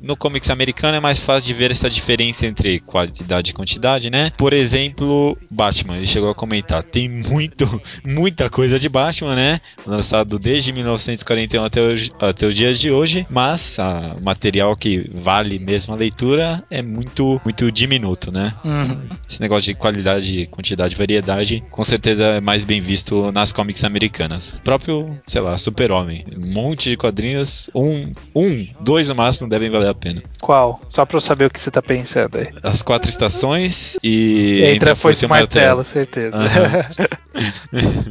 no 0.00 0.16
comics 0.16 0.50
americano 0.50 0.96
é 0.96 1.00
mais 1.00 1.18
fácil 1.18 1.46
de 1.46 1.54
ver 1.54 1.70
essa 1.70 1.88
diferença 1.88 2.46
entre 2.46 2.80
qualidade 2.80 3.50
e 3.50 3.54
quantidade, 3.54 4.10
né? 4.10 4.32
Por 4.36 4.52
exemplo, 4.52 5.36
Batman, 5.50 5.96
ele 5.96 6.06
chegou 6.06 6.30
a 6.30 6.34
comentar, 6.34 6.82
tem 6.82 7.08
muito, 7.08 7.80
muita 8.04 8.48
coisa 8.48 8.78
de 8.78 8.88
Batman, 8.88 9.34
né? 9.34 9.60
Lançado 9.86 10.38
desde 10.38 10.72
1941 10.72 11.64
até, 11.64 11.80
hoje, 11.80 12.12
até 12.20 12.46
os 12.46 12.54
dias 12.54 12.78
de 12.80 12.90
hoje, 12.90 13.26
mas 13.30 13.78
o 14.18 14.22
material 14.22 14.76
que 14.76 15.10
vale 15.12 15.58
mesmo 15.58 15.94
a 15.94 15.96
leitura 15.96 16.62
é 16.70 16.82
muito, 16.82 17.40
muito 17.44 17.70
diminuto, 17.70 18.30
né? 18.30 18.52
Uhum. 18.64 19.08
Esse 19.28 19.40
negócio 19.40 19.72
de 19.72 19.78
qualidade, 19.78 20.46
quantidade, 20.46 20.96
variedade, 20.96 21.62
com 21.70 21.84
certeza 21.84 22.24
é 22.24 22.40
mais 22.40 22.64
bem 22.64 22.80
visto 22.80 23.30
nas 23.32 23.52
comics 23.52 23.84
americanas. 23.84 24.58
O 24.58 24.62
próprio, 24.62 25.18
sei 25.26 25.40
lá, 25.40 25.56
Super-Homem. 25.56 26.24
Um 26.36 26.52
monte 26.52 26.90
de 26.90 26.96
quadrinhos, 26.96 27.70
um, 27.74 28.12
um, 28.34 28.66
dois 28.80 29.08
no 29.08 29.14
máximo 29.14 29.39
devem 29.48 29.70
valer 29.70 29.88
a 29.88 29.94
pena. 29.94 30.22
Qual? 30.40 30.80
Só 30.88 31.04
pra 31.04 31.16
eu 31.16 31.20
saber 31.20 31.46
o 31.46 31.50
que 31.50 31.60
você 31.60 31.70
tá 31.70 31.82
pensando 31.82 32.38
aí. 32.38 32.48
As 32.62 32.82
quatro 32.82 33.08
estações 33.08 33.98
e. 34.02 34.62
Entra 34.64 34.92
a 34.92 34.96
foice 34.96 35.24
e 35.24 35.26
o 35.26 35.28
o 35.28 35.30
martelo, 35.30 35.84
certeza. 35.84 36.36
Aham. 36.36 36.84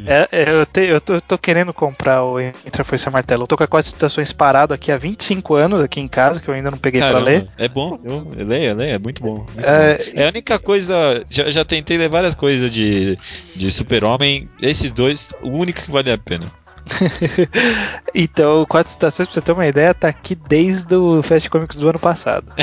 É, 0.08 0.28
é, 0.32 0.50
eu, 0.50 0.66
te- 0.66 0.86
eu 0.88 1.02
tô, 1.02 1.16
eu 1.16 1.22
tô 1.22 1.38
querendo 1.38 1.74
comprar 1.74 2.24
o 2.24 2.40
Entra 2.40 2.84
e 2.84 3.10
o 3.10 3.12
Martelo. 3.12 3.44
Eu 3.44 3.48
tô 3.48 3.58
com 3.58 3.64
as 3.64 3.70
quatro 3.70 3.88
estações 3.92 4.32
parado 4.32 4.74
aqui 4.74 4.92
há 4.92 4.98
25 4.98 5.56
anos, 5.56 5.82
aqui 5.82 6.00
em 6.00 6.08
casa, 6.08 6.40
que 6.40 6.48
eu 6.48 6.54
ainda 6.54 6.72
não 6.72 6.78
peguei 6.78 7.02
pra 7.02 7.10
Caramba, 7.12 7.26
ler. 7.30 7.48
É 7.58 7.68
bom, 7.68 8.00
eu, 8.04 8.32
eu 8.38 8.46
leio, 8.46 8.70
eu 8.72 8.76
leio, 8.76 8.96
é 8.96 9.00
muito 9.00 9.22
bom. 9.22 9.46
muito 9.54 9.70
É, 9.70 9.98
bom. 9.98 10.04
É 10.16 10.26
a 10.26 10.30
única 10.30 10.58
coisa. 10.58 11.24
Já, 11.30 11.50
já 11.52 11.66
tentei 11.66 11.98
ler 11.98 12.10
várias 12.10 12.34
coisas 12.36 12.72
de, 12.72 13.18
de 13.56 13.72
Super-Homem. 13.72 14.50
Esses 14.62 14.92
dois, 14.92 15.34
o 15.42 15.50
único 15.58 15.82
que 15.82 15.92
vale 15.92 16.12
a 16.12 16.18
pena. 16.18 16.46
então, 18.14 18.66
Quatro 18.66 18.92
Estações, 18.92 19.28
pra 19.28 19.34
você 19.34 19.42
ter 19.42 19.52
uma 19.52 19.68
ideia, 19.68 19.94
tá 19.94 20.08
aqui 20.08 20.36
desde 20.36 20.96
o 20.96 21.22
Fast 21.24 21.50
Comics 21.50 21.78
do 21.78 21.90
ano 21.90 22.00
passado. 22.00 22.46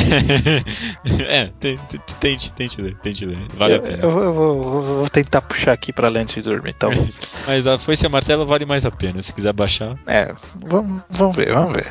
é, 1.28 1.50
te- 1.60 1.78
te- 1.88 1.98
tente, 2.20 2.52
tente 2.52 2.80
ler, 2.80 2.96
tente 2.98 3.26
ler. 3.26 3.38
Vale 3.54 3.74
eu, 3.74 3.78
a 3.78 3.82
pena. 3.82 4.02
eu 4.02 4.10
vou, 4.10 4.32
vou- 4.32 4.82
vou 4.98 5.08
tentar 5.08 5.40
puxar 5.42 5.72
aqui 5.72 5.92
pra 5.92 6.08
ler 6.08 6.20
antes 6.20 6.34
de 6.34 6.42
dormir, 6.42 6.74
talvez. 6.74 7.36
Mas 7.46 7.66
a 7.66 7.78
foice 7.78 8.04
e 8.04 8.06
a 8.06 8.10
martelo 8.10 8.46
vale 8.46 8.64
mais 8.66 8.84
a 8.84 8.90
pena. 8.90 9.22
Se 9.22 9.32
quiser 9.32 9.52
baixar. 9.52 9.96
é, 10.06 10.34
vamos, 10.64 11.02
vamos 11.10 11.36
ver, 11.36 11.52
vamos 11.52 11.72
ver. 11.72 11.86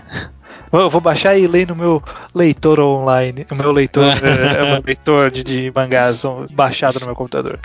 Vou- 0.72 0.82
Eu 0.82 0.90
vou 0.90 1.02
baixar 1.02 1.38
e 1.38 1.48
ler 1.48 1.68
no 1.68 1.76
meu 1.76 2.02
leitor 2.34 2.80
online. 2.80 3.46
O 3.52 3.56
meu 3.56 3.72
leitor 3.72 4.04
é, 4.06 4.58
é 4.66 4.72
meu 4.74 4.84
leitor 4.86 5.32
de, 5.32 5.44
de 5.44 5.72
mangás 5.74 6.24
baixado 6.54 7.00
no 7.00 7.06
meu 7.08 7.16
computador. 7.16 7.60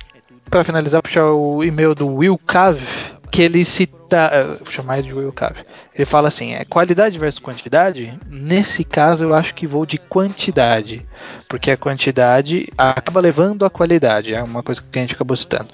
Pra 0.48 0.64
finalizar, 0.64 1.00
puxar 1.02 1.26
o 1.26 1.62
e-mail 1.62 1.94
do 1.94 2.08
Will 2.12 2.36
Cave, 2.38 2.84
que 3.30 3.42
ele 3.42 3.64
cita. 3.64 4.30
eh, 4.32 4.44
Vou 4.58 4.72
chamar 4.72 5.02
de 5.02 5.12
Will 5.12 5.32
Cave. 5.32 5.60
Ele 5.94 6.04
fala 6.04 6.28
assim: 6.28 6.54
é 6.54 6.64
qualidade 6.64 7.18
versus 7.18 7.38
quantidade? 7.38 8.18
Nesse 8.28 8.84
caso, 8.84 9.24
eu 9.24 9.34
acho 9.34 9.54
que 9.54 9.66
vou 9.66 9.86
de 9.86 9.98
quantidade. 9.98 11.06
Porque 11.48 11.70
a 11.70 11.76
quantidade 11.76 12.68
acaba 12.76 13.20
levando 13.20 13.64
a 13.64 13.70
qualidade. 13.70 14.34
É 14.34 14.42
uma 14.42 14.62
coisa 14.62 14.82
que 14.82 14.98
a 14.98 15.02
gente 15.02 15.14
acabou 15.14 15.36
citando. 15.36 15.68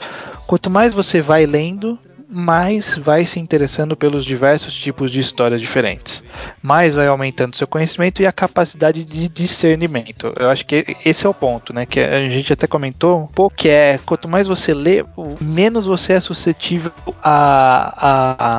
Quanto 0.47 0.71
mais 0.71 0.93
você 0.95 1.21
vai 1.21 1.47
lendo, 1.47 1.99
mais 2.29 2.97
vai 2.99 3.25
se 3.25 3.39
interessando 3.39 3.97
pelos 3.97 4.25
diversos 4.25 4.75
tipos 4.75 5.11
de 5.11 5.21
histórias 5.21 5.61
diferentes. 5.61 6.23
Mais 6.63 6.95
vai 6.95 7.07
aumentando 7.07 7.57
seu 7.57 7.67
conhecimento 7.67 8.23
e 8.23 8.27
a 8.27 8.33
capacidade 8.33 9.05
de 9.05 9.29
discernimento. 9.29 10.33
Eu 10.39 10.51
acho 10.51 10.65
que 10.67 10.97
esse 11.05 11.25
é 11.27 11.29
o 11.29 11.35
ponto, 11.35 11.73
né? 11.73 11.87
Que 11.87 12.01
a 12.01 12.29
gente 12.29 12.53
até 12.53 12.67
comentou 12.67 13.23
um 13.23 13.27
pouco, 13.27 13.57
que 13.57 13.69
é 13.69 13.99
quanto 14.05 14.29
mais 14.29 14.47
você 14.47 14.75
lê, 14.75 15.05
menos 15.41 15.87
você 15.87 16.15
é 16.15 16.21
suscetível 16.21 16.93
a, 17.23 17.95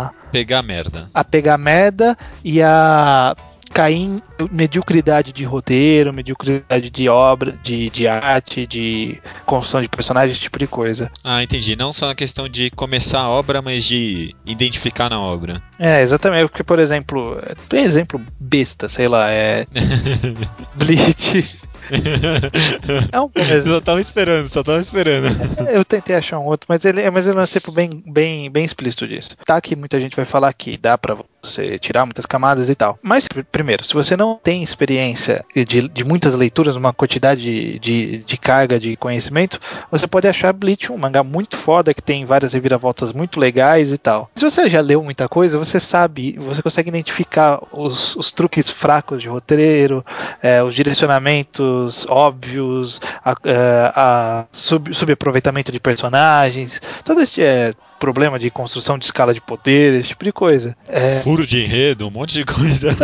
a, 0.07 0.11
Pegar 0.31 0.61
merda. 0.61 1.09
a 1.13 1.23
pegar 1.23 1.57
merda 1.57 2.17
e 2.43 2.61
a 2.61 3.35
cair 3.69 3.95
em 3.95 4.21
mediocridade 4.51 5.31
de 5.31 5.43
roteiro, 5.43 6.13
mediocridade 6.13 6.89
de 6.89 7.09
obra, 7.09 7.57
de, 7.63 7.89
de 7.89 8.07
arte, 8.07 8.65
de 8.67 9.19
construção 9.45 9.81
de 9.81 9.89
personagens, 9.89 10.33
esse 10.33 10.41
tipo 10.41 10.59
de 10.59 10.67
coisa. 10.67 11.11
Ah, 11.23 11.43
entendi. 11.43 11.75
Não 11.75 11.91
só 11.93 12.07
na 12.07 12.15
questão 12.15 12.47
de 12.49 12.69
começar 12.71 13.21
a 13.21 13.29
obra, 13.29 13.61
mas 13.61 13.83
de 13.83 14.35
identificar 14.45 15.09
na 15.09 15.21
obra. 15.21 15.61
É, 15.79 16.01
exatamente, 16.01 16.47
porque, 16.49 16.63
por 16.63 16.79
exemplo, 16.79 17.41
tem 17.69 17.83
exemplo 17.83 18.21
besta, 18.39 18.89
sei 18.89 19.07
lá, 19.07 19.29
é. 19.31 19.65
Bleach. 20.75 21.59
É 23.11 23.19
um 23.19 23.27
bom 23.27 23.31
Só 23.43 23.55
exemplo. 23.55 23.81
tava 23.81 23.99
esperando, 24.01 24.49
só 24.49 24.61
tava 24.63 24.79
esperando. 24.79 25.27
Eu 25.71 25.85
tentei 25.85 26.15
achar 26.15 26.37
um 26.39 26.45
outro, 26.45 26.65
mas 26.67 26.83
ele, 26.83 27.09
mas 27.09 27.27
eu 27.27 27.33
lancei 27.33 27.61
por 27.61 27.73
bem, 27.73 28.03
bem, 28.05 28.49
bem 28.51 28.65
explícito 28.65 29.07
disso. 29.07 29.37
Tá 29.45 29.59
que 29.61 29.75
muita 29.75 29.99
gente 29.99 30.15
vai 30.15 30.25
falar 30.25 30.51
que 30.53 30.77
dá 30.77 30.97
pra 30.97 31.17
você 31.41 31.77
tirar 31.79 32.05
muitas 32.05 32.25
camadas 32.25 32.69
e 32.69 32.75
tal. 32.75 32.97
Mas, 33.01 33.27
primeiro, 33.51 33.83
se 33.83 33.93
você 33.93 34.15
não 34.15 34.35
tem 34.41 34.63
experiência 34.63 35.45
de, 35.55 35.87
de 35.87 36.03
muitas 36.03 36.35
leituras, 36.35 36.75
uma 36.75 36.93
quantidade 36.93 37.79
de, 37.79 38.19
de 38.19 38.37
carga 38.37 38.79
de 38.79 38.95
conhecimento, 38.95 39.59
você 39.91 40.07
pode 40.07 40.27
achar 40.27 40.53
Bleach 40.53 40.91
um 40.91 40.97
mangá 40.97 41.23
muito 41.23 41.55
foda, 41.55 41.93
que 41.93 42.01
tem 42.01 42.25
várias 42.25 42.53
reviravoltas 42.53 43.13
muito 43.13 43.39
legais 43.39 43.91
e 43.91 43.97
tal. 43.97 44.29
Se 44.35 44.43
você 44.43 44.69
já 44.69 44.81
leu 44.81 45.03
muita 45.03 45.27
coisa, 45.27 45.57
você 45.57 45.79
sabe, 45.79 46.37
você 46.37 46.61
consegue 46.61 46.89
identificar 46.89 47.59
os, 47.71 48.15
os 48.15 48.31
truques 48.31 48.69
fracos 48.69 49.21
de 49.21 49.29
roteiro, 49.29 50.05
é, 50.41 50.61
os 50.63 50.75
direcionamentos 50.75 52.05
óbvios, 52.09 53.01
a, 53.23 53.35
é, 53.43 53.91
a, 53.95 54.39
a 54.41 54.45
sub, 54.51 54.93
subaproveitamento 54.93 55.71
de 55.71 55.79
personagens, 55.79 56.81
todo 57.03 57.21
esse 57.21 57.41
é, 57.41 57.73
problema 57.99 58.39
de 58.39 58.49
construção 58.49 58.97
de 58.97 59.05
escala 59.05 59.33
de 59.33 59.41
poder, 59.41 59.99
esse 59.99 60.09
tipo 60.09 60.23
de 60.23 60.31
coisa. 60.31 60.75
É... 60.87 61.19
Furo 61.21 61.45
de 61.45 61.63
enredo, 61.63 62.07
um 62.07 62.11
monte 62.11 62.33
de 62.33 62.45
coisa. 62.45 62.95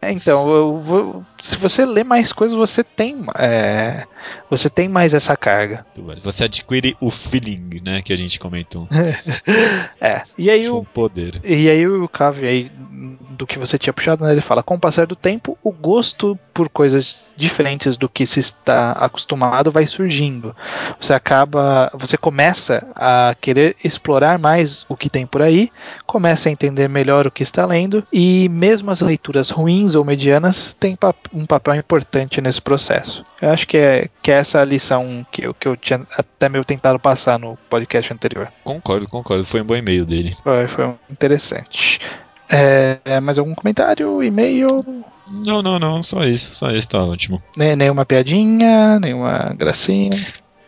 É, 0.00 0.12
então, 0.12 0.48
eu, 0.48 0.84
eu, 0.88 1.26
se 1.42 1.56
você 1.56 1.84
lê 1.84 2.02
mais 2.02 2.32
coisas, 2.32 2.56
você 2.56 2.82
tem, 2.82 3.24
é, 3.38 4.04
você 4.50 4.68
tem 4.70 4.88
mais 4.88 5.14
essa 5.14 5.36
carga. 5.36 5.84
Você 6.22 6.44
adquire 6.44 6.96
o 7.00 7.10
feeling, 7.10 7.80
né, 7.84 8.02
que 8.02 8.12
a 8.12 8.16
gente 8.16 8.38
comentou. 8.38 8.88
é. 10.00 10.22
E 10.36 10.50
aí 10.50 10.68
o 10.68 10.82
poder. 10.82 11.40
E 11.44 11.68
aí 11.68 11.86
o 11.86 12.08
Cave 12.08 12.46
aí 12.46 12.72
do 13.30 13.46
que 13.46 13.58
você 13.58 13.78
tinha 13.78 13.92
puxado, 13.92 14.24
né, 14.24 14.32
ele 14.32 14.40
fala: 14.40 14.62
com 14.62 14.74
o 14.74 14.80
passar 14.80 15.06
do 15.06 15.16
tempo, 15.16 15.58
o 15.62 15.70
gosto 15.70 16.38
por 16.52 16.68
coisas 16.68 17.26
diferentes 17.36 17.96
do 17.96 18.08
que 18.08 18.26
se 18.26 18.40
está 18.40 18.92
acostumado 18.92 19.70
vai 19.70 19.86
surgindo. 19.86 20.56
Você 20.98 21.12
acaba, 21.12 21.90
você 21.92 22.16
começa 22.16 22.86
a 22.94 23.36
querer 23.38 23.76
explorar 23.84 24.38
mais 24.38 24.86
o 24.88 24.96
que 24.96 25.10
tem 25.10 25.26
por 25.26 25.42
aí, 25.42 25.70
começa 26.06 26.48
a 26.48 26.52
entender 26.52 26.88
melhor 26.88 27.26
o 27.26 27.30
que 27.30 27.42
está 27.42 27.66
lendo 27.66 28.02
e 28.10 28.48
mesmo 28.48 28.90
as 28.90 29.00
leituras 29.02 29.50
ruins 29.50 29.94
ou 29.94 30.04
medianas 30.04 30.74
têm 30.80 30.96
um 31.32 31.46
papel 31.46 31.74
importante 31.74 32.40
nesse 32.40 32.60
processo. 32.60 33.22
Eu 33.40 33.50
acho 33.50 33.66
que 33.66 33.76
é, 33.76 34.08
que 34.22 34.30
é 34.30 34.34
essa 34.34 34.60
a 34.60 34.64
lição 34.64 35.26
que 35.30 35.46
eu, 35.46 35.54
que 35.54 35.68
eu 35.68 35.76
tinha 35.76 36.06
até 36.16 36.48
meio 36.48 36.64
tentado 36.64 36.98
passar 36.98 37.38
no 37.38 37.56
podcast 37.68 38.12
anterior. 38.12 38.52
Concordo, 38.64 39.06
concordo. 39.08 39.44
Foi 39.44 39.60
um 39.60 39.64
bom 39.64 39.76
e-mail 39.76 40.04
dele. 40.06 40.36
Foi, 40.42 40.66
foi 40.66 40.94
interessante. 41.10 42.00
É, 42.48 43.20
mais 43.20 43.38
algum 43.38 43.54
comentário? 43.54 44.22
E-mail? 44.22 44.84
Não, 45.28 45.60
não, 45.62 45.78
não, 45.78 46.02
só 46.02 46.24
isso, 46.24 46.54
só 46.54 46.70
isso 46.70 46.88
tá 46.88 47.04
ótimo. 47.04 47.42
Nem, 47.56 47.74
nenhuma 47.74 48.04
piadinha, 48.04 49.00
nenhuma 49.00 49.54
gracinha. 49.56 50.10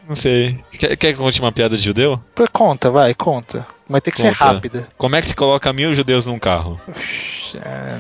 Não 0.09 0.17
sei. 0.17 0.59
Quer, 0.73 0.97
quer 0.97 1.13
que 1.13 1.21
eu 1.21 1.25
conte 1.25 1.41
uma 1.41 1.53
piada 1.53 1.77
de 1.77 1.83
judeu? 1.83 2.21
Conta, 2.53 2.91
vai, 2.91 3.15
conta. 3.15 3.67
Vai 3.89 4.01
ter 4.01 4.11
que 4.11 4.17
conta. 4.17 4.31
ser 4.31 4.37
rápida. 4.37 4.89
Como 4.97 5.15
é 5.15 5.21
que 5.21 5.29
se 5.29 5.37
coloca 5.37 5.73
mil 5.73 5.95
judeus 5.95 6.27
num 6.27 6.39
carro? 6.39 6.81
É, 7.55 7.99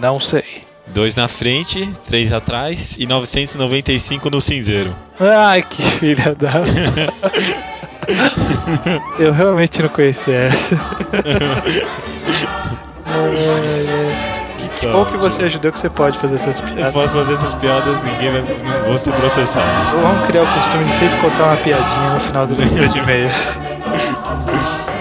não 0.00 0.18
sei. 0.18 0.64
Dois 0.92 1.14
na 1.14 1.28
frente, 1.28 1.88
três 2.08 2.32
atrás 2.32 2.96
e 2.98 3.06
995 3.06 4.28
no 4.30 4.40
cinzeiro. 4.40 4.96
Ai, 5.18 5.62
que 5.62 5.82
filha 5.82 6.34
da. 6.34 6.52
eu 9.18 9.32
realmente 9.32 9.82
não 9.82 9.88
conhecia 9.88 10.34
essa. 10.34 10.76
Que 14.80 14.86
bom 14.86 15.04
que 15.04 15.18
você 15.18 15.44
ajudou 15.44 15.70
que 15.72 15.78
você 15.78 15.90
pode 15.90 16.18
fazer 16.18 16.36
essas 16.36 16.58
piadas. 16.58 16.84
Eu 16.84 16.92
posso 16.92 17.18
fazer 17.18 17.34
essas 17.34 17.52
piadas, 17.54 18.02
ninguém 18.02 18.32
vai. 18.32 18.42
Não 18.42 18.84
vou 18.86 18.96
ser 18.96 19.12
processado. 19.12 19.98
Vamos 20.00 20.26
criar 20.26 20.42
o 20.42 20.46
costume 20.46 20.84
de 20.84 20.92
sempre 20.94 21.20
contar 21.20 21.44
uma 21.44 21.56
piadinha 21.58 22.14
no 22.14 22.20
final 22.20 22.46
do 22.46 22.56
leitura 22.56 22.88
de 22.88 22.98
e-mails. 22.98 23.58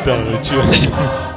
tá, 0.04 0.42
tio. 0.42 0.60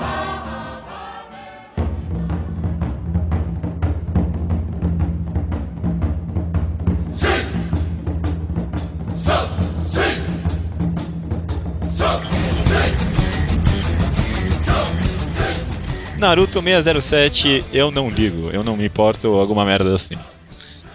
Naruto 16.22 16.62
607, 16.62 17.64
eu 17.72 17.90
não 17.90 18.08
ligo, 18.08 18.48
eu 18.52 18.62
não 18.62 18.76
me 18.76 18.86
importo, 18.86 19.26
alguma 19.26 19.64
merda 19.64 19.92
assim. 19.92 20.14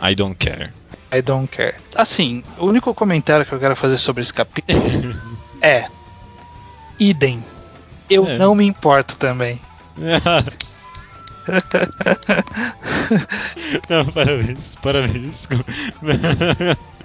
I 0.02 0.16
don't 0.16 0.38
care. 0.38 0.72
I 1.14 1.22
don't 1.22 1.50
care. 1.50 1.76
Assim, 1.96 2.42
o 2.58 2.66
único 2.66 2.94
comentário 2.94 3.46
que 3.46 3.52
eu 3.52 3.60
quero 3.60 3.76
fazer 3.76 3.98
sobre 3.98 4.24
esse 4.24 4.34
capítulo 4.34 4.82
é: 5.62 5.90
idem. 6.98 7.44
Eu 8.10 8.26
é. 8.26 8.38
não 8.38 8.56
me 8.56 8.66
importo 8.66 9.18
também. 9.18 9.60
não, 13.90 14.06
parabéns, 14.06 14.76
parabéns. 14.76 15.50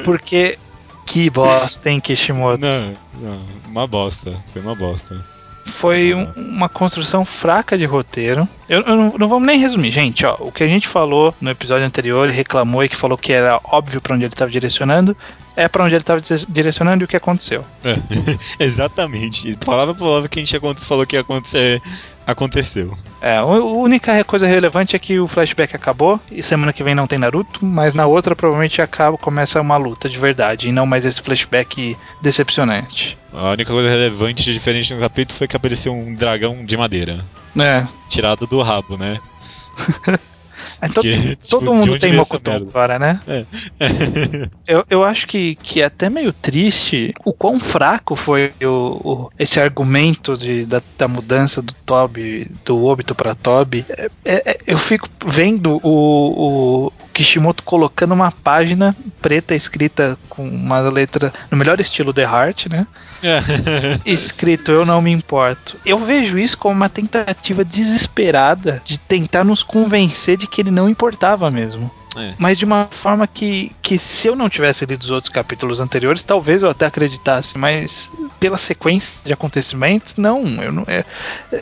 Porque 0.05 0.61
que 1.07 1.29
bosta, 1.29 1.91
hein, 1.91 2.01
Kishimoto? 2.01 2.61
Não, 2.61 2.97
não, 3.21 3.45
uma 3.67 3.89
bosta, 3.89 4.33
foi 4.53 4.63
uma 4.63 4.77
bosta. 4.77 5.25
Foi 5.65 6.15
um, 6.15 6.31
uma 6.37 6.69
construção 6.69 7.25
fraca 7.25 7.77
de 7.79 7.85
roteiro. 7.85 8.49
Eu, 8.69 8.83
eu 8.83 8.97
não, 8.97 9.15
não, 9.19 9.29
vamos 9.29 9.47
nem 9.47 9.59
resumir, 9.59 9.91
gente. 9.91 10.25
Ó, 10.27 10.37
o 10.41 10.53
que 10.53 10.63
a 10.63 10.69
gente 10.69 10.89
falou 10.89 11.35
no 11.41 11.51
episódio 11.51 11.87
anterior, 11.87 12.25
ele 12.25 12.37
reclamou 12.37 12.85
e 12.85 12.89
que 12.89 12.97
falou 12.97 13.17
que 13.17 13.33
era 13.33 13.61
óbvio 13.65 14.01
para 14.01 14.15
onde 14.15 14.25
ele 14.25 14.33
estava 14.33 14.51
direcionando, 14.51 15.17
é 15.57 15.69
para 15.69 15.85
onde 15.85 15.95
ele 15.95 16.03
estava 16.03 16.21
direcionando 16.49 17.03
e 17.03 17.07
o 17.07 17.09
que 17.09 17.17
aconteceu. 17.17 17.65
É, 17.85 17.97
exatamente. 18.63 19.57
Palavra 19.57 19.95
por 19.95 20.05
palavra 20.05 20.29
que 20.29 20.39
a 20.39 20.45
gente 20.45 20.85
falou 20.85 21.07
que 21.07 21.17
ia 21.17 21.21
acontecer, 21.21 21.81
aconteceu. 22.27 22.97
É, 23.21 23.37
a 23.37 23.45
única 23.45 24.23
coisa 24.25 24.47
relevante 24.47 24.97
é 24.97 24.99
que 24.99 25.19
o 25.19 25.29
flashback 25.29 25.75
acabou 25.75 26.21
e 26.31 26.43
semana 26.43 26.73
que 26.73 26.83
vem 26.83 26.95
não 26.95 27.07
tem 27.07 27.19
Naruto, 27.19 27.65
mas 27.65 27.95
na 27.95 28.07
outra 28.07 28.35
provavelmente 28.35 28.81
acaba, 28.81 29.19
começa 29.19 29.61
uma 29.61 29.77
luta 29.77 30.09
de 30.09 30.19
verdade 30.19 30.69
e 30.69 30.73
não 30.73 30.87
mais 30.87 31.05
esse 31.05 31.21
flashback 31.21 31.97
decepcionante. 32.21 33.19
A 33.33 33.51
única 33.51 33.73
coisa 33.73 33.89
relevante 33.89 34.49
e 34.51 34.53
diferente 34.53 34.93
no 34.95 35.01
capítulo 35.01 35.39
foi 35.39 35.49
que 35.49 35.57
apareceu 35.57 35.93
um 35.93 36.15
dragão 36.15 36.65
de 36.65 36.77
madeira. 36.77 37.25
É. 37.59 37.87
Tirado 38.09 38.47
do 38.47 38.61
rabo, 38.63 38.97
né? 38.97 39.19
É, 40.83 40.89
todo, 40.89 41.03
que, 41.03 41.37
tipo, 41.37 41.49
todo 41.49 41.73
mundo 41.73 41.97
tem 41.97 42.13
Mokuton 42.13 42.55
agora, 42.55 42.99
né? 42.99 43.21
É. 43.29 43.45
eu, 44.67 44.85
eu 44.91 45.05
acho 45.05 45.29
que, 45.29 45.55
que 45.55 45.81
é 45.81 45.85
até 45.85 46.11
meio 46.11 46.33
triste 46.33 47.15
o 47.25 47.33
quão 47.33 47.61
fraco 47.61 48.17
foi 48.17 48.53
o, 48.61 48.67
o 48.69 49.33
esse 49.39 49.61
argumento 49.61 50.37
de, 50.37 50.67
da, 50.67 50.83
da, 50.99 51.07
mudança 51.07 51.63
do 51.63 51.73
Toby, 51.87 52.51
do 52.65 52.85
Obito 52.85 53.15
para 53.15 53.33
Toby. 53.37 53.87
É, 53.89 54.11
é, 54.25 54.59
eu 54.67 54.77
fico 54.77 55.09
vendo 55.25 55.81
o, 55.85 56.89
o 56.89 56.93
Kishimoto 57.13 57.63
colocando 57.63 58.13
uma 58.13 58.33
página 58.33 58.97
preta 59.21 59.55
escrita 59.55 60.19
com 60.29 60.49
uma 60.49 60.81
letra 60.81 61.33
no 61.49 61.57
melhor 61.57 61.81
estilo 61.81 62.13
The 62.13 62.23
Heart, 62.23 62.67
né? 62.67 62.89
escrito 64.05 64.73
Eu 64.73 64.85
não 64.85 65.01
me 65.01 65.13
importo. 65.13 65.77
Eu 65.87 65.99
vejo 66.05 66.39
isso 66.39 66.59
como 66.59 66.75
uma 66.75 66.89
tentativa 66.89 67.65
desesperada 67.65 68.83
de 68.85 68.99
tentar 68.99 69.45
nos 69.45 69.63
convencer 69.63 70.37
de 70.37 70.47
que 70.47 70.61
ele 70.61 70.72
não 70.73 70.89
importava 70.89 71.51
mesmo. 71.51 71.91
É. 72.17 72.35
Mas 72.39 72.59
de 72.59 72.65
uma 72.65 72.87
forma 72.91 73.27
que, 73.27 73.73
que 73.81 73.99
se 73.99 74.29
eu 74.29 74.37
não 74.37 74.49
tivesse 74.49 74.85
lido 74.85 75.03
os 75.03 75.11
outros 75.11 75.33
capítulos 75.33 75.81
anteriores, 75.81 76.23
talvez 76.23 76.63
eu 76.63 76.69
até 76.69 76.87
acreditasse, 76.87 77.57
mas 77.57 78.11
pela 78.39 78.59
sequência 78.59 79.21
de 79.25 79.33
acontecimentos, 79.33 80.17
não, 80.17 80.63
eu 80.63 80.73
não, 80.73 80.85
é, 80.87 81.05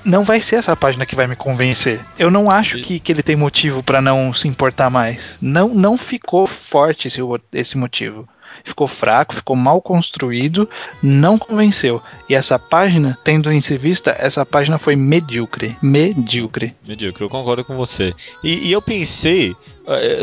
não 0.04 0.24
vai 0.24 0.40
ser 0.40 0.56
essa 0.56 0.76
página 0.76 1.06
que 1.06 1.14
vai 1.14 1.26
me 1.26 1.36
convencer. 1.36 2.00
Eu 2.18 2.30
não 2.30 2.50
acho 2.50 2.80
que, 2.82 2.98
que 2.98 3.12
ele 3.12 3.22
tem 3.22 3.36
motivo 3.36 3.82
para 3.82 4.02
não 4.02 4.32
se 4.32 4.48
importar 4.48 4.90
mais. 4.90 5.38
Não, 5.40 5.68
não 5.68 5.96
ficou 5.96 6.46
forte 6.46 7.06
esse, 7.06 7.20
esse 7.52 7.78
motivo 7.78 8.28
ficou 8.64 8.86
fraco, 8.86 9.34
ficou 9.34 9.56
mal 9.56 9.80
construído, 9.80 10.68
não 11.02 11.38
convenceu. 11.38 12.02
E 12.28 12.34
essa 12.34 12.58
página, 12.58 13.18
tendo 13.24 13.50
em 13.52 13.60
vista, 13.76 14.14
essa 14.18 14.44
página 14.44 14.78
foi 14.78 14.96
medíocre. 14.96 15.76
Medíocre. 15.82 16.74
Medíocre, 16.86 17.24
eu 17.24 17.28
concordo 17.28 17.64
com 17.64 17.76
você. 17.76 18.14
E, 18.42 18.68
e 18.68 18.72
eu 18.72 18.82
pensei, 18.82 19.54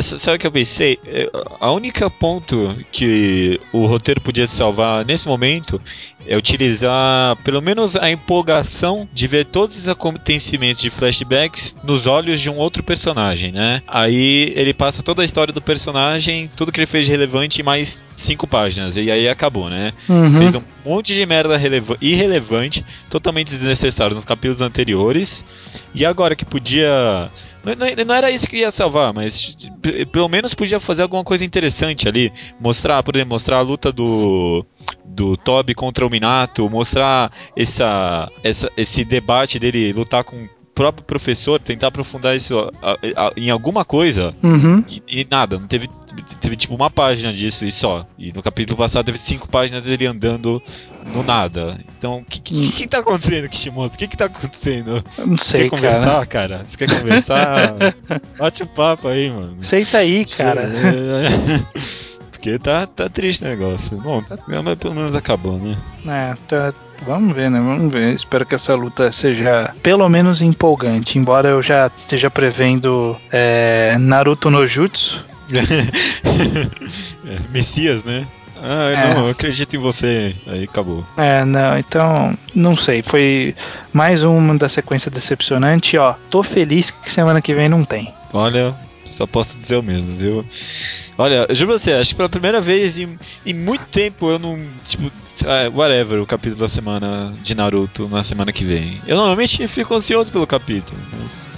sabe 0.02 0.38
o 0.38 0.40
que 0.40 0.48
eu 0.48 0.52
pensei? 0.52 1.00
Eh, 1.06 1.30
a 1.60 1.72
única 1.72 2.10
ponto 2.10 2.78
que 2.92 3.60
o 3.72 3.86
roteiro 3.86 4.22
podia 4.22 4.48
salvar 4.48 5.06
nesse 5.06 5.28
momento 5.28 5.82
é 6.26 6.36
utilizar 6.38 7.36
pelo 7.38 7.62
menos 7.62 7.96
a 7.96 8.10
empolgação 8.10 9.08
de 9.14 9.28
ver 9.28 9.46
todos 9.46 9.78
os 9.78 9.90
acontecimentos 9.90 10.82
de 10.82 10.90
flashbacks 10.90 11.76
nos 11.84 12.06
olhos 12.06 12.40
de 12.40 12.50
um 12.50 12.58
outro 12.58 12.84
personagem, 12.84 13.52
né? 13.52 13.82
Aí 13.88 14.54
ele 14.56 14.74
passa 14.74 15.02
toda 15.02 15.22
a 15.22 15.26
história 15.26 15.54
do 15.54 15.62
personagem, 15.62 16.50
tudo 16.56 16.72
que 16.72 16.80
ele 16.80 16.88
fez 16.88 17.06
de 17.06 17.12
relevante 17.12 17.62
em 17.62 17.64
mais 17.64 18.06
cinco 18.16 18.46
páginas, 18.46 18.98
e 18.98 19.10
aí 19.10 19.28
acabou, 19.28 19.70
né? 19.70 19.94
Uhum. 20.08 20.34
Fez 20.34 20.56
um 20.56 20.64
monte 20.86 21.14
de 21.14 21.26
merda 21.26 21.60
irrelevante, 22.02 22.86
totalmente 23.10 23.50
desnecessário 23.50 24.16
nos 24.16 24.26
capítulos 24.26 24.62
anteriores, 24.62 25.44
e 25.94 26.06
agora 26.06 26.36
que 26.36 26.46
podia 26.46 27.32
não, 27.76 28.06
não, 28.06 28.16
era 28.16 28.32
isso 28.32 28.48
que 28.48 28.58
ia 28.58 28.72
salvar, 28.72 29.14
mas 29.14 29.56
pelo 30.12 30.30
menos 30.30 30.54
podia 30.54 30.80
fazer 30.80 31.02
alguma 31.02 31.24
coisa 31.24 31.44
interessante 31.44 32.08
ali. 32.08 32.32
Mostrar, 32.60 33.02
por 33.04 33.16
exemplo, 33.16 33.34
mostrar 33.34 33.58
a 33.58 33.62
luta 33.62 33.92
do, 33.92 34.66
do 35.04 35.36
Toby 35.38 35.74
contra 35.74 36.06
o 36.06 36.10
Minato, 36.10 36.70
mostrar 36.70 37.32
essa, 37.56 38.32
essa, 38.44 38.72
esse 38.78 39.04
debate 39.04 39.60
dele 39.60 39.92
lutar 39.94 40.24
com 40.24 40.48
próprio 40.78 41.04
professor 41.04 41.60
tentar 41.60 41.88
aprofundar 41.88 42.36
isso 42.36 42.56
a- 42.84 42.98
a- 43.16 43.34
em 43.36 43.50
alguma 43.50 43.84
coisa 43.84 44.32
Uhum. 44.44 44.84
e, 44.88 45.22
e 45.22 45.28
nada, 45.30 45.58
não 45.60 45.66
teve, 45.68 45.90
teve 46.40 46.56
tipo 46.56 46.76
uma 46.76 46.90
página 46.92 47.34
disso 47.34 47.66
e 47.66 47.72
só. 47.72 48.06
E 48.16 48.32
no 48.32 48.44
capítulo 48.44 48.78
passado 48.78 49.06
teve 49.08 49.18
cinco 49.18 49.48
páginas 49.50 49.86
dele 49.86 50.06
andando 50.06 50.62
no 51.14 51.24
nada. 51.24 51.80
Então, 51.98 52.18
o 52.20 52.24
que, 52.24 52.40
que, 52.40 52.72
que 52.72 52.88
tá 52.88 53.00
acontecendo, 53.00 53.50
Kishimoto? 53.50 53.96
O 53.96 53.98
que, 53.98 54.08
que 54.08 54.16
tá 54.16 54.26
acontecendo? 54.26 55.04
Eu 55.18 55.26
Não 55.28 55.38
sei, 55.38 55.64
quer 55.64 55.70
conversar, 55.72 56.28
cara. 56.28 56.64
Você 56.66 56.78
quer 56.78 56.96
conversar? 56.96 57.74
Bate 58.38 58.62
um 58.62 58.68
papo 58.68 59.08
aí, 59.08 59.32
mano. 59.32 59.58
Senta 59.64 59.98
aí, 59.98 60.26
cara. 60.26 60.70
Porque 62.32 62.60
tá, 62.60 62.86
tá 62.86 63.10
triste 63.10 63.44
o 63.44 63.48
negócio. 63.48 63.98
Bom, 63.98 64.22
tá, 64.22 64.38
mas 64.48 64.76
pelo 64.76 64.94
menos 64.94 65.16
acabou, 65.16 65.58
né? 65.58 65.76
É, 66.06 66.36
tá- 66.48 66.74
vamos 67.06 67.36
ver, 67.36 67.50
né? 67.52 67.60
Vamos 67.60 67.92
ver. 67.94 68.14
Espero 68.14 68.46
que 68.46 68.56
essa 68.56 68.74
luta 68.76 69.12
seja 69.12 69.74
pelo 69.84 70.08
menos 70.10 70.42
empolgante. 70.42 71.18
Embora 71.18 71.50
eu 71.50 71.62
já 71.62 71.90
esteja 71.96 72.30
prevendo 72.30 73.16
é, 73.32 73.98
Naruto 74.00 74.50
no 74.50 74.68
Jutsu. 74.68 75.24
É, 77.26 77.38
Messias, 77.52 78.04
né? 78.04 78.28
Ah, 78.62 78.90
É. 78.92 79.14
não, 79.14 79.26
eu 79.26 79.32
acredito 79.32 79.76
em 79.76 79.80
você. 79.80 80.36
Aí 80.48 80.64
acabou. 80.64 81.06
É, 81.16 81.46
não, 81.46 81.78
então, 81.78 82.38
não 82.56 82.76
sei. 82.76 83.02
Foi 83.02 83.56
mais 83.94 84.24
uma 84.24 84.56
da 84.58 84.68
sequência 84.68 85.12
decepcionante. 85.12 85.98
Ó, 85.98 86.14
tô 86.30 86.42
feliz 86.42 86.90
que 86.92 87.12
semana 87.12 87.42
que 87.42 87.54
vem 87.54 87.70
não 87.70 87.84
tem. 87.84 88.14
Olha, 88.34 88.76
só 89.12 89.26
posso 89.28 89.58
dizer 89.58 89.78
o 89.78 89.84
mesmo, 89.84 90.18
viu? 90.18 90.46
Olha, 91.18 91.48
eu 91.50 91.56
juro 91.56 91.72
pra 91.72 91.80
você, 91.80 91.94
acho 91.94 92.12
que 92.12 92.16
pela 92.16 92.30
primeira 92.30 92.62
vez 92.62 93.00
em, 93.00 93.18
em 93.46 93.54
muito 93.54 93.86
tempo 93.86 94.30
eu 94.30 94.38
não. 94.38 94.60
Tipo, 94.86 95.12
ah, 95.46 95.70
whatever, 95.74 96.22
o 96.22 96.26
capítulo 96.28 96.62
da 96.62 96.68
semana 96.68 97.34
de 97.42 97.56
Naruto 97.56 98.08
na 98.08 98.24
semana 98.24 98.52
que 98.52 98.64
vem. 98.64 99.02
Eu 99.08 99.18
normalmente 99.18 99.68
fico 99.68 99.96
ansioso 99.96 100.32
pelo 100.32 100.46
capítulo, 100.46 101.00
mas. 101.20 101.50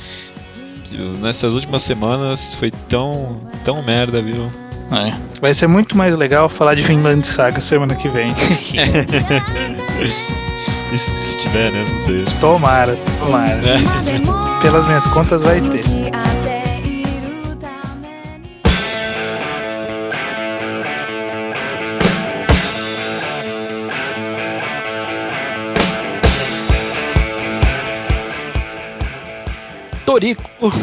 Nessas 1.22 1.54
últimas 1.54 1.82
semanas 1.82 2.56
foi 2.56 2.72
tão. 2.72 3.41
tão 3.64 3.84
merda, 3.84 4.22
viu? 4.22 4.50
É. 4.91 5.14
Vai 5.41 5.54
ser 5.54 5.68
muito 5.68 5.95
mais 5.95 6.16
legal 6.16 6.50
falar 6.50 6.74
de 6.74 6.82
Vinland 6.82 7.26
Saga 7.26 7.62
semana 7.62 7.95
que 7.95 8.10
vem. 8.10 8.30
Se, 10.89 10.97
se 10.97 11.38
tiver, 11.38 11.72
né? 11.72 11.86
Não 11.88 12.00
sei. 12.00 12.26
tomara, 12.39 12.95
tomara. 13.20 13.60
É. 13.64 13.80
Pelas 14.64 14.88
minhas 14.88 15.06
contas 15.08 15.43
vai 15.43 15.62
ter. 15.62 15.84
Toriko 30.10 30.74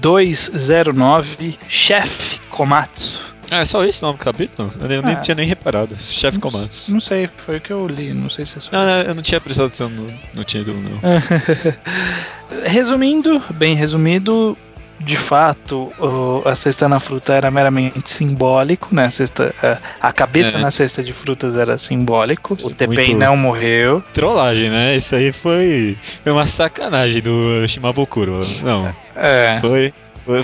209 0.00 1.56
Chef 1.68 2.40
Komatsu. 2.50 3.20
Ah, 3.52 3.60
é 3.60 3.64
só 3.64 3.84
isso 3.84 4.04
o 4.04 4.08
nome 4.08 4.18
do 4.18 4.24
capítulo? 4.24 4.72
Eu 4.80 4.88
nem, 4.88 4.96
eu 4.96 5.02
nem 5.04 5.14
Ah. 5.14 5.20
tinha 5.20 5.36
nem 5.36 5.46
reparado. 5.46 5.94
Chefe 5.96 6.38
Não- 6.38 6.50
Komatsu. 6.50 6.92
Não 6.92 7.00
sei, 7.00 7.30
foi 7.46 7.58
o 7.58 7.60
que 7.60 7.72
eu 7.72 7.86
li, 7.86 8.12
não 8.12 8.28
sei 8.28 8.44
se 8.44 8.58
é 8.58 8.60
só. 8.60 8.70
Não, 8.72 8.84
não, 8.84 9.02
eu 9.02 9.14
não 9.14 9.22
tinha 9.22 9.40
prestado 9.40 9.66
atenção 9.66 9.88
no, 9.88 10.12
no 10.34 10.42
título, 10.42 10.76
não. 10.82 10.98
Resumindo, 12.66 13.40
bem 13.54 13.76
resumido, 13.76 14.58
de 15.00 15.16
fato, 15.16 15.92
o- 15.98 16.42
a 16.44 16.54
cesta 16.56 16.88
na 16.88 16.98
fruta 17.00 17.32
era 17.32 17.50
meramente 17.50 18.10
simbólico, 18.10 18.88
né? 18.92 19.06
A, 19.06 19.10
cesta, 19.10 19.54
a, 20.00 20.08
a 20.08 20.12
cabeça 20.12 20.56
É. 20.56 20.60
na 20.60 20.70
cesta 20.70 21.02
de 21.02 21.12
frutas 21.12 21.56
era 21.56 21.78
simbólico. 21.78 22.54
O 22.62 22.70
Muito- 23.12 23.16
não 23.16 23.36
morreu. 23.36 24.02
Trollagem, 24.12 24.70
né? 24.70 24.96
Isso 24.96 25.14
aí 25.14 25.32
foi, 25.32 25.96
foi 26.22 26.32
uma 26.32 26.46
sacanagem 26.46 27.22
do 27.22 27.66
Shimabukuro. 27.68 28.40
Não, 28.62 28.92
É. 29.16 29.58
foi, 29.60 29.92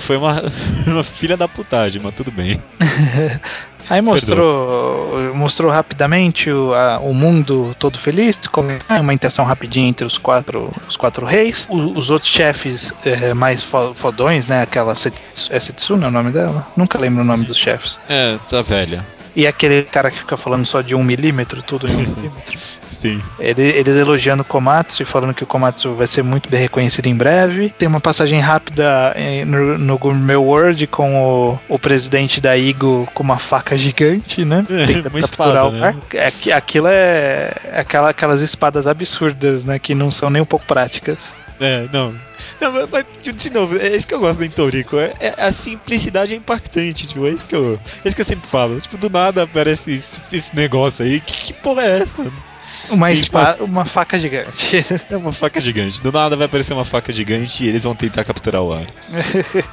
foi, 0.01 0.17
uma, 0.17 0.43
uma 0.87 1.03
filha 1.03 1.37
da 1.37 1.47
putagem, 1.47 2.01
mas 2.03 2.13
tudo 2.15 2.31
bem. 2.31 2.61
Aí 3.87 4.01
mostrou, 4.01 5.31
mostrou 5.35 5.69
rapidamente 5.71 6.49
o, 6.49 6.73
a- 6.73 6.97
o 6.99 7.13
mundo 7.13 7.75
todo 7.77 7.99
feliz, 7.99 8.35
como 8.51 8.71
é 8.71 8.99
uma 8.99 9.13
interação 9.13 9.45
rapidinha 9.45 9.87
entre 9.87 10.03
os 10.05 10.17
quatro, 10.17 10.73
os 10.89 10.97
quatro 10.97 11.23
reis. 11.23 11.67
O- 11.69 11.97
os 11.97 12.09
outros 12.09 12.31
chefes 12.31 12.91
eh, 13.05 13.33
mais 13.35 13.61
fo- 13.61 13.93
fodões, 13.93 14.47
né? 14.47 14.63
Aquela 14.63 14.93
é 14.93 15.59
Setsuna 15.59 16.05
é 16.05 16.09
o 16.09 16.11
nome 16.11 16.31
dela? 16.31 16.65
Nunca 16.75 16.97
lembro 16.97 17.21
o 17.21 17.25
nome 17.25 17.45
dos 17.45 17.57
chefes. 17.57 17.99
É, 18.09 18.33
essa 18.33 18.63
velha. 18.63 19.05
E 19.35 19.45
aquele 19.45 19.83
cara 19.83 20.09
que 20.09 20.17
fica 20.19 20.37
falando 20.37 20.65
só 20.65 20.81
de 20.81 20.95
um 20.95 21.03
milímetro, 21.03 21.61
tudo 21.61 21.87
em 21.87 21.93
um 21.93 21.97
milímetro. 21.97 22.57
Sim. 22.87 23.21
Ele- 23.39 23.63
eles 23.63 23.95
elogiando 23.97 24.41
o 24.43 24.45
Komatsu 24.45 25.01
e 25.01 25.05
falando 25.05 25.33
que 25.33 25.43
o 25.43 25.47
Komatsu 25.47 25.93
vai 25.95 26.07
ser 26.07 26.23
muito 26.23 26.49
bem 26.49 26.59
reconhecido 26.61 27.07
em 27.07 27.15
breve. 27.15 27.73
Tem 27.77 27.87
uma 27.87 27.99
passagem 27.99 28.39
rápida 28.39 29.11
eh, 29.15 29.43
no, 29.43 29.77
no 29.77 29.97
Gourmet 29.97 30.35
World 30.37 30.87
com 30.87 31.15
o, 31.15 31.59
o 31.75 31.79
presidente 31.79 32.39
da 32.39 32.55
Igo 32.55 33.07
com 33.13 33.23
uma 33.23 33.37
faca 33.37 33.77
gigante, 33.77 34.45
né? 34.45 34.65
É, 34.75 34.85
Tentando 34.85 35.09
uma 35.15 35.21
capturar 35.21 35.21
espada, 35.21 35.65
o 35.65 35.71
né? 35.71 35.95
aquilo 36.55 36.87
é 36.87 37.51
aquela, 37.73 38.09
aquelas 38.09 38.41
espadas 38.41 38.87
absurdas, 38.87 39.65
né? 39.65 39.79
Que 39.79 39.93
não 39.95 40.11
são 40.11 40.29
nem 40.29 40.41
um 40.41 40.45
pouco 40.45 40.65
práticas. 40.65 41.17
É, 41.59 41.87
não. 41.91 42.13
Não, 42.59 42.71
mas, 42.91 43.05
de- 43.21 43.31
novo, 43.53 43.77
é 43.77 43.95
isso 43.95 44.05
que 44.05 44.13
eu 44.13 44.19
gosto 44.19 44.43
do 44.45 44.49
Toriko. 44.53 44.97
É, 44.97 45.13
é- 45.19 45.35
a 45.37 45.51
simplicidade 45.51 46.33
é 46.33 46.37
impactante, 46.37 47.07
tipo, 47.07 47.25
é 47.25 47.29
isso 47.31 47.45
que 47.45 47.55
eu. 47.55 47.79
É 48.03 48.07
isso 48.07 48.15
que 48.15 48.21
eu 48.21 48.25
sempre 48.25 48.49
falo. 48.49 48.79
Tipo, 48.79 48.97
do 48.97 49.09
nada 49.09 49.43
aparece 49.43 49.91
esse, 49.95 50.35
esse 50.35 50.55
negócio 50.55 51.05
aí. 51.05 51.21
Que, 51.21 51.33
que 51.45 51.53
porra 51.53 51.83
é 51.83 52.01
essa? 52.01 52.31
Uma, 52.89 53.11
E 53.11 53.29
passa- 53.29 53.63
uma 53.63 53.85
faca 53.85 54.17
gigante. 54.19 54.85
É 55.09 55.17
uma 55.17 55.31
faca 55.31 55.59
gigante. 55.61 56.01
Do 56.01 56.11
nada 56.11 56.35
vai 56.35 56.45
aparecer 56.45 56.73
uma 56.73 56.85
faca 56.85 57.11
gigante 57.11 57.63
e 57.63 57.67
eles 57.67 57.83
vão 57.83 57.95
tentar 57.95 58.23
capturar 58.23 58.61
o 58.61 58.73
ar. 58.73 58.85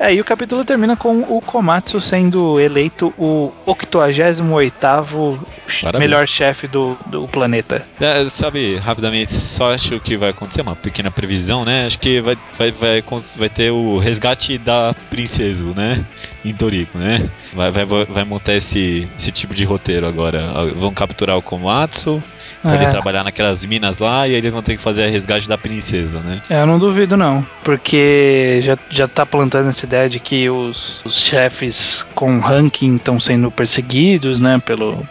É, 0.00 0.14
e 0.14 0.20
o 0.20 0.24
capítulo 0.24 0.64
termina 0.64 0.96
com 0.96 1.20
o 1.22 1.40
Komatsu 1.40 2.00
sendo 2.00 2.58
eleito 2.60 3.12
o 3.18 3.52
88º 3.66 5.38
Parabéns. 5.82 5.98
melhor 6.00 6.26
chefe 6.28 6.66
do, 6.68 6.96
do 7.06 7.26
planeta. 7.28 7.84
É, 8.00 8.24
sabe, 8.28 8.76
rapidamente, 8.76 9.32
só 9.32 9.72
acho 9.74 9.98
que 10.00 10.16
vai 10.16 10.30
acontecer 10.30 10.62
uma 10.62 10.76
pequena 10.76 11.10
previsão, 11.10 11.64
né? 11.64 11.86
Acho 11.86 11.98
que 11.98 12.20
vai, 12.20 12.36
vai, 12.56 12.70
vai, 12.70 13.02
vai 13.36 13.48
ter 13.48 13.70
o 13.72 13.98
resgate 13.98 14.56
da 14.58 14.94
princesa, 15.10 15.64
né? 15.74 16.04
Em 16.48 16.54
Toriko, 16.54 16.98
né? 16.98 17.28
Vai, 17.54 17.70
vai, 17.70 17.84
vai 17.84 18.24
montar 18.24 18.54
esse, 18.54 19.08
esse 19.18 19.30
tipo 19.30 19.54
de 19.54 19.64
roteiro 19.64 20.06
agora. 20.06 20.40
Vão 20.76 20.92
capturar 20.92 21.36
o 21.36 21.42
Komatsu, 21.42 22.22
pra 22.62 22.74
ele 22.74 22.84
É. 22.84 22.90
trabalhar 22.90 23.22
naquelas 23.24 23.64
minas 23.66 23.98
lá 23.98 24.26
e 24.26 24.32
eles 24.34 24.52
vão 24.52 24.62
ter 24.62 24.76
que 24.76 24.82
fazer 24.82 25.04
a 25.04 25.08
resgate 25.08 25.48
da 25.48 25.58
princesa, 25.58 26.20
né? 26.20 26.40
É, 26.50 26.60
Eu 26.62 26.66
não 26.66 26.78
duvido 26.78 27.16
não, 27.16 27.46
porque 27.64 28.60
já, 28.62 28.76
já 28.90 29.06
tá 29.06 29.24
plantando 29.26 29.68
essa 29.68 29.84
ideia 29.84 30.08
de 30.08 30.18
que 30.18 30.48
os, 30.50 31.02
os 31.04 31.16
chefes 31.18 32.06
com 32.14 32.38
ranking 32.40 32.96
estão 32.96 33.20
sendo 33.20 33.50
perseguidos, 33.50 34.40
né, 34.40 34.60
pelo 34.64 35.06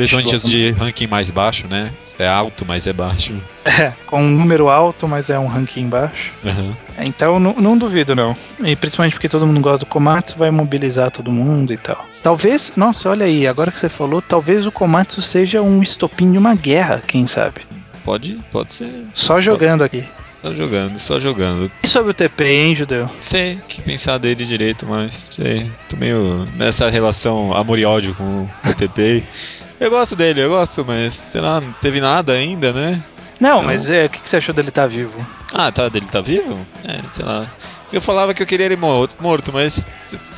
os 0.00 0.42
de 0.42 0.70
ranking 0.72 1.06
mais 1.06 1.30
baixo, 1.30 1.66
né? 1.68 1.92
É 2.18 2.28
alto, 2.28 2.64
mas 2.66 2.86
é 2.86 2.92
baixo. 2.92 3.34
É, 3.64 3.92
com 4.06 4.20
um 4.20 4.28
número 4.28 4.68
alto, 4.68 5.06
mas 5.06 5.30
é 5.30 5.38
um 5.38 5.46
ranking 5.46 5.88
baixo. 5.88 6.32
Aham. 6.44 6.76
Então 6.98 7.38
não, 7.38 7.54
não 7.54 7.78
duvido 7.78 8.12
não. 8.12 8.36
E 8.58 8.74
principalmente 8.74 9.12
porque 9.12 9.28
todo 9.28 9.46
mundo 9.46 9.60
gosta 9.60 9.78
do 9.78 9.86
Komatsu, 9.86 10.36
vai 10.36 10.50
mobilizar 10.50 11.12
todo 11.12 11.30
mundo 11.30 11.72
e 11.72 11.76
tal. 11.76 12.04
Talvez, 12.24 12.72
nossa, 12.74 13.08
olha 13.08 13.24
aí, 13.24 13.46
agora 13.46 13.70
que 13.70 13.78
você 13.78 13.88
falou, 13.88 14.20
talvez 14.20 14.66
o 14.66 14.72
Komatsu 14.72 15.22
seja 15.22 15.62
um 15.62 15.80
estopim 15.80 16.32
de 16.32 16.38
uma 16.38 16.56
guerra, 16.56 17.00
quem 17.06 17.28
sabe. 17.28 17.60
Pode, 18.04 18.40
pode 18.50 18.72
ser. 18.72 19.06
Só 19.14 19.40
jogando 19.40 19.84
aqui. 19.84 20.04
Só 20.42 20.52
jogando, 20.52 20.98
só 20.98 21.20
jogando. 21.20 21.70
E 21.84 21.86
sobre 21.86 22.10
o 22.10 22.14
TP, 22.14 22.44
hein, 22.44 22.74
Judeu? 22.74 23.08
Sei 23.20 23.60
que 23.68 23.80
pensar 23.80 24.18
dele 24.18 24.44
direito, 24.44 24.84
mas 24.88 25.30
sei. 25.30 25.70
Tô 25.88 25.96
meio 25.96 26.48
nessa 26.56 26.90
relação 26.90 27.54
amor 27.54 27.78
e 27.78 27.84
ódio 27.84 28.12
com 28.16 28.42
o 28.42 28.50
PTP. 28.60 29.22
Eu 29.82 29.90
gosto 29.90 30.14
dele, 30.14 30.40
eu 30.42 30.48
gosto, 30.50 30.84
mas 30.86 31.12
sei 31.14 31.40
lá, 31.40 31.60
não 31.60 31.72
teve 31.72 32.00
nada 32.00 32.32
ainda, 32.32 32.72
né? 32.72 33.02
Não, 33.40 33.56
Então- 33.56 33.66
mas 33.66 33.88
é, 33.90 34.04
o 34.04 34.08
que, 34.10 34.20
que 34.20 34.28
você 34.28 34.36
achou 34.36 34.54
dele 34.54 34.68
estar 34.68 34.86
vivo? 34.86 35.26
Ah, 35.52 35.72
tá, 35.72 35.88
dele 35.88 36.06
tá 36.10 36.20
vivo? 36.20 36.64
É, 36.84 37.00
sei 37.12 37.24
lá. 37.24 37.46
Eu 37.92 38.00
falava 38.00 38.32
que 38.32 38.42
eu 38.42 38.46
queria 38.46 38.66
ele 38.66 38.76
morto, 38.76 39.16
morto 39.20 39.52
mas 39.52 39.82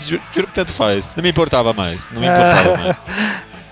ju- 0.00 0.20
juro 0.32 0.46
que 0.48 0.54
tanto 0.54 0.72
faz. 0.72 1.14
Não 1.14 1.22
me 1.22 1.28
importava 1.30 1.72
mais, 1.72 2.10
não 2.10 2.20
me 2.20 2.26
importava 2.26 2.76
mais. 2.78 2.96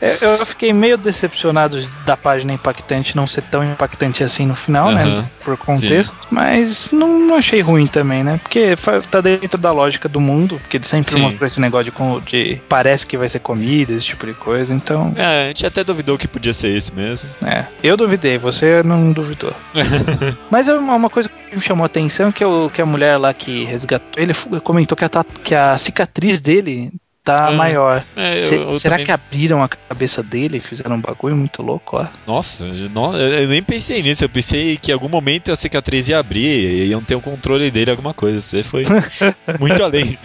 É, 0.03 0.18
Eu 0.20 0.44
fiquei 0.44 0.72
meio 0.72 0.98
decepcionado 0.98 1.88
da 2.05 2.16
página 2.16 2.53
impactante 2.53 3.14
não 3.14 3.24
ser 3.26 3.42
tão 3.42 3.62
impactante 3.64 4.24
assim 4.24 4.44
no 4.46 4.57
final, 4.57 4.90
né? 4.90 5.05
Aham. 5.05 5.30
Por 5.44 5.57
contexto. 5.57 6.16
Mas 6.28 6.90
não, 6.90 7.34
achei 7.36 7.61
ruim 7.61 7.86
também, 7.86 8.24
né? 8.24 8.40
Porque 8.42 8.76
tá 9.11 9.20
dentro 9.20 9.57
da 9.59 9.70
lógica 9.70 10.09
do 10.09 10.20
mundo. 10.20 10.59
Porque 10.61 10.76
ele 10.76 10.84
sempre 10.84 11.12
Sim. 11.14 11.20
mostrou 11.20 11.46
esse 11.46 11.61
negócio 11.61 11.92
de, 12.26 12.30
de 12.55 12.61
parece 12.68 13.07
que 13.07 13.16
vai 13.16 13.28
ser 13.28 13.38
comida, 13.38 13.92
esse 13.92 14.07
tipo 14.07 14.26
de 14.26 14.34
coisa. 14.34 14.74
Então, 14.74 15.12
É, 15.16 15.44
a 15.44 15.48
gente 15.48 15.64
até 15.66 15.84
duvidou 15.84 16.18
que 16.18 16.26
podia 16.26 16.53
ser 16.53 16.70
isso 16.70 16.92
mesmo. 16.94 17.28
é. 17.46 17.64
Eu 17.82 17.96
duvidei, 17.96 18.38
você 18.38 18.82
não 18.82 19.12
duvidou. 19.12 19.53
Mas 20.50 20.66
é 20.68 20.74
uma, 20.74 20.94
uma 20.96 21.11
coisa 21.11 21.28
que 21.28 21.55
me 21.57 21.62
chamou 21.62 21.84
a 21.84 21.86
atenção 21.86 22.32
que, 22.32 22.44
o, 22.44 22.68
que 22.70 22.82
a 22.82 22.86
mulher 22.86 23.16
lá 23.18 23.32
que 23.32 23.64
resgatou 23.64 24.22
ele 24.22 24.34
comentou 24.62 24.96
que 24.96 25.05
a, 25.05 25.11
que 25.44 25.55
a 25.55 25.76
cicatriz 25.78 26.40
dele 26.40 26.90
tá 27.25 27.51
É. 27.53 27.55
maior. 27.57 28.05
É, 28.16 28.39
eu- 28.39 28.62
eu 28.62 28.73
será 28.73 28.95
também- 28.97 29.07
que 29.07 29.12
abriram 29.12 29.62
a 29.62 29.68
cabeça 29.68 30.23
dele 30.23 30.59
e 30.59 30.61
fizeram 30.61 30.97
um 30.97 31.01
bagulho 31.01 31.37
muito 31.37 31.62
louco 31.62 31.97
lá? 31.97 32.11
Nossa, 32.27 32.64
eu, 32.64 32.91
não- 32.91 33.16
eu 33.16 33.47
nem 33.49 33.62
pensei 33.62 34.03
nisso. 34.03 34.25
Eu 34.25 34.29
pensei 34.29 34.77
que 34.77 34.91
em 34.91 34.95
algum 34.95 35.09
momento 35.09 35.53
a 35.53 35.57
cicatriz 35.57 36.09
ia 36.09 36.18
abrir 36.18 36.45
e 36.45 36.87
iam 36.89 37.03
ter 37.03 37.14
o 37.14 37.20
controle 37.20 37.70
dele, 37.70 37.91
alguma 37.93 38.12
coisa. 38.12 38.41
Você 38.41 38.62
foi 38.64 38.85
muito 39.61 39.83
além. 39.83 40.18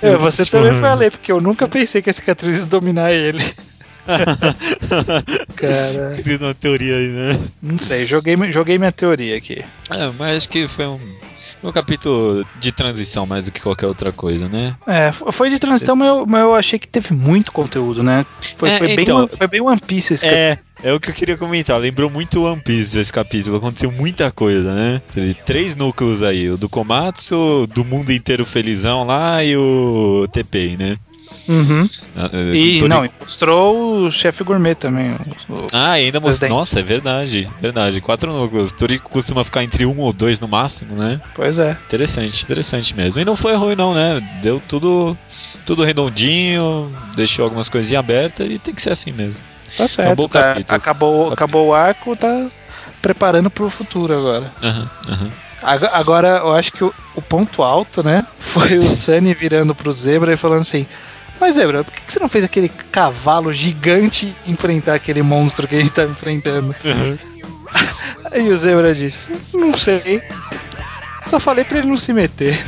É, 0.00 0.16
você 0.16 0.44
Tipo, 0.44 0.58
também 0.58 0.72
foi 0.80 0.88
além, 0.88 1.10
porque 1.10 1.30
eu 1.30 1.40
nunca 1.40 1.68
pensei 1.68 2.00
que 2.02 2.10
a 2.10 2.14
cicatriz 2.14 2.56
ia 2.56 2.64
dominar 2.66 3.12
ele. 3.12 3.44
Cara, 5.56 6.16
Criando 6.22 6.46
uma 6.46 6.54
teoria 6.54 6.96
aí, 6.96 7.08
né? 7.08 7.38
não 7.62 7.78
sei, 7.78 8.04
joguei, 8.06 8.34
joguei 8.50 8.78
minha 8.78 8.90
teoria 8.90 9.36
aqui. 9.36 9.62
É, 9.90 10.10
mas 10.18 10.36
acho 10.38 10.48
que 10.48 10.66
foi 10.66 10.86
um, 10.86 10.98
um 11.62 11.72
capítulo 11.72 12.44
de 12.58 12.72
transição 12.72 13.26
mais 13.26 13.44
do 13.46 13.52
que 13.52 13.60
qualquer 13.60 13.86
outra 13.86 14.12
coisa, 14.12 14.48
né? 14.48 14.74
É, 14.86 15.12
foi 15.12 15.50
de 15.50 15.58
transição, 15.58 15.94
mas 15.94 16.08
eu, 16.08 16.26
mas 16.26 16.40
eu 16.42 16.54
achei 16.54 16.78
que 16.78 16.88
teve 16.88 17.12
muito 17.14 17.52
conteúdo, 17.52 18.02
né? 18.02 18.24
Foi, 18.56 18.70
É, 18.70 18.78
foi 18.78 18.86
bem, 18.88 19.02
então- 19.04 19.18
One- 19.18 19.28
foi 19.36 19.46
bem 19.46 19.60
One 19.60 19.80
Piece 19.80 20.14
esse 20.14 20.26
É, 20.26 20.58
é 20.82 20.92
o 20.92 20.98
que 21.00 21.10
eu 21.10 21.14
queria 21.14 21.36
comentar. 21.36 21.78
Lembrou 21.78 22.08
muito 22.10 22.42
One 22.44 22.60
Piece 22.62 22.98
esse 22.98 23.12
capítulo. 23.12 23.56
Aconteceu 23.56 23.92
muita 23.92 24.30
coisa, 24.30 24.74
né? 24.74 25.02
Teve 25.12 25.34
três 25.34 25.76
núcleos 25.76 26.22
aí: 26.22 26.48
o 26.50 26.56
do 26.56 26.68
Komatsu, 26.68 27.66
do 27.74 27.84
mundo 27.84 28.12
inteiro 28.12 28.44
felizão 28.46 29.04
lá 29.04 29.44
e 29.44 29.56
o 29.56 30.26
TP, 30.32 30.76
né? 30.78 30.96
Uhum. 31.50 31.88
Eh, 32.32 32.54
E 32.54 32.78
Tori- 32.78 32.88
não, 32.88 33.04
e 33.04 33.10
mostrou 33.20 34.06
o 34.06 34.12
chefe 34.12 34.44
gourmet 34.44 34.74
também. 34.74 35.10
o- 35.48 35.54
o- 35.54 35.66
Ah, 35.72 35.92
ainda 35.92 36.20
mostrou. 36.20 36.50
Nossa, 36.50 36.80
é 36.80 36.82
verdade. 36.82 37.48
Verdade. 37.60 38.00
Quatro 38.00 38.32
núcleos. 38.32 38.72
Torico 38.72 39.10
costuma 39.10 39.42
ficar 39.44 39.64
entre 39.64 39.84
um 39.86 39.98
ou 39.98 40.12
dois 40.12 40.38
no 40.40 40.46
máximo, 40.48 40.94
né? 40.94 41.20
Pois 41.34 41.58
é. 41.58 41.76
Interessante, 41.86 42.42
interessante 42.44 42.94
mesmo. 42.96 43.20
E 43.20 43.24
não 43.24 43.34
foi 43.36 43.54
ruim, 43.54 43.74
não, 43.74 43.94
né? 43.94 44.20
Deu 44.42 44.60
tudo, 44.60 45.16
tudo 45.66 45.82
redondinho, 45.84 46.94
deixou 47.16 47.44
algumas 47.44 47.68
coisinhas 47.68 48.00
abertas 48.00 48.48
e 48.50 48.58
tem 48.58 48.74
que 48.74 48.82
ser 48.82 48.90
assim 48.90 49.12
mesmo. 49.12 49.44
Tá 49.76 49.88
certo. 49.88 50.16
bom 50.16 50.28
tá- 50.28 50.42
capítulo. 50.42 50.76
acabou, 50.76 51.32
acabou 51.32 51.68
o 51.68 51.74
arco, 51.74 52.16
tá 52.16 52.48
preparando 53.00 53.50
pro 53.50 53.70
futuro 53.70 54.16
agora. 54.16 54.52
Aham, 54.62 54.90
aham. 55.08 55.30
Ag- 55.62 55.90
Agora, 55.92 56.38
eu 56.38 56.52
acho 56.52 56.72
que 56.72 56.82
o, 56.82 56.92
o 57.14 57.20
ponto 57.20 57.62
alto, 57.62 58.02
né? 58.02 58.24
Foi 58.40 58.78
o 58.78 58.90
Sunny 58.92 59.34
virando 59.34 59.74
pro 59.74 59.92
Zebra 59.92 60.32
e 60.32 60.36
falando 60.36 60.62
assim: 60.62 60.86
Mas 61.40 61.54
Zebra, 61.54 61.82
por 61.82 61.92
que 61.92 62.12
você 62.12 62.20
não 62.20 62.28
fez 62.28 62.44
aquele 62.44 62.68
cavalo 62.68 63.52
gigante 63.52 64.36
enfrentar 64.46 64.94
aquele 64.94 65.22
monstro 65.22 65.66
que 65.66 65.74
a 65.74 65.80
gente 65.80 65.92
tá 65.92 66.04
enfrentando? 66.04 66.76
Aí 68.30 68.48
o 68.52 68.56
Zebra 68.56 68.94
disse: 68.94 69.20
Não 69.54 69.72
sei. 69.76 70.22
Só 71.24 71.38
falei 71.38 71.64
pra 71.64 71.78
ele 71.78 71.88
não 71.88 71.96
se 71.96 72.12
meter. 72.12 72.58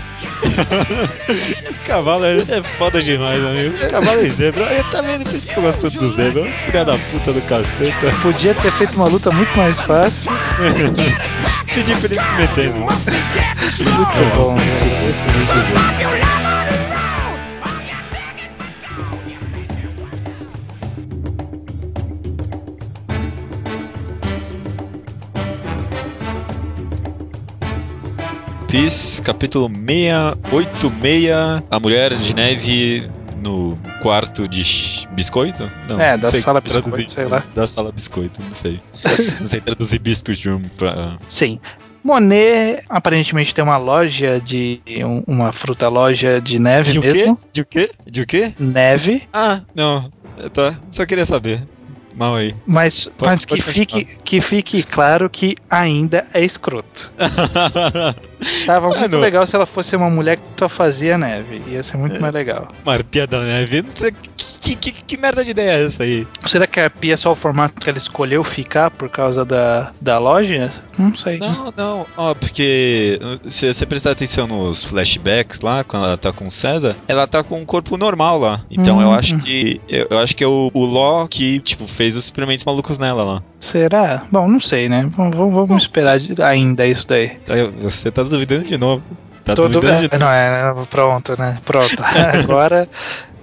Cavalo 1.87 2.25
é, 2.25 2.39
é 2.39 2.63
foda 2.79 3.03
demais, 3.03 3.45
amigo. 3.45 3.77
Cavalo 3.91 4.21
é 4.21 4.25
zebra. 4.27 4.69
Aí, 4.69 4.85
tá 4.85 5.01
vendo? 5.01 5.25
Por 5.25 5.35
isso 5.35 5.49
que 5.49 5.57
eu 5.57 5.63
gosto 5.63 5.81
tanto 5.81 5.99
do 5.99 6.11
zebra. 6.15 6.45
Filha 6.65 6.85
da 6.85 6.97
puta 6.97 7.33
do 7.33 7.41
caceta. 7.43 8.13
Podia 8.23 8.55
ter 8.55 8.71
feito 8.71 8.95
uma 8.97 9.09
luta 9.09 9.31
muito 9.31 9.57
mais 9.57 9.81
fácil. 9.81 10.31
Pedi 11.75 11.97
pra 11.97 12.15
ele 12.15 12.23
se 12.23 12.33
metendo. 12.35 12.79
Muito 12.79 12.97
bom, 14.37 14.57
Piece, 28.73 29.21
capítulo 29.21 29.69
686. 29.69 31.63
A 31.71 31.79
mulher 31.79 32.15
de 32.17 32.35
neve 32.35 33.07
no 33.37 33.77
quarto 34.01 34.49
de 34.49 34.63
biscoito? 35.11 35.71
Não, 35.87 36.01
É, 36.01 36.17
da 36.17 36.31
sala 36.31 36.59
traduzir 36.63 36.91
biscoito, 36.91 37.13
sei 37.13 37.25
lá. 37.27 37.43
Da 37.55 37.67
sala 37.67 37.93
biscoito, 37.93 38.41
não 38.43 38.55
sei. 38.55 38.81
não 39.39 39.47
sei 39.47 39.61
traduzir 39.61 39.99
biscuit 39.99 40.49
room 40.49 40.63
pra. 40.79 41.19
Sim. 41.29 41.61
Monet 42.03 42.83
aparentemente 42.89 43.55
tem 43.55 43.63
uma 43.63 43.77
loja 43.77 44.41
de. 44.41 44.81
um- 45.05 45.23
uma 45.27 45.53
fruta 45.53 45.87
loja 45.89 46.41
de 46.41 46.59
neve 46.59 46.93
De 46.93 46.99
mesmo. 46.99 47.37
quê? 47.37 47.43
De 47.53 47.61
o 47.61 47.67
quê? 47.67 47.91
De 48.11 48.23
o 48.23 48.27
quê? 48.27 48.55
Neve. 48.59 49.25
Ah, 49.35 49.61
não. 49.75 50.11
Tá, 50.55 50.75
só 50.91 51.05
queria 51.05 51.27
saber. 51.27 51.63
Mal 52.15 52.37
aí. 52.37 52.55
Mas, 52.67 53.07
Pode- 53.17 53.31
mas 53.33 53.45
que, 53.47 53.57
pode 53.63 53.73
fique, 53.73 54.05
que 54.23 54.41
fique 54.43 54.83
claro 54.83 55.31
que 55.31 55.57
ainda 55.71 56.27
é 56.35 56.45
escroto. 56.45 57.11
Tava 58.67 58.89
Ah, 58.95 58.99
muito 59.01 59.17
legal 59.19 59.47
se 59.47 59.55
ela 59.57 59.67
fosse 59.67 59.95
uma 59.97 60.11
mulher 60.11 60.37
que 60.37 60.43
só 60.59 60.69
fazia 60.69 61.17
neve. 61.19 61.63
Ia 61.69 61.83
ser 61.83 61.97
É. 61.97 62.01
muito 62.01 62.21
mais 62.21 62.33
legal. 62.35 62.69
Uma 62.85 62.95
arpia 62.95 63.27
da 63.27 63.41
neve. 63.43 63.83
Não 63.83 63.95
sei, 63.95 64.13
que, 64.61 64.77
que, 64.77 64.93
que 64.93 65.17
merda 65.17 65.45
de 65.45 65.51
ideia 65.51 65.73
é 65.79 65.85
essa 65.85 66.03
aí? 66.05 66.27
Será 66.47 66.67
que 66.67 66.79
a 66.81 66.85
arpia 66.85 67.15
é 67.15 67.17
só 67.17 67.33
o 67.33 67.35
formato 67.35 67.81
que 67.81 67.89
ela 67.89 67.99
escolheu 67.99 68.43
ficar 68.45 68.91
por 68.91 69.09
causa 69.09 69.45
da, 69.45 69.93
da 70.01 70.19
loja? 70.19 70.71
Não 70.99 71.17
sei. 71.17 71.39
Não, 71.39 71.73
não, 71.77 72.07
ó, 72.17 72.35
porque 72.35 73.19
se 73.47 73.73
você 73.73 73.85
prestar 73.87 74.13
atenção 74.13 74.47
nos 74.47 74.85
flashbacks 74.85 75.61
lá, 75.61 75.83
quando 75.85 76.05
ela 76.07 76.17
tá 76.17 76.33
com 76.33 76.47
o 76.47 76.51
César, 76.51 76.97
ela 77.09 77.27
tá 77.27 77.43
com 77.43 77.61
um 77.61 77.65
corpo 77.65 77.97
normal 77.97 78.39
lá. 78.39 78.65
Então 78.71 79.01
eu 79.01 79.09
Hum. 79.09 79.15
acho 79.15 79.39
que. 79.39 79.81
Eu, 79.89 80.07
eu 80.11 80.19
acho 80.19 80.35
que 80.37 80.45
é 80.45 80.47
o, 80.47 80.71
o 80.73 80.85
Law 80.87 81.27
que, 81.29 81.59
tipo, 81.61 81.87
fez 81.87 82.15
os 82.17 82.25
experimentos 82.25 82.65
malucos 82.65 82.99
nela 82.99 83.25
lá. 83.25 83.43
Será? 83.61 84.25
Bom, 84.31 84.49
não 84.49 84.61
sei, 84.61 84.89
né? 84.89 85.09
Vamos, 85.17 85.37
vamos- 85.37 85.69
vamos 85.69 85.83
esperar 85.85 86.19
ainda 86.41 86.87
isso 86.87 87.07
daí. 87.07 87.33
Aí 87.49 87.71
Você 87.83 88.11
tá 88.11 88.23
duvidando 88.33 88.65
de 88.65 88.77
novo. 88.77 89.03
Tá 89.45 89.55
Todo, 89.55 89.73
duvidando 89.73 90.09
de 90.09 90.15
é, 90.15 90.19
não 90.19 90.31
é, 90.31 90.87
pronto, 90.89 91.39
né? 91.39 91.59
Pronto. 91.65 92.03
agora, 92.45 92.89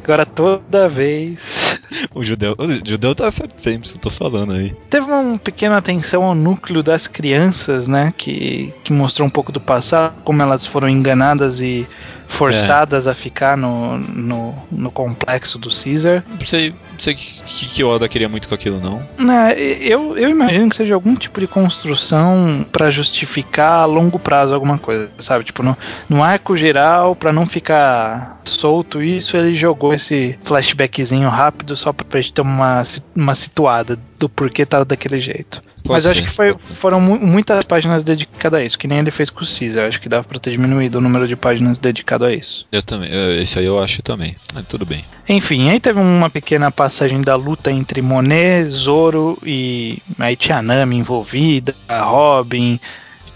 agora 0.03 0.25
toda 0.25 0.87
vez. 0.87 1.77
O 2.13 2.23
judeu. 2.23 2.55
O 2.57 2.87
judeu 2.87 3.13
tá 3.13 3.29
certo 3.29 3.57
sempre, 3.57 3.87
isso 3.87 3.95
eu 3.97 4.01
tô 4.01 4.09
falando 4.09 4.53
aí. 4.53 4.71
Teve 4.89 5.07
uma 5.07 5.37
pequena 5.37 5.77
atenção 5.77 6.23
ao 6.23 6.35
núcleo 6.35 6.81
das 6.81 7.07
crianças, 7.07 7.87
né? 7.87 8.13
Que, 8.17 8.73
que 8.83 8.93
mostrou 8.93 9.27
um 9.27 9.31
pouco 9.31 9.51
do 9.51 9.59
passado, 9.59 10.13
como 10.23 10.41
elas 10.41 10.65
foram 10.65 10.87
enganadas 10.87 11.61
e 11.61 11.87
forçadas 12.29 13.07
a 13.07 13.13
ficar 13.13 13.57
no, 13.57 13.97
no, 13.97 14.55
no 14.71 14.91
complexo 14.91 15.57
do 15.57 15.69
Caesar. 15.69 16.23
Não 16.39 16.45
sei, 16.45 16.69
não 16.69 16.99
sei 16.99 17.15
que, 17.15 17.41
que, 17.67 17.83
Oda 17.83 18.07
queria 18.07 18.29
muito 18.29 18.47
com 18.47 18.55
aquilo, 18.55 18.79
não. 18.79 19.05
Né, 19.17 19.59
eu, 19.59 20.17
eu 20.17 20.29
imagino 20.29 20.69
que 20.69 20.75
seja 20.75 20.93
algum 20.93 21.15
tipo 21.15 21.39
de 21.39 21.47
construção 21.47 22.65
pra 22.71 22.91
justificar 22.91 23.81
a 23.81 23.85
longo 23.85 24.19
prazo 24.19 24.53
alguma 24.53 24.77
coisa, 24.77 25.09
sabe? 25.19 25.43
Tipo, 25.43 25.63
no, 25.63 25.75
no 26.07 26.23
arco 26.23 26.55
geral, 26.55 27.15
pra 27.15 27.33
não 27.33 27.45
ficar 27.45 28.39
solto 28.45 29.01
isso, 29.01 29.35
ele 29.35 29.55
jogou 29.55 29.93
esse 29.93 30.37
flashbackzinho 30.43 31.27
rápido 31.27 31.75
só 31.75 31.91
pra 31.91 32.21
gente 32.21 32.33
ter 32.33 32.41
uma, 32.41 32.83
uma 33.15 33.35
situada 33.35 33.99
do 34.17 34.29
porquê 34.29 34.65
tá 34.65 34.83
daquele 34.83 35.19
jeito. 35.19 35.61
Pode 35.89 35.97
Mas 35.97 36.05
eu 36.05 36.11
acho 36.11 36.21
ser. 36.21 36.27
que 36.27 36.33
foi, 36.33 36.55
foram 36.59 37.01
mu- 37.01 37.19
muitas 37.19 37.65
páginas 37.65 38.03
dedicadas 38.03 38.59
a 38.59 38.63
isso, 38.63 38.77
que 38.77 38.87
nem 38.87 38.99
ele 38.99 39.09
fez 39.11 39.29
com 39.29 39.43
o 39.43 39.47
Caesar. 39.47 39.87
Acho 39.87 39.99
que 39.99 40.07
dava 40.07 40.23
pra 40.23 40.39
ter 40.39 40.51
diminuído 40.51 40.99
o 40.99 41.01
número 41.01 41.27
de 41.27 41.35
páginas 41.35 41.77
dedicado 41.77 42.25
a 42.25 42.33
isso. 42.33 42.65
Eu 42.71 42.83
também, 42.83 43.09
esse 43.41 43.57
aí 43.57 43.65
eu 43.65 43.81
acho 43.81 44.01
também. 44.03 44.35
Mas 44.53 44.67
tudo 44.67 44.85
bem. 44.85 45.03
Enfim, 45.27 45.69
aí 45.69 45.79
teve 45.79 45.99
uma 45.99 46.29
pequena 46.29 46.69
passagem 46.71 47.21
da 47.21 47.35
luta 47.35 47.71
entre 47.71 48.01
Monet, 48.01 48.69
Zoro 48.69 49.37
e 49.43 49.97
aí 50.19 50.35
tinha 50.35 50.61
Nami 50.61 50.95
envolvida, 50.97 51.75
a 51.87 52.01
Robin, 52.03 52.79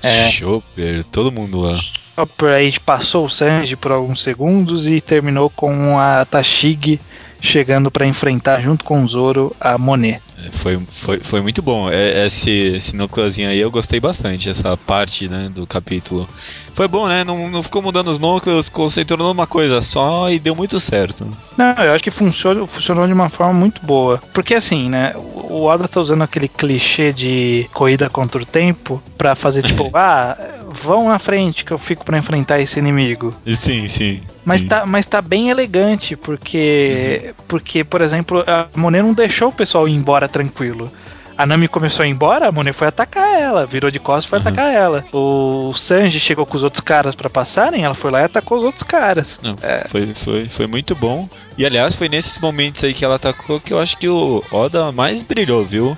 É. 0.04 0.30
Chopper, 0.30 1.04
todo 1.06 1.32
mundo 1.32 1.60
lá. 1.60 1.76
Chopper, 2.16 2.50
aí 2.50 2.78
passou 2.80 3.26
o 3.26 3.30
Sanji 3.30 3.76
por 3.76 3.92
alguns 3.92 4.22
segundos 4.22 4.88
e 4.88 5.02
terminou 5.02 5.50
com 5.50 5.98
a 5.98 6.24
Tashigi 6.26 7.00
chegando 7.42 7.90
pra 7.92 8.06
enfrentar 8.06 8.62
junto 8.62 8.86
com 8.86 9.04
o 9.04 9.08
Zoro 9.08 9.56
a 9.60 9.78
Monet. 9.78 10.22
É, 10.44 10.52
Foi, 10.52 10.80
foi, 10.92 11.20
foi 11.22 11.42
muito 11.42 11.62
bom. 11.62 11.90
É, 11.90 12.26
Esse, 12.26 12.52
esse 12.52 12.96
núcleozinho 12.96 13.50
aí 13.50 13.60
eu 13.60 13.72
gostei 13.72 14.00
bastante, 14.00 14.50
essa 14.50 14.76
parte 14.76 15.28
né, 15.28 15.50
do 15.54 15.66
capítulo. 15.66 16.28
Foi 16.74 16.88
bom, 16.88 17.08
né? 17.08 17.24
Não, 17.24 17.50
não 17.50 17.64
ficou 17.64 17.82
mudando 17.82 18.08
os 18.08 18.20
núcleos, 18.20 18.68
concentrou 18.68 19.20
numa 19.20 19.46
coisa 19.48 19.82
só 19.82 20.30
e 20.30 20.40
deu 20.40 20.56
muito 20.56 20.80
certo. 20.80 21.26
Não, 21.58 21.84
eu 21.84 21.94
acho 21.94 22.04
que 22.04 22.12
funcionou, 22.12 22.66
funcionou 22.66 23.06
de 23.06 23.14
uma 23.14 23.30
forma 23.30 23.54
muito 23.54 23.86
boa. 23.86 24.22
Porque 24.34 24.56
assim, 24.56 24.90
né? 24.90 25.14
O 25.16 25.64
Oda 25.66 25.88
tá 25.88 26.02
usando 26.02 26.24
aquele 26.24 26.48
clichê 26.48 27.14
de 27.14 27.70
corrida 27.74 28.10
contra 28.10 28.42
o 28.42 28.46
tempo 28.46 29.02
pra 29.18 29.36
fazer 29.36 29.62
tipo, 29.62 29.90
ah, 29.94 30.36
vão 30.68 31.10
na 31.10 31.20
frente 31.20 31.64
que 31.64 31.72
eu 31.72 31.78
fico 31.78 32.04
pra 32.04 32.18
enfrentar 32.18 32.60
esse 32.60 32.80
inimigo. 32.80 33.34
Sim, 33.46 33.88
sim. 33.88 34.22
Mas 34.44 34.62
sim. 34.62 34.68
tá, 34.68 34.86
mas 34.86 35.06
tá 35.06 35.22
bem 35.22 35.50
elegante, 35.50 36.16
porque, 36.16 37.34
porque 37.48 37.84
por 37.84 38.02
exemplo, 38.02 38.44
a 38.46 38.68
Monet 38.76 39.04
não 39.04 39.14
deixou 39.14 39.50
o 39.50 39.54
pessoal 39.54 39.88
ir 39.88 39.94
embora 39.94 40.28
tranquilo. 40.34 40.92
A 41.36 41.48
Nami 41.48 41.68
começou 41.68 42.04
a 42.04 42.08
ir 42.08 42.12
embora, 42.12 42.48
a 42.48 42.52
Monet 42.52 42.74
foi 42.76 42.88
atacar 42.88 43.28
ela, 43.42 43.66
virou 43.66 43.90
de 43.90 43.98
costas 43.98 44.26
e 44.26 44.30
foi 44.30 44.38
Uhum. 44.40 44.44
atacar 44.48 44.72
ela. 44.72 45.04
O 45.12 45.74
Sanji 45.76 46.20
chegou 46.20 46.46
com 46.46 46.56
os 46.56 46.62
outros 46.64 46.82
caras 46.82 47.16
pra 47.16 47.28
passarem, 47.30 47.84
ela 47.84 47.96
foi 47.96 48.12
lá 48.12 48.22
e 48.22 48.26
atacou 48.26 48.60
os 48.60 48.64
outros 48.64 48.84
caras. 48.84 49.40
Não, 49.42 49.56
É. 49.64 49.84
foi, 49.88 50.14
foi, 50.14 50.46
foi 50.48 50.68
muito 50.68 50.94
bom. 50.94 51.28
E 51.58 51.66
aliás, 51.66 51.96
foi 51.96 52.08
nesses 52.08 52.38
momentos 52.38 52.84
aí 52.84 52.94
que 52.94 53.04
ela 53.04 53.16
atacou 53.16 53.60
que 53.60 53.74
eu 53.74 53.80
acho 53.80 53.98
que 53.98 54.08
o 54.08 54.44
Oda 54.52 54.92
mais 54.92 55.24
brilhou, 55.24 55.66
viu? 55.66 55.98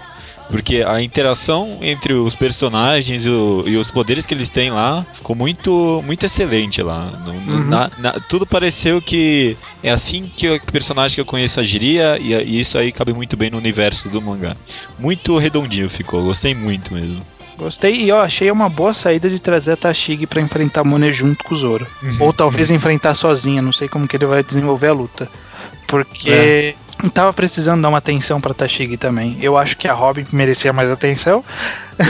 Porque 0.50 0.84
a 0.88 1.02
interação 1.02 1.80
entre 1.82 2.14
os 2.14 2.36
personagens 2.36 3.26
e, 3.26 3.30
o- 3.30 3.64
e 3.66 3.76
os 3.78 3.89
poderes 3.89 4.26
que 4.26 4.34
eles 4.34 4.48
têm 4.48 4.70
lá 4.70 5.06
ficou 5.14 5.36
muito, 5.36 6.04
muito 6.06 6.26
excelente 6.26 6.82
lá. 6.84 7.12
Não- 7.26 7.34
Uhum. 7.36 7.64
na- 7.66 7.91
na- 7.98 8.14
tudo 8.30 8.46
pareceu 8.46 9.02
que 9.02 9.58
é 9.84 9.89
assim 9.91 10.32
que 10.36 10.48
o 10.50 10.62
personagem 10.72 11.16
que 11.16 11.22
eu 11.22 11.26
conheço 11.26 11.60
agiria 11.60 12.18
e, 12.22 12.34
e 12.34 12.60
isso 12.60 12.78
aí 12.78 12.91
cabe 12.91 13.12
muito 13.12 13.36
bem 13.36 13.50
no 13.50 13.58
universo 13.58 14.08
do 14.08 14.22
mangá. 14.22 14.56
Muito 15.00 15.38
redondinho 15.38 15.89
ficou, 15.89 16.24
gostei 16.24 16.54
muito 16.54 16.93
mesmo. 16.93 17.26
Gostei 17.58 17.96
e 17.96 18.10
eu 18.10 18.20
achei 18.20 18.52
uma 18.52 18.68
boa 18.70 18.93
saída 18.93 19.30
de 19.30 19.39
trazer 19.39 19.72
a 19.72 19.78
Tashigi 19.78 20.28
pra 20.28 20.41
enfrentar 20.41 20.82
a 20.82 20.84
Monet 20.84 21.14
junto 21.14 21.43
com 21.43 21.56
o 21.56 21.58
Zoro. 21.58 21.88
Ou 22.20 22.32
talvez 22.34 22.70
enfrentar 22.70 23.16
sozinha, 23.16 23.62
não 23.62 23.72
sei 23.74 23.88
como 23.88 24.08
que 24.08 24.16
ele 24.18 24.26
vai 24.26 24.43
desenvolver 24.43 24.88
a 24.89 24.93
luta. 24.93 25.28
Porque 25.88 26.30
eu 26.30 26.85
tava 27.14 27.32
precisando 27.34 27.82
dar 27.82 27.89
uma 27.89 27.98
atenção 28.00 28.39
pra 28.41 28.54
Tashigi 28.54 28.98
também. 28.98 29.38
Eu 29.41 29.58
acho 29.58 29.78
que 29.78 29.88
a 29.88 29.93
Robin 29.93 30.26
merecia 30.32 30.72
mais 30.74 30.89
atenção. 30.91 31.43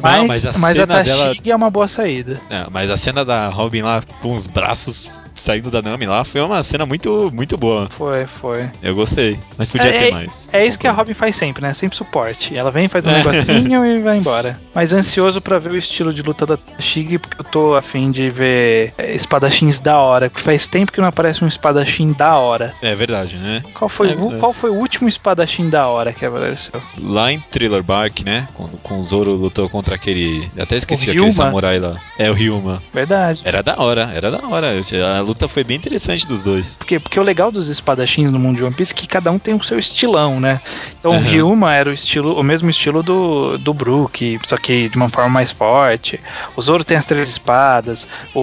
mas, 0.00 0.16
Não, 0.18 0.26
mas, 0.26 0.44
mas 0.44 0.46
a 0.46 0.50
a, 0.50 0.52
cena 0.52 0.86
Tashigi 0.86 1.40
dela- 1.40 1.52
é 1.52 1.56
uma 1.56 1.70
boa 1.70 1.86
saída. 1.88 2.40
É, 2.48 2.66
mas 2.70 2.90
a 2.90 2.96
cena 2.96 3.24
da 3.24 3.48
Robin 3.48 3.82
lá 3.82 4.02
com 4.20 4.34
os 4.34 4.46
braços 4.46 5.22
saindo 5.34 5.70
da 5.70 5.82
Nami 5.82 6.06
lá 6.06 6.24
foi 6.24 6.40
uma 6.40 6.62
cena 6.62 6.86
muito, 6.86 7.30
muito 7.32 7.56
boa. 7.58 7.88
Foi, 7.90 8.26
foi. 8.26 8.70
Eu 8.82 8.94
gostei, 8.94 9.38
mas 9.58 9.68
podia 9.68 9.90
É- 9.90 10.04
ter 10.06 10.12
mais. 10.12 10.48
É 10.52 10.64
isso 10.64 10.78
que 10.78 10.86
a 10.86 10.92
Robin 10.92 11.14
faz 11.14 11.36
sempre, 11.36 11.62
né? 11.62 11.72
Sempre 11.74 11.96
suporte. 11.96 12.56
Ela 12.56 12.70
vem, 12.70 12.88
faz 12.88 13.04
um 13.06 13.10
negocinho 13.10 13.84
e 13.86 14.00
vai 14.00 14.16
embora. 14.18 14.58
Mas 14.74 14.92
ansioso 14.92 15.40
pra 15.40 15.58
ver 15.58 15.72
o 15.72 15.76
estilo 15.76 16.12
de 16.14 16.22
luta 16.22 16.46
da 16.46 16.56
Tashigi, 16.56 17.18
porque 17.18 17.40
eu 17.40 17.44
tô 17.44 17.74
afim 17.74 18.10
de 18.10 18.30
ver 18.30 18.94
é, 18.96 19.14
espadachins 19.14 19.80
da 19.80 19.98
hora. 19.98 20.30
Porque 20.30 20.42
faz 20.42 20.66
tempo 20.66 20.90
que 20.92 21.00
não 21.00 21.08
aparece 21.08 21.44
um 21.44 21.48
espadachim 21.48 22.12
da 22.12 22.36
hora. 22.38 22.72
É 22.80 22.94
verdade, 22.94 23.21
né? 23.30 23.62
Qual 23.74 23.88
foi, 23.88 24.10
É 24.10 24.14
o, 24.14 24.16
verdade. 24.20 24.40
qual 24.40 24.52
foi 24.52 24.70
o 24.70 24.74
último 24.74 25.08
espadachim 25.08 25.68
da 25.70 25.86
hora 25.86 26.12
que 26.12 26.24
apareceu? 26.24 26.80
Lá 27.00 27.30
em 27.32 27.38
Thriller 27.38 27.82
Bark, 27.82 28.20
né? 28.24 28.48
Quando 28.54 28.76
com 28.78 29.00
o 29.00 29.06
Zoro 29.06 29.32
lutou 29.34 29.68
contra 29.68 29.94
aquele. 29.94 30.50
Até 30.58 30.76
esqueci 30.76 31.10
O 31.10 31.12
aquele 31.12 31.32
samurai 31.32 31.78
lá. 31.78 31.96
É 32.18 32.30
o 32.30 32.34
Ryuma. 32.34 32.82
Verdade. 32.92 33.42
Era 33.44 33.62
da 33.62 33.78
hora, 33.78 34.10
era 34.14 34.30
da 34.30 34.46
hora. 34.46 34.72
A 35.16 35.20
luta 35.20 35.46
foi 35.48 35.62
bem 35.64 35.76
interessante 35.76 36.26
dos 36.26 36.42
dois. 36.42 36.76
Porque, 36.76 36.98
porque 36.98 37.18
o 37.20 37.22
legal 37.22 37.50
dos 37.52 37.68
espadachins 37.68 38.30
no 38.32 38.38
mundo 38.38 38.56
de 38.56 38.64
One 38.64 38.74
Piece 38.74 38.92
é 38.92 38.96
que 38.96 39.06
cada 39.06 39.30
um 39.30 39.38
tem 39.38 39.54
o 39.54 39.62
seu 39.62 39.78
estilão, 39.78 40.40
né? 40.40 40.60
Então 40.98 41.12
o 41.12 41.14
Aham. 41.14 41.28
Ryuma 41.30 41.72
era 41.74 41.90
o 41.90 41.92
estilo, 41.92 42.38
o 42.38 42.42
mesmo 42.42 42.70
estilo 42.70 43.02
do, 43.02 43.58
do 43.58 43.72
Brook, 43.74 44.40
só 44.46 44.56
que 44.56 44.88
de 44.88 44.96
uma 44.96 45.08
forma 45.08 45.28
mais 45.30 45.52
forte. 45.52 46.18
O 46.56 46.62
Zoro 46.62 46.84
tem 46.84 46.96
as 46.96 47.06
três 47.06 47.28
espadas, 47.28 48.06
o, 48.34 48.40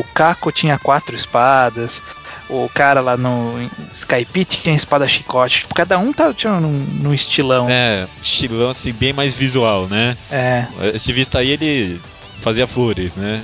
o 0.00 0.04
Kako 0.14 0.50
tinha 0.52 0.78
quatro 0.78 1.14
espadas. 1.14 2.02
O 2.48 2.70
cara 2.72 3.00
lá 3.00 3.16
no 3.16 3.54
Skype 3.92 4.44
tinha 4.44 4.74
espada 4.74 5.08
chicote. 5.08 5.60
Tipo, 5.60 5.74
cada 5.74 5.98
um 5.98 6.12
tá 6.12 6.32
tinha 6.32 6.60
num, 6.60 6.86
num 7.00 7.12
estilão. 7.12 7.68
É, 7.68 8.06
estilão 8.22 8.70
assim, 8.70 8.92
bem 8.92 9.12
mais 9.12 9.34
visual, 9.34 9.88
né? 9.88 10.16
É. 10.30 10.66
Esse 10.94 11.12
visto 11.12 11.36
aí 11.36 11.50
ele 11.50 12.00
fazia 12.46 12.64
flores, 12.64 13.16
né? 13.16 13.42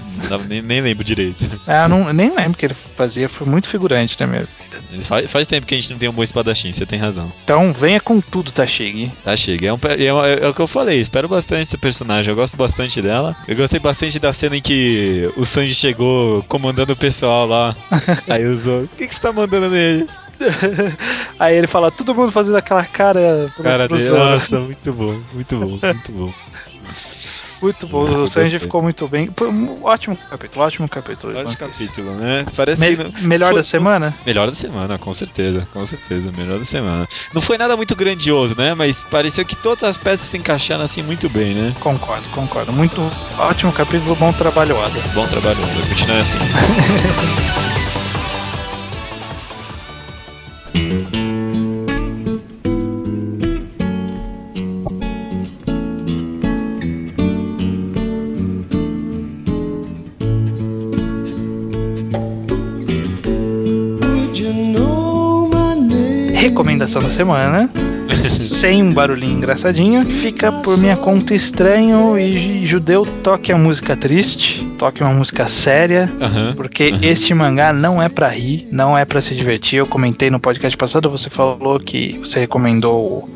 Nem, 0.48 0.62
nem 0.62 0.80
lembro 0.80 1.02
direito. 1.02 1.44
Ah, 1.66 1.88
não, 1.88 2.12
nem 2.12 2.32
lembro 2.32 2.56
que 2.56 2.66
ele 2.66 2.76
fazia, 2.96 3.28
foi 3.28 3.44
muito 3.48 3.68
figurante 3.68 4.16
minha 4.24 4.42
vida. 4.42 5.02
Faz, 5.02 5.28
faz 5.28 5.46
tempo 5.48 5.66
que 5.66 5.74
a 5.74 5.76
gente 5.76 5.90
não 5.90 5.98
tem 5.98 6.08
um 6.08 6.12
bom 6.12 6.22
espadachim, 6.22 6.72
você 6.72 6.86
tem 6.86 7.00
razão. 7.00 7.32
Então 7.42 7.72
venha 7.72 8.00
com 8.00 8.20
tudo. 8.20 8.52
Tá, 8.52 8.64
chega. 8.64 9.66
É, 9.66 9.72
um 9.72 9.78
é, 9.98 10.12
um- 10.14 10.24
é 10.44 10.48
o 10.48 10.54
que 10.54 10.60
eu 10.60 10.68
falei, 10.68 11.00
espero 11.00 11.28
bastante 11.28 11.62
esse 11.62 11.76
personagem, 11.76 12.30
eu 12.30 12.36
gosto 12.36 12.56
bastante 12.56 13.02
dela. 13.02 13.34
Eu 13.48 13.56
gostei 13.56 13.80
bastante 13.80 14.20
da 14.20 14.32
cena 14.32 14.56
em 14.56 14.60
que 14.62 15.32
o 15.36 15.44
Sanji 15.44 15.74
chegou 15.74 16.44
comandando 16.44 16.92
o 16.92 16.96
pessoal 16.96 17.44
lá. 17.46 17.74
Aí 18.30 18.46
usou. 18.46 18.84
O 18.84 18.88
que, 18.88 19.08
que 19.08 19.14
você 19.14 19.20
tá 19.20 19.32
mandando 19.32 19.68
neles? 19.68 20.30
Aí 21.40 21.56
ele 21.56 21.66
fala, 21.66 21.90
todo 21.90 22.14
mundo 22.14 22.30
fazendo 22.30 22.56
aquela 22.56 22.84
cara 22.84 23.52
Cara 23.60 23.88
dele, 23.88 24.10
nossa, 24.10 24.60
muito 24.60 24.92
bom, 24.92 25.20
muito 25.32 25.58
bom, 25.58 25.78
muito 25.82 26.12
bom. 26.12 26.32
Muito 27.62 27.86
bom, 27.86 28.04
o 28.24 28.28
Sanji 28.28 28.58
ficou 28.58 28.82
muito 28.82 29.06
bem. 29.06 29.30
Foi 29.36 29.48
um 29.48 29.84
ótimo 29.84 30.16
capítulo, 30.28 30.64
ótimo 30.64 30.88
capítulo. 30.88 31.32
Piece. 31.32 31.56
capítulo, 31.56 32.10
né? 32.16 32.44
Parece 32.56 32.80
Me- 32.80 32.96
que. 32.96 33.04
não- 33.04 33.28
melhor 33.28 33.50
foi- 33.50 33.58
da 33.60 33.64
semana? 33.64 34.14
Melhor 34.26 34.48
da 34.48 34.54
semana, 34.54 34.98
com 34.98 35.14
certeza, 35.14 35.66
com 35.72 35.86
certeza, 35.86 36.32
melhor 36.32 36.58
da 36.58 36.64
semana. 36.64 37.08
Não 37.32 37.40
foi 37.40 37.56
nada 37.56 37.76
muito 37.76 37.94
grandioso, 37.94 38.56
né? 38.58 38.74
Mas 38.74 39.04
pareceu 39.04 39.44
que 39.44 39.54
todas 39.56 39.84
as 39.84 39.96
peças 39.96 40.26
se 40.28 40.36
encaixaram 40.36 40.82
assim 40.82 41.02
muito 41.02 41.28
bem, 41.30 41.54
né? 41.54 41.72
Concordo, 41.80 42.28
concordo. 42.30 42.72
Muito 42.72 43.00
ótimo 43.38 43.72
capítulo, 43.72 44.16
bom 44.16 44.32
trabalho, 44.32 44.80
Ada. 44.82 45.00
Bom 45.14 45.26
trabalho, 45.28 45.60
Wanda. 45.60 45.86
Continue 45.88 46.18
assim. 46.20 46.38
Recomendação 66.92 67.02
da 67.02 67.08
semana. 67.10 67.70
Sem 68.28 68.82
um 68.82 68.92
barulhinho 68.92 69.38
engraçadinho, 69.38 70.04
fica 70.04 70.52
por 70.52 70.76
minha 70.76 70.96
conta 70.96 71.34
estranho 71.34 72.18
e 72.18 72.66
judeu 72.66 73.06
toque 73.22 73.50
a 73.52 73.56
música 73.56 73.96
triste, 73.96 74.62
toque 74.78 75.02
uma 75.02 75.12
música 75.12 75.46
séria, 75.48 76.10
porque 76.54 76.90
Uhum. 76.90 76.98
este 77.02 77.32
mangá 77.32 77.72
não 77.72 78.02
é 78.02 78.08
pra 78.10 78.28
rir, 78.28 78.68
não 78.70 78.96
é 78.98 79.04
pra 79.06 79.20
se 79.22 79.34
divertir. 79.34 79.78
Eu 79.78 79.86
comentei 79.86 80.28
no 80.30 80.38
podcast 80.38 80.76
passado, 80.76 81.08
você 81.08 81.30
falou 81.30 81.80
que 81.80 82.18
você 82.18 82.40
recomendou 82.40 83.28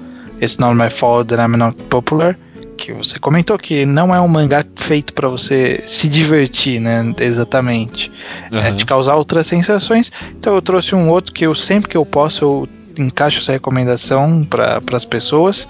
It's 0.43 0.59
Not 0.59 0.75
My 0.75 0.91
Fault 0.91 1.29
That 1.29 1.41
I'm 1.41 1.57
Not 1.57 1.83
Popular, 1.85 2.37
que 2.77 2.93
você 2.93 3.19
comentou 3.19 3.57
que 3.59 3.87
não 3.87 4.15
é 4.15 4.21
um 4.21 4.29
mangá 4.29 4.63
feito 4.77 5.15
pra 5.15 5.29
você 5.29 5.83
se 5.87 6.09
divertir, 6.09 6.79
né? 6.79 7.15
Exatamente. 7.19 8.13
É 8.53 8.59
aham. 8.59 8.75
te 8.77 8.85
causar 8.85 9.15
outras 9.17 9.47
sensações. 9.47 10.13
Então 10.39 10.55
eu 10.55 10.61
trouxe 10.61 10.95
um 10.95 11.09
outro 11.09 11.33
que 11.33 11.47
eu 11.47 11.55
sempre 11.55 11.89
que 11.89 11.97
eu 11.97 12.05
posso 12.05 12.45
eu 12.45 12.69
encaixo 12.99 13.41
essa 13.41 13.53
recomendação 13.53 14.43
para 14.45 14.81
as 14.93 15.05
pessoas, 15.05 15.69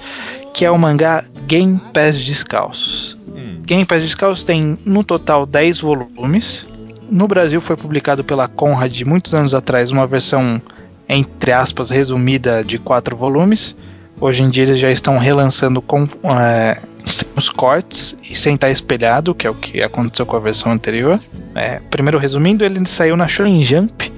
que 0.54 0.64
é 0.64 0.70
o 0.70 0.78
mangá 0.78 1.24
Game 1.46 1.80
Pés 1.92 2.24
Descalços. 2.24 3.16
Hum. 3.28 3.60
Game 3.64 3.84
Pés 3.84 4.02
Descalços 4.02 4.44
tem 4.44 4.78
no 4.84 5.04
total 5.04 5.46
10 5.46 5.80
volumes. 5.80 6.66
No 7.10 7.28
Brasil 7.28 7.60
foi 7.60 7.76
publicado 7.76 8.24
pela 8.24 8.48
Conrad 8.48 9.00
muitos 9.02 9.34
anos 9.34 9.54
atrás 9.54 9.90
uma 9.90 10.06
versão 10.06 10.60
entre 11.08 11.52
aspas 11.52 11.90
resumida 11.90 12.64
de 12.64 12.78
quatro 12.78 13.16
volumes. 13.16 13.76
Hoje 14.20 14.42
em 14.42 14.50
dia 14.50 14.64
eles 14.64 14.78
já 14.78 14.90
estão 14.90 15.18
relançando 15.18 15.80
com 15.82 16.04
é, 16.42 16.80
os 17.36 17.48
cortes 17.48 18.16
e 18.28 18.34
sem 18.34 18.54
estar 18.54 18.70
espelhado, 18.70 19.34
que 19.34 19.46
é 19.46 19.50
o 19.50 19.54
que 19.54 19.82
aconteceu 19.82 20.24
com 20.24 20.36
a 20.36 20.40
versão 20.40 20.72
anterior. 20.72 21.20
É, 21.54 21.80
primeiro 21.90 22.18
resumindo, 22.18 22.64
ele 22.64 22.84
saiu 22.86 23.16
na 23.16 23.28
Shonen 23.28 23.62
Jump. 23.64 24.12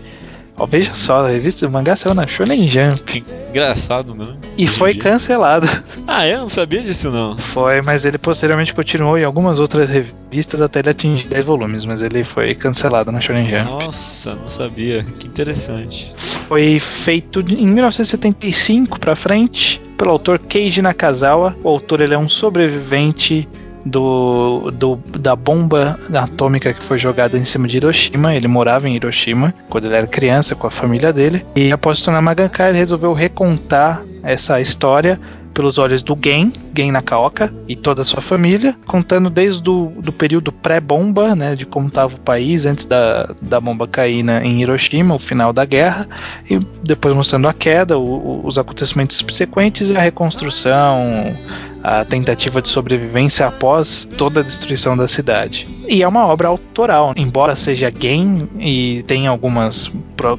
Ó, 0.59 0.67
veja 0.67 0.93
só, 0.93 1.25
a 1.27 1.29
revista 1.31 1.67
do 1.67 1.73
mangá 1.73 1.95
saiu 1.95 2.15
na 2.15 2.27
Shonen 2.27 2.67
Jump 2.69 3.01
Que 3.03 3.25
engraçado, 3.51 4.15
né? 4.15 4.35
e 4.57 4.65
Hoje 4.65 4.75
foi 4.77 4.95
cancelado. 4.95 5.69
Ah, 6.07 6.27
eu 6.27 6.39
não 6.41 6.49
sabia 6.49 6.81
disso, 6.83 7.11
não. 7.11 7.37
Foi, 7.39 7.81
mas 7.83 8.05
ele 8.05 8.19
posteriormente 8.19 8.75
continuou 8.75 9.17
em 9.19 9.25
algumas 9.25 9.59
outras 9.61 9.89
revistas 9.91 10.61
até 10.61 10.81
ele 10.81 10.91
atingir 10.91 11.29
10 11.29 11.45
volumes, 11.45 11.85
mas 11.85 12.03
ele 12.03 12.25
foi 12.25 12.55
cancelado 12.55 13.13
na 13.13 13.21
Shonen 13.21 13.49
Jump. 13.49 13.71
Nossa, 13.71 14.35
não 14.35 14.49
sabia. 14.49 15.05
Que 15.19 15.27
interessante. 15.27 16.15
Foi 16.17 16.81
feito 16.81 17.41
em 17.41 17.67
1975 17.67 18.99
pra 18.99 19.15
frente 19.15 19.81
pelo 19.97 20.11
autor 20.11 20.39
Keiji 20.39 20.81
Nakazawa. 20.83 21.55
O 21.63 21.69
autor 21.69 22.01
ele 22.01 22.15
é 22.15 22.19
um 22.19 22.29
sobrevivente 22.29 23.49
do, 23.89 24.71
do- 24.73 24.97
da 25.19 25.35
bomba 25.35 25.99
atômica 26.15 26.73
que 26.73 26.83
foi 26.83 26.99
jogada 26.99 27.37
em 27.39 27.45
cima 27.45 27.67
de 27.69 27.77
Hiroshima. 27.79 28.35
Ele 28.35 28.49
morava 28.49 28.89
em 28.89 28.95
Hiroshima 28.95 29.55
quando 29.69 29.87
ele 29.87 29.97
era 29.97 30.07
criança 30.07 30.55
com 30.55 30.67
a 30.67 30.71
família 30.71 31.13
dele. 31.13 31.45
E 31.57 31.73
após 31.73 31.99
se 31.99 32.05
tornar 32.05 32.23
mangaka, 32.23 32.69
ele 32.69 32.79
resolveu 32.79 33.13
recontar 33.13 34.03
essa 34.23 34.61
história 34.61 35.19
pelos 35.55 35.77
olhos 35.77 36.05
do 36.05 36.17
Gen, 36.23 36.53
Gen 36.77 36.93
Nakaoka 36.93 37.53
e 37.67 37.75
toda 37.75 38.03
a 38.03 38.05
sua 38.05 38.23
família, 38.23 38.77
contando 38.87 39.29
desde 39.29 39.69
o 39.69 39.93
do 39.99 40.13
período 40.13 40.53
pré-bomba, 40.53 41.35
né, 41.35 41.57
de 41.57 41.67
como 41.67 41.89
estava 41.89 42.15
o 42.15 42.21
país 42.21 42.65
antes 42.65 42.85
da, 42.85 43.35
da 43.43 43.61
bomba 43.61 43.89
cair 43.89 44.23
na, 44.23 44.45
em 44.45 44.63
Hiroshima, 44.63 45.17
o 45.17 45.19
final 45.19 45.53
da 45.53 45.65
guerra, 45.65 46.07
e 46.49 46.61
depois 46.85 47.13
mostrando 47.13 47.49
a 47.49 47.53
queda, 47.53 47.99
o- 47.99 48.47
os 48.47 48.57
acontecimentos 48.57 49.17
subsequentes 49.17 49.91
e 49.91 49.97
a 49.97 50.01
reconstrução, 50.01 51.35
a 51.83 52.05
tentativa 52.05 52.61
de 52.61 52.69
sobrevivência 52.69 53.47
após 53.47 54.09
toda 54.17 54.41
a 54.41 54.43
destruição 54.43 54.97
da 54.97 55.07
cidade. 55.07 55.67
E 55.87 56.03
é 56.03 56.09
uma 56.09 56.27
obra 56.27 56.49
autoral, 56.49 57.13
embora 57.17 57.57
seja 57.57 57.91
game 57.91 58.49
e 58.59 59.05
tenha 59.07 59.31
algumas, 59.31 59.91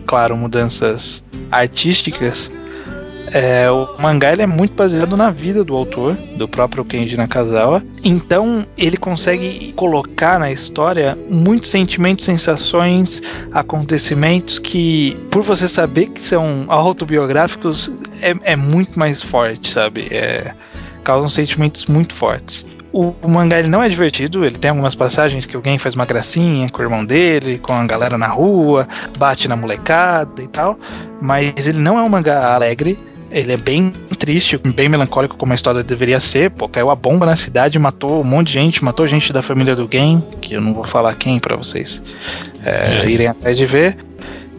claro, 0.06 0.36
mudanças 0.36 1.24
artísticas. 1.52 2.52
é, 3.34 3.70
o 3.70 3.88
mangá 4.00 4.32
ele 4.32 4.42
é 4.42 4.48
muito 4.48 4.74
baseado 4.74 5.16
na 5.16 5.30
vida 5.30 5.64
do 5.64 5.76
autor, 5.76 6.16
do 6.36 6.48
próprio 6.48 6.84
Kenji 6.84 7.16
Nakazawa. 7.16 7.84
Então 8.04 8.66
ele 8.78 8.98
consegue 8.98 9.74
colocar 9.74 10.40
na 10.40 10.52
história 10.52 11.18
muitos 11.30 11.70
sentimentos, 11.70 12.26
sensações, 12.26 13.22
acontecimentos 13.52 14.58
que, 14.60 15.16
por 15.30 15.44
você 15.44 15.68
saber 15.68 16.08
que 16.08 16.22
são 16.22 16.66
autobiográficos, 16.68 17.92
é, 18.22 18.36
é 18.44 18.56
muito 18.56 18.98
mais 18.98 19.22
forte, 19.22 19.70
sabe? 19.70 20.08
É, 20.12 20.54
causam 21.10 21.28
sentimentos 21.28 21.88
muito 21.88 22.14
fortes. 22.14 22.64
O, 22.94 23.16
o 23.24 23.28
mangá 23.28 23.58
ele 23.58 23.68
não 23.68 23.82
é 23.82 23.90
divertido, 23.90 24.46
ele 24.46 24.60
tem 24.60 24.70
algumas 24.70 24.94
passagens 24.94 25.44
que 25.44 25.56
alguém 25.56 25.80
faz 25.80 25.96
uma 25.96 26.06
gracinha 26.06 26.70
com 26.70 26.84
o 26.84 26.86
irmão 26.86 27.04
dele, 27.04 27.58
com 27.58 27.74
a 27.74 27.84
galera 27.84 28.16
na 28.16 28.28
rua, 28.28 28.88
bate 29.18 29.48
na 29.48 29.56
molecada 29.56 30.40
e 30.40 30.48
tal, 30.48 30.78
mas 31.20 31.68
ele 31.68 31.80
não 31.80 31.98
é 31.98 32.04
um 32.04 32.10
mangá 32.10 32.54
alegre, 32.54 33.00
ele 33.32 33.54
é 33.54 33.58
bem 33.58 33.92
triste, 34.20 34.56
bem 34.58 34.88
melancólico 34.88 35.36
como 35.36 35.52
a 35.52 35.56
história 35.56 35.82
deveria 35.82 36.20
ser. 36.20 36.52
Pô, 36.52 36.68
caiu 36.68 36.92
a 36.92 36.96
bomba 36.96 37.26
na 37.26 37.36
cidade, 37.36 37.80
matou 37.80 38.22
um 38.22 38.24
monte 38.24 38.48
de 38.48 38.54
gente, 38.54 38.84
matou 38.84 39.08
gente 39.08 39.34
da 39.34 39.42
família 39.42 39.76
do 39.76 39.90
Gen, 39.92 40.24
que 40.42 40.54
eu 40.54 40.62
não 40.62 40.76
vou 40.76 40.84
falar 40.84 41.16
quem 41.16 41.40
pra 41.40 41.58
vocês 41.58 42.04
é, 42.64 43.10
irem 43.10 43.28
atrás 43.28 43.58
de 43.58 43.66
ver. 43.66 43.98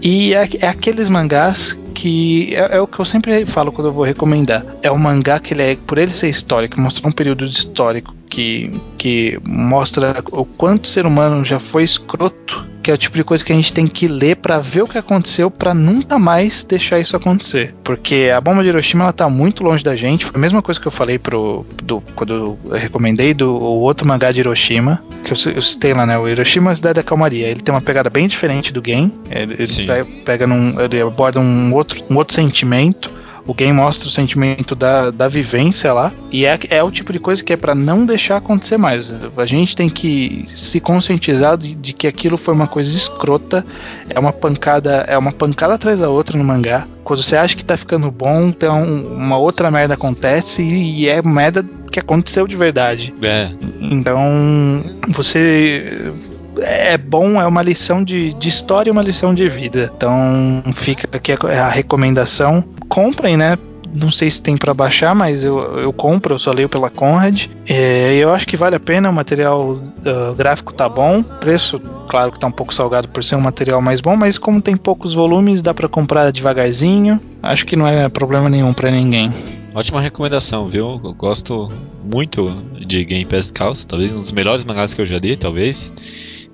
E 0.03 0.34
é, 0.34 0.48
é 0.61 0.68
aqueles 0.68 1.09
mangás 1.09 1.78
que 1.94 2.55
é, 2.55 2.76
é 2.76 2.80
o 2.80 2.86
que 2.86 2.98
eu 2.98 3.05
sempre 3.05 3.44
falo 3.44 3.70
quando 3.70 3.88
eu 3.88 3.92
vou 3.92 4.05
recomendar. 4.05 4.64
É 4.82 4.90
um 4.90 4.98
mangá 4.98 5.38
que 5.38 5.53
ele 5.53 5.62
é, 5.62 5.76
por 5.76 5.98
ele 5.98 6.11
ser 6.11 6.30
histórico, 6.30 6.80
mostra 6.80 7.07
um 7.07 7.12
período 7.12 7.44
histórico 7.44 8.14
que, 8.28 8.70
que 8.96 9.38
mostra 9.46 10.22
o 10.32 10.44
quanto 10.44 10.84
o 10.84 10.88
ser 10.88 11.05
humano 11.05 11.44
já 11.44 11.61
foi 11.61 11.84
escroto, 11.84 12.66
que 12.83 12.91
é 12.91 12.95
o 12.95 12.99
tipo 12.99 13.16
de 13.16 13.24
coisa 13.24 13.45
que 13.45 13.53
a 13.53 13.57
gente 13.57 13.72
tem 13.72 13.87
que 13.87 14.07
ler 14.07 14.37
pra 14.37 14.59
ver 14.59 14.83
o 14.83 14.87
que 14.87 14.99
aconteceu 14.99 15.51
pra 15.51 15.74
nunca 15.74 16.18
mais 16.18 16.64
deixar 16.64 16.99
isso 16.99 17.16
acontecer. 17.16 17.74
Porque 17.85 18.31
a 18.35 18.41
bomba 18.41 18.62
de 18.62 18.68
Hiroshima 18.68 19.05
ela 19.05 19.12
tá 19.12 19.28
muito 19.28 19.62
longe 19.62 19.85
da 19.85 19.95
gente. 19.95 20.24
Foi 20.24 20.37
a 20.37 20.39
mesma 20.39 20.62
coisa 20.62 20.81
que 20.81 20.87
eu 20.87 20.93
falei 20.93 21.18
pro 21.18 21.64
do, 21.83 22.01
quando 22.14 22.35
eu 22.35 22.59
recomendei 22.72 23.35
do 23.35 23.51
o 23.51 23.81
outro 23.81 24.07
mangá 24.07 24.33
de 24.33 24.41
Hiroshima, 24.41 25.03
que 25.24 25.33
eu, 25.33 25.55
eu 25.55 25.62
citei 25.62 25.93
lá, 25.93 26.07
né? 26.07 26.18
O 26.18 26.28
Hiroshima 26.28 26.70
é 26.70 26.72
a 26.72 26.76
Cidade 26.76 26.95
da 26.97 27.03
Calmaria. 27.03 27.49
Ele 27.49 27.61
tem 27.61 27.74
uma 27.74 27.81
pegada 27.81 28.09
bem 28.09 28.26
diferente 28.26 28.72
do 28.72 28.81
game. 28.81 29.12
Ele, 29.31 29.57
ele 29.59 30.05
pega 30.24 30.47
num, 30.47 30.81
ele 30.81 31.01
aborda 31.01 31.41
um 31.41 31.74
outro, 31.74 32.03
um 32.09 32.16
outro 32.16 32.35
sentimento. 32.35 33.20
O 33.51 33.55
game 33.55 33.72
mostra 33.72 34.07
o 34.09 34.12
sentimento 34.12 34.76
da, 34.76 35.11
da 35.11 35.26
vivência 35.26 35.92
lá. 35.92 36.12
E 36.30 36.46
é, 36.46 36.57
é 36.70 36.82
o 36.84 36.90
tipo 36.90 37.12
de 37.12 37.18
coisa 37.18 37.42
que 37.42 37.53
é 37.53 37.57
pra 37.57 37.74
não 37.74 38.07
deixar 38.07 38.36
acontecer 38.36 38.76
mais. 38.76 39.12
A 39.36 39.44
gente 39.44 39.74
tem 39.74 39.88
que 39.88 40.44
se 40.55 40.78
conscientizar 40.78 41.57
de, 41.59 41.74
de 41.74 41.92
que 41.92 42.07
aquilo 42.07 42.36
foi 42.36 42.55
uma 42.55 42.68
coisa 42.68 42.94
escrota. 42.94 43.64
É 44.09 44.20
uma 44.20 44.32
pancada, 44.32 45.05
é 45.09 45.18
uma 45.18 45.32
pancada 45.32 45.74
atrás 45.74 45.98
da 45.98 46.09
outra 46.09 46.38
no 46.38 46.44
mangá. 46.44 46.86
Quando 47.03 47.24
você 47.24 47.34
acha 47.34 47.57
que 47.57 47.64
tá 47.64 47.76
ficando 47.76 48.09
bom, 48.09 48.53
um- 48.62 49.14
uma 49.16 49.36
outra 49.36 49.68
merda 49.68 49.94
acontece 49.94 50.62
e, 50.62 51.01
e 51.01 51.09
é 51.09 51.20
merda 51.20 51.64
que 51.90 51.98
aconteceu 51.98 52.46
de 52.46 52.55
verdade. 52.55 53.12
É, 53.20 53.48
Então, 53.80 54.80
você. 55.09 56.12
É 56.61 56.97
bom, 56.99 57.41
é 57.41 57.47
uma 57.47 57.63
lição 57.63 58.03
de, 58.03 58.35
de 58.35 58.49
história 58.49 58.91
e 58.91 58.93
uma 58.93 59.03
lição 59.03 59.35
de 59.35 59.49
vida. 59.49 59.91
Então, 59.97 60.63
fica 60.75 61.09
aqui 61.13 61.33
a, 61.33 61.67
a 61.67 61.69
recomendação. 61.69 62.65
Comprem, 62.89 63.37
né? 63.37 63.57
Não 63.93 64.11
sei 64.11 64.31
se 64.31 64.41
tem 64.41 64.57
pra 64.57 64.73
baixar, 64.73 65.15
mas 65.15 65.43
eu, 65.43 65.59
eu 65.81 65.93
compro, 65.93 66.35
eu 66.35 66.39
só 66.39 66.53
leio 66.53 66.69
pela 66.69 66.89
Conrad. 66.89 67.47
É, 67.67 68.15
eu 68.15 68.33
acho 68.33 68.47
que 68.47 68.57
vale 68.57 68.77
a 68.77 68.81
pena, 68.81 69.11
o 69.11 69.13
material 69.13 69.81
ah, 70.07 70.33
gráfico 70.37 70.73
tá 70.73 70.89
bom. 70.89 71.23
Preço, 71.23 71.81
claro 72.09 72.31
que 72.31 72.39
tá 72.39 72.47
um 72.47 72.53
pouco 72.53 72.73
salgado 72.73 73.09
por 73.09 73.25
ser 73.25 73.35
um 73.35 73.41
material 73.41 73.83
mais 73.83 74.01
bom, 74.01 74.15
mas 74.15 74.39
como 74.39 74.63
tem 74.63 74.77
poucos 74.77 75.15
volumes, 75.15 75.61
dá 75.61 75.75
pra 75.75 75.89
comprar 75.89 76.31
devagarzinho. 76.31 77.21
Acho 77.43 77.67
que 77.67 77.75
não 77.75 77.87
é 77.87 78.09
problema 78.09 78.49
nenhum 78.49 78.73
pra 78.73 78.91
ninguém. 78.91 79.33
ótima 79.75 80.01
recomendação, 80.01 80.69
viu? 80.69 81.01
Eu 81.03 81.15
gosto 81.15 81.69
muito 82.05 82.47
de 82.87 83.05
Game 83.05 83.25
Pass 83.25 83.53
Chaos, 83.57 83.85
talvez 83.85 84.13
um 84.13 84.21
dos 84.21 84.33
melhores 84.33 84.65
mangás 84.65 84.95
que 84.95 85.01
eu 85.01 85.07
já 85.07 85.19
li, 85.19 85.37
talvez. 85.37 85.93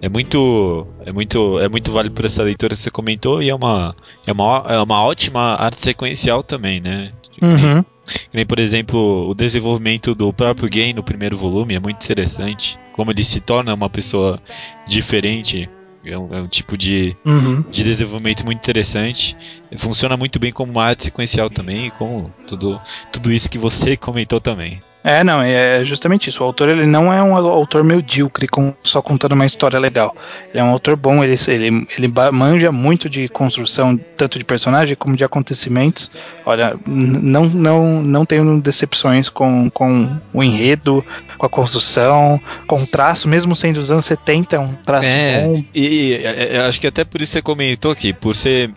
É 0.00 0.08
muito, 0.08 0.86
é 1.04 1.12
muito, 1.12 1.58
é 1.58 1.68
muito 1.68 1.90
válido 1.90 2.14
por 2.14 2.24
essa 2.24 2.42
leitura 2.42 2.74
que 2.74 2.80
você 2.80 2.90
comentou 2.90 3.42
e 3.42 3.48
é 3.48 3.54
uma, 3.54 3.96
é 4.26 4.32
uma, 4.32 4.64
é 4.68 4.78
uma 4.78 5.02
ótima 5.02 5.54
arte 5.54 5.80
sequencial 5.80 6.42
também, 6.42 6.80
né? 6.80 7.12
Uhum. 7.40 7.84
Nem, 8.32 8.46
por 8.46 8.58
exemplo, 8.58 9.28
o 9.28 9.34
desenvolvimento 9.34 10.14
do 10.14 10.32
próprio 10.32 10.68
game 10.68 10.92
no 10.92 11.02
primeiro 11.02 11.36
volume 11.36 11.74
é 11.74 11.80
muito 11.80 12.04
interessante. 12.04 12.78
Como 12.92 13.10
ele 13.10 13.24
se 13.24 13.40
torna 13.40 13.74
uma 13.74 13.90
pessoa 13.90 14.40
diferente. 14.86 15.68
É 16.04 16.16
um, 16.16 16.32
é 16.32 16.40
um 16.40 16.46
tipo 16.46 16.76
de, 16.76 17.16
Uhum. 17.24 17.64
de 17.68 17.82
desenvolvimento 17.82 18.44
muito 18.44 18.58
interessante. 18.58 19.36
Funciona 19.76 20.16
muito 20.16 20.38
bem 20.38 20.52
como 20.52 20.70
uma 20.70 20.84
arte 20.84 21.04
sequencial 21.04 21.50
também, 21.50 21.90
como 21.98 22.32
tudo, 22.46 22.80
tudo 23.10 23.32
isso 23.32 23.50
que 23.50 23.58
você 23.58 23.96
comentou 23.98 24.40
também. 24.40 24.80
É, 25.06 25.22
não, 25.22 25.40
é 25.40 25.84
justamente 25.84 26.28
isso. 26.28 26.42
O 26.42 26.46
autor 26.46 26.68
ele 26.68 26.84
não 26.84 27.12
é 27.12 27.22
um 27.22 27.36
autor 27.36 27.84
medíocre 27.84 28.48
com, 28.48 28.74
só 28.80 29.00
contando 29.00 29.32
uma 29.32 29.46
história 29.46 29.78
legal. 29.78 30.16
Ele 30.50 30.58
é 30.58 30.64
um 30.64 30.70
autor 30.70 30.96
bom, 30.96 31.22
ele, 31.22 31.36
ele, 31.46 31.86
ele 31.96 32.12
manja 32.32 32.72
muito 32.72 33.08
de 33.08 33.28
construção, 33.28 33.96
tanto 34.16 34.36
de 34.36 34.44
personagem 34.44 34.96
como 34.96 35.14
de 35.14 35.22
acontecimentos. 35.22 36.10
Olha, 36.44 36.76
não, 36.84 37.46
não, 37.46 38.02
não 38.02 38.26
tenho 38.26 38.60
decepções 38.60 39.28
com, 39.28 39.70
com 39.70 40.10
o 40.34 40.42
enredo, 40.42 41.06
com 41.38 41.46
a 41.46 41.48
construção, 41.48 42.40
com 42.66 42.82
o 42.82 42.86
traço, 42.86 43.28
mesmo 43.28 43.54
sendo 43.54 43.78
dos 43.78 43.92
anos 43.92 44.06
70, 44.06 44.56
é 44.56 44.58
um 44.58 44.74
traço 44.74 45.06
É, 45.06 45.46
bom. 45.46 45.64
e, 45.72 46.20
e, 46.20 46.56
acho 46.66 46.80
que 46.80 46.86
até 46.88 47.04
por 47.04 47.22
isso 47.22 47.30
você 47.30 47.42
comentou 47.42 47.92
aqui, 47.92 48.12
por 48.12 48.34
ser 48.34 48.72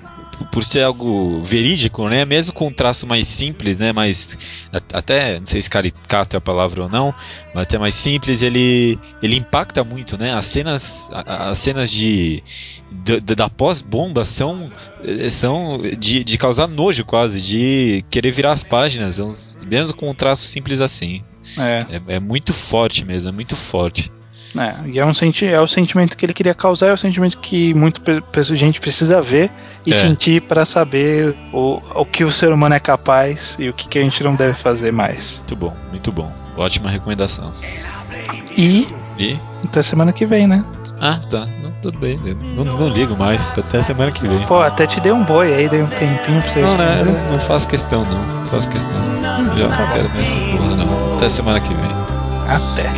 por 0.59 0.65
ser 0.65 0.81
algo 0.83 1.41
verídico, 1.41 2.09
né? 2.09 2.25
Mesmo 2.25 2.51
com 2.51 2.67
um 2.67 2.71
traço 2.73 3.07
mais 3.07 3.27
simples, 3.29 3.79
né? 3.79 3.93
Mais 3.93 4.37
até 4.93 5.39
não 5.39 5.45
sei 5.45 5.61
se 5.61 5.69
caricato 5.69 6.35
é 6.35 6.37
a 6.37 6.41
palavra 6.41 6.83
ou 6.83 6.89
não, 6.89 7.15
mas 7.53 7.63
até 7.63 7.77
mais 7.77 7.95
simples, 7.95 8.41
ele 8.41 8.99
ele 9.23 9.37
impacta 9.37 9.85
muito, 9.85 10.17
né? 10.17 10.33
As 10.33 10.45
cenas 10.45 11.09
as 11.13 11.57
cenas 11.59 11.89
de, 11.89 12.43
de- 12.91 13.21
da 13.21 13.49
pós-bomba 13.49 14.25
são 14.25 14.69
eh, 15.01 15.29
são 15.29 15.79
de, 15.97 16.25
de 16.25 16.37
causar 16.37 16.67
nojo 16.67 17.05
quase, 17.05 17.41
de 17.41 18.03
querer 18.09 18.31
virar 18.31 18.51
as 18.51 18.63
páginas, 18.63 19.15
são- 19.15 19.31
mesmo 19.65 19.93
com 19.95 20.09
um 20.09 20.13
traço 20.13 20.43
simples 20.43 20.81
assim. 20.81 21.23
É, 21.57 21.85
É, 22.11 22.15
é 22.15 22.19
muito 22.19 22.53
forte 22.53 23.05
mesmo, 23.05 23.29
é 23.29 23.31
muito 23.31 23.55
forte. 23.55 24.11
é, 24.57 24.89
e 24.89 24.99
é, 24.99 25.05
um 25.05 25.13
senti 25.13 25.45
é 25.45 25.61
o 25.61 25.67
sentimento 25.67 26.17
que 26.17 26.25
ele 26.25 26.33
queria 26.33 26.53
causar, 26.53 26.87
é 26.89 26.93
o 26.93 26.97
sentimento 26.97 27.37
que 27.39 27.73
muita 27.73 28.01
gente 28.57 28.81
precisa 28.81 29.21
ver 29.21 29.49
e 29.85 29.91
É. 29.93 29.95
sentir 29.95 30.41
para 30.41 30.65
saber 30.65 31.35
o, 31.53 31.81
o 31.95 32.05
que 32.05 32.23
o 32.23 32.31
ser 32.31 32.51
humano 32.51 32.75
é 32.75 32.79
capaz 32.79 33.55
e 33.59 33.69
o 33.69 33.73
que, 33.73 33.87
que 33.87 33.99
a 33.99 34.01
gente 34.01 34.23
não 34.23 34.35
deve 34.35 34.53
fazer 34.53 34.91
mais. 34.91 35.37
Muito 35.39 35.55
bom, 35.55 35.73
muito 35.89 36.11
bom. 36.11 36.31
Ótima 36.57 36.89
recomendação. 36.89 37.53
E 38.57 38.87
E 39.17 39.37
até 39.65 39.81
semana 39.81 40.11
que 40.13 40.25
vem, 40.25 40.47
né? 40.47 40.63
Ah, 41.01 41.17
tá. 41.29 41.47
Não, 41.63 41.71
tudo 41.81 41.97
bem. 41.97 42.19
Não, 42.55 42.63
não 42.65 42.89
ligo 42.89 43.15
mais. 43.15 43.53
tá 43.53 43.61
Até 43.61 43.81
semana 43.81 44.11
que 44.11 44.27
vem. 44.27 44.45
Pô, 44.47 44.59
até 44.61 44.85
te 44.85 44.99
dei 44.99 45.13
um 45.13 45.23
boi 45.23 45.53
aí, 45.53 45.69
dei 45.69 45.81
um 45.81 45.87
tempinho 45.87 46.41
pra 46.41 46.51
vocês. 46.51 46.65
Não, 46.65 46.77
né? 46.77 47.03
Não, 47.05 47.31
não 47.33 47.39
faço 47.39 47.67
questão, 47.69 48.03
não. 48.03 48.41
Não 48.41 48.47
faço 48.47 48.69
questão. 48.69 48.91
Já 49.55 49.67
não 49.69 49.87
quero 49.93 50.09
mais 50.09 50.27
essa 50.27 50.39
porra, 50.57 50.75
não. 50.75 51.15
Até 51.15 51.29
semana 51.29 51.59
que 51.61 51.73
vem. 51.73 51.91
Até. 52.49 52.89